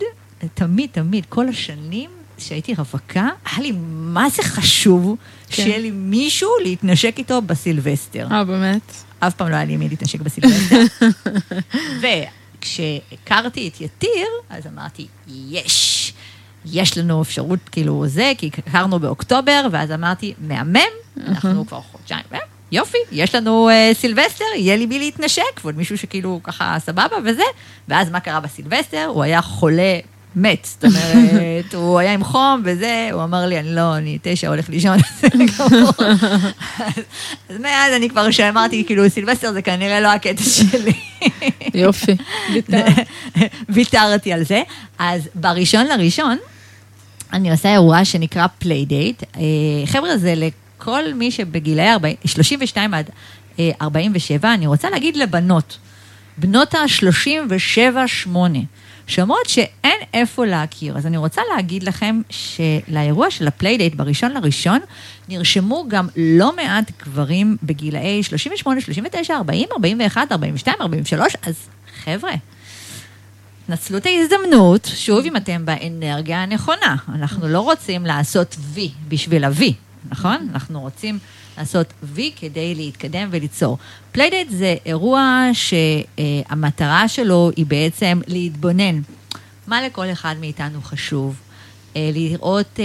[0.55, 2.11] תמיד, תמיד, כל השנים
[2.41, 5.17] שהייתי רווקה, היה לי מה זה חשוב
[5.49, 5.55] כן.
[5.55, 8.27] שיהיה לי מישהו להתנשק איתו בסילבסטר.
[8.31, 8.93] אה, באמת?
[9.19, 10.77] אף פעם לא היה לי מי להתנשק בסילבסטר.
[12.59, 16.13] וכשהכרתי את יתיר, אז אמרתי, יש,
[16.65, 20.81] יש לנו אפשרות, כאילו זה, כי הכרנו באוקטובר, ואז אמרתי, מהמם,
[21.27, 22.39] אנחנו כבר חודשיים, אה,
[22.73, 27.43] יופי, יש לנו אה, סילבסטר, יהיה לי מי להתנשק, ועוד מישהו שכאילו ככה סבבה וזה,
[27.89, 29.05] ואז מה קרה בסילבסטר?
[29.05, 29.99] הוא היה חולה.
[30.37, 34.49] מת, זאת אומרת, הוא היה עם חום וזה, הוא אמר לי, אני לא, אני תשע
[34.49, 35.91] הולך לישון, זה גמור.
[35.99, 37.03] אז-
[37.49, 40.93] אז מאז אני כבר שאמרתי, כאילו, סילבסטר זה כנראה לא הקטע שלי.
[41.75, 42.17] יופי.
[43.69, 44.63] ויתרתי על זה.
[44.99, 46.37] אז בראשון לראשון,
[47.33, 49.23] אני עושה אירוע שנקרא playdate.
[49.87, 53.11] חבר'ה, זה לכל מי שבגילאי 40 32 עד
[53.59, 55.79] אה, 47, אני רוצה להגיד לבנות,
[56.39, 58.29] בנות ה-37-8,
[59.07, 60.99] שאומרות שאין איפה להכיר.
[60.99, 64.81] אז אני רוצה להגיד לכם שלאירוע של ה playdate בראשון לראשון,
[65.29, 71.55] נרשמו גם לא מעט גברים בגילאי 38, 39, 40, 41, 42, 43, אז
[72.05, 72.33] חבר'ה,
[73.69, 76.97] נצלו את ההזדמנות, שוב אם אתם באנרגיה הנכונה.
[77.15, 79.63] אנחנו לא רוצים לעשות וי בשביל הווי,
[80.11, 80.49] נכון?
[80.53, 81.19] אנחנו רוצים
[81.59, 83.79] לעשות וי כדי להתקדם וליצור.
[84.13, 89.01] playdate זה אירוע שהמטרה שלו היא בעצם להתבונן.
[89.67, 91.37] מה לכל אחד מאיתנו חשוב.
[91.97, 92.85] אה, לראות אה,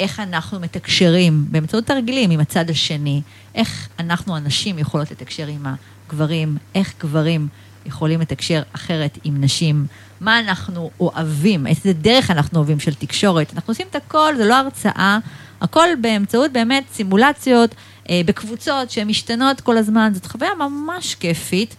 [0.00, 3.22] איך אנחנו מתקשרים באמצעות תרגילים עם הצד השני,
[3.54, 5.66] איך אנחנו הנשים יכולות לתקשר עם
[6.06, 7.48] הגברים, איך גברים
[7.86, 9.86] יכולים לתקשר אחרת עם נשים,
[10.20, 13.52] מה אנחנו אוהבים, איזה דרך אנחנו אוהבים של תקשורת.
[13.54, 15.18] אנחנו עושים את הכל, זה לא הרצאה,
[15.60, 17.74] הכל באמצעות באמת סימולציות
[18.10, 21.76] אה, בקבוצות שמשתנות כל הזמן, זאת חוויה ממש כיפית.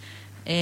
[0.48, 0.54] אה,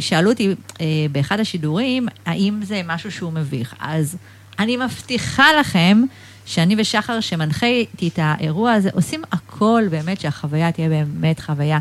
[0.00, 3.74] שאלו אותי אה, באחד השידורים, האם זה משהו שהוא מביך.
[3.80, 4.16] אז
[4.58, 6.02] אני מבטיחה לכם
[6.46, 11.78] שאני ושחר, שמנחה איתי את האירוע הזה, עושים הכל באמת שהחוויה תהיה באמת חוויה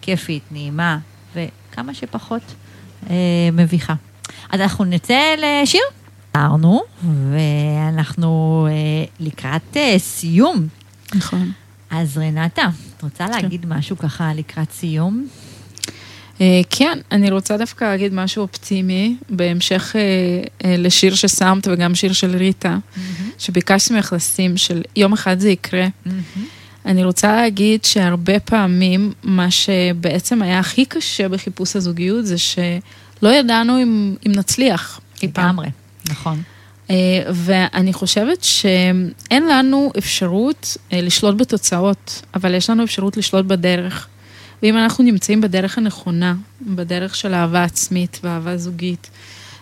[0.00, 0.98] כיפית, נעימה,
[1.34, 2.42] וכמה שפחות
[3.10, 3.14] אה,
[3.52, 3.94] מביכה.
[4.50, 5.82] אז אנחנו נצא לשיר.
[7.04, 8.68] ואנחנו
[9.20, 10.66] לקראת סיום.
[11.14, 11.52] נכון.
[11.96, 15.26] אז רנטה, את רוצה להגיד משהו ככה לקראת סיום?
[16.40, 20.00] אה, כן, אני רוצה דווקא להגיד משהו אופטימי, בהמשך אה,
[20.64, 22.78] אה, לשיר ששמת וגם שיר של ריטה,
[23.38, 25.86] שביקשתי ממך לשים, של יום אחד זה יקרה.
[26.86, 33.82] אני רוצה להגיד שהרבה פעמים, מה שבעצם היה הכי קשה בחיפוש הזוגיות, זה שלא ידענו
[33.82, 35.00] אם, אם נצליח.
[35.22, 35.68] לגמרי,
[36.08, 36.42] נכון.
[37.32, 44.08] ואני חושבת שאין לנו אפשרות לשלוט בתוצאות, אבל יש לנו אפשרות לשלוט בדרך.
[44.62, 49.10] ואם אנחנו נמצאים בדרך הנכונה, בדרך של אהבה עצמית ואהבה זוגית,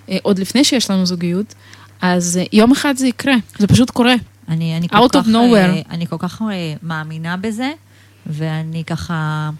[0.08, 1.54] אה, עוד לפני שיש לנו זוגיות,
[2.00, 4.14] אז אה, יום אחד זה יקרה, זה פשוט קורה.
[4.48, 5.54] אני, אני, כל Out כך, of nowhere.
[5.54, 6.42] אה, אני כל כך
[6.82, 7.72] מאמינה בזה,
[8.26, 9.50] ואני ככה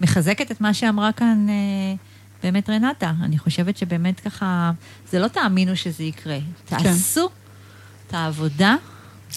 [0.00, 1.46] מחזקת את מה שאמרה כאן
[2.42, 3.12] באמת רנטה.
[3.22, 4.70] אני חושבת שבאמת ככה,
[5.10, 6.38] זה לא תאמינו שזה יקרה.
[6.64, 7.28] תעשו
[8.06, 8.76] את העבודה,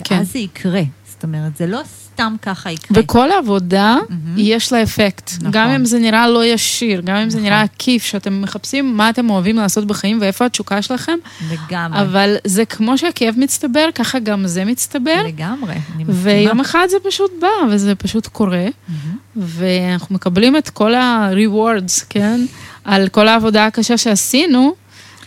[0.04, 0.16] כן.
[0.16, 0.82] ואז זה יקרה.
[1.22, 1.82] זאת אומרת, זה לא
[2.14, 2.98] סתם ככה יקרה.
[3.00, 4.36] וכל עבודה מהמם.
[4.38, 5.32] יש לה אפקט.
[5.38, 5.52] נכון.
[5.52, 7.50] גם אם זה נראה לא ישיר, גם אם זה נכון.
[7.50, 11.18] נראה עקיף, שאתם מחפשים מה אתם אוהבים לעשות בחיים ואיפה התשוקה שלכם,
[11.52, 12.02] לגמרי.
[12.02, 15.24] אבל זה כמו שהכאב מצטבר, ככה גם זה מצטבר.
[15.28, 16.20] לגמרי, אני מסכימה.
[16.24, 19.18] ויום אחד זה פשוט בא, וזה פשוט קורה, מהמם.
[19.36, 22.42] ואנחנו מקבלים את כל ה-rewards, כן?
[22.86, 24.74] על כל העבודה הקשה שעשינו.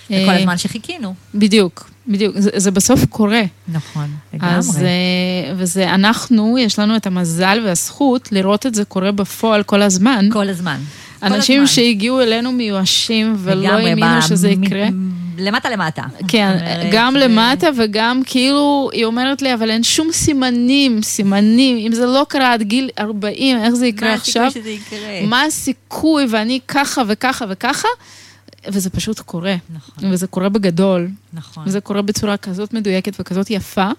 [0.07, 1.15] וכל אה, הזמן שחיכינו.
[1.35, 2.35] בדיוק, בדיוק.
[2.39, 3.43] זה, זה בסוף קורה.
[3.69, 4.55] נכון, לגמרי.
[4.55, 9.83] אז, אה, וזה אנחנו, יש לנו את המזל והזכות לראות את זה קורה בפועל כל
[9.83, 10.29] הזמן.
[10.33, 10.79] כל הזמן.
[11.21, 11.75] כל אנשים הזמן.
[11.75, 14.87] שהגיעו אלינו מיואשים ולא האמינו שזה יקרה.
[15.39, 16.03] למטה למטה.
[16.29, 21.93] כן, אומרת, גם למטה וגם כאילו, היא אומרת לי, אבל אין שום סימנים, סימנים, אם
[21.93, 24.47] זה לא קרה עד גיל 40, איך זה יקרה מה עכשיו?
[24.47, 25.27] הסיכוי שזה יקרה?
[25.27, 27.89] מה הסיכוי, ואני ככה וככה וככה,
[28.69, 29.57] וזה פשוט קורה.
[29.75, 31.65] נכון, וזה קורה בגדול, נכון.
[31.67, 33.91] וזה קורה בצורה כזאת מדויקת וכזאת יפה,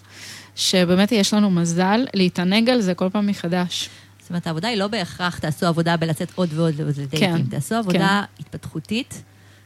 [0.56, 3.90] שבאמת יש לנו מזל להתענג על זה כל פעם מחדש.
[4.22, 7.20] זאת אומרת, העבודה היא לא בהכרח תעשו עבודה בלצאת עוד ועוד ועוד לדייטים.
[7.20, 9.22] כן, תעשו עבודה התפתחותית.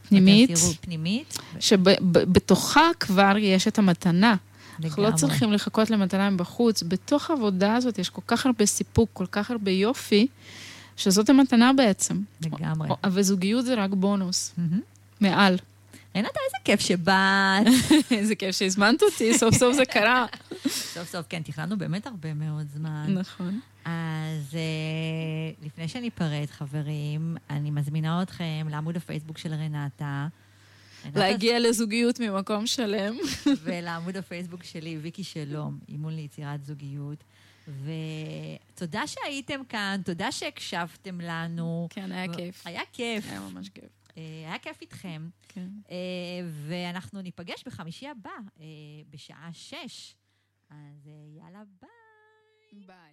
[0.09, 0.49] פנימית,
[0.81, 1.37] פנימית.
[1.59, 4.35] שבתוכה כבר יש את המתנה.
[4.83, 5.21] אנחנו לא לגמרי.
[5.21, 6.83] צריכים לחכות למתנה מבחוץ.
[6.83, 10.27] בתוך העבודה הזאת יש כל כך הרבה סיפוק, כל כך הרבה יופי,
[10.97, 12.21] שזאת המתנה בעצם.
[12.45, 12.89] לגמרי.
[13.11, 14.79] וזוגיות זה רק בונוס, מהמם.
[15.21, 15.57] מעל.
[16.15, 17.67] רינת, איזה כיף שבאת.
[18.17, 20.25] איזה כיף שהזמנת אותי, סוף סוף זה קרה.
[20.93, 23.05] סוף סוף, כן, תכננו באמת הרבה מאוד זמן.
[23.09, 23.59] נכון.
[23.85, 30.27] אז אה, לפני שניפרד, חברים, אני מזמינה אתכם לעמוד הפייסבוק של רנטה.
[31.05, 33.17] רנטה להגיע לזוגיות ממקום שלם.
[33.63, 37.23] ולעמוד הפייסבוק שלי, ויקי שלום, אימון ליצירת זוגיות.
[38.75, 41.87] ותודה שהייתם כאן, תודה שהקשבתם לנו.
[41.89, 42.61] כן, היה כיף.
[42.67, 43.25] היה כיף.
[43.29, 43.98] היה ממש כיף.
[44.19, 45.29] אה, היה כיף איתכם.
[45.47, 45.69] כן.
[45.91, 45.95] אה,
[46.67, 48.29] ואנחנו ניפגש בחמישי הבא,
[48.59, 48.65] אה,
[49.09, 50.15] בשעה שש.
[50.69, 52.85] אז יאללה, ביי.
[52.85, 53.08] ביי.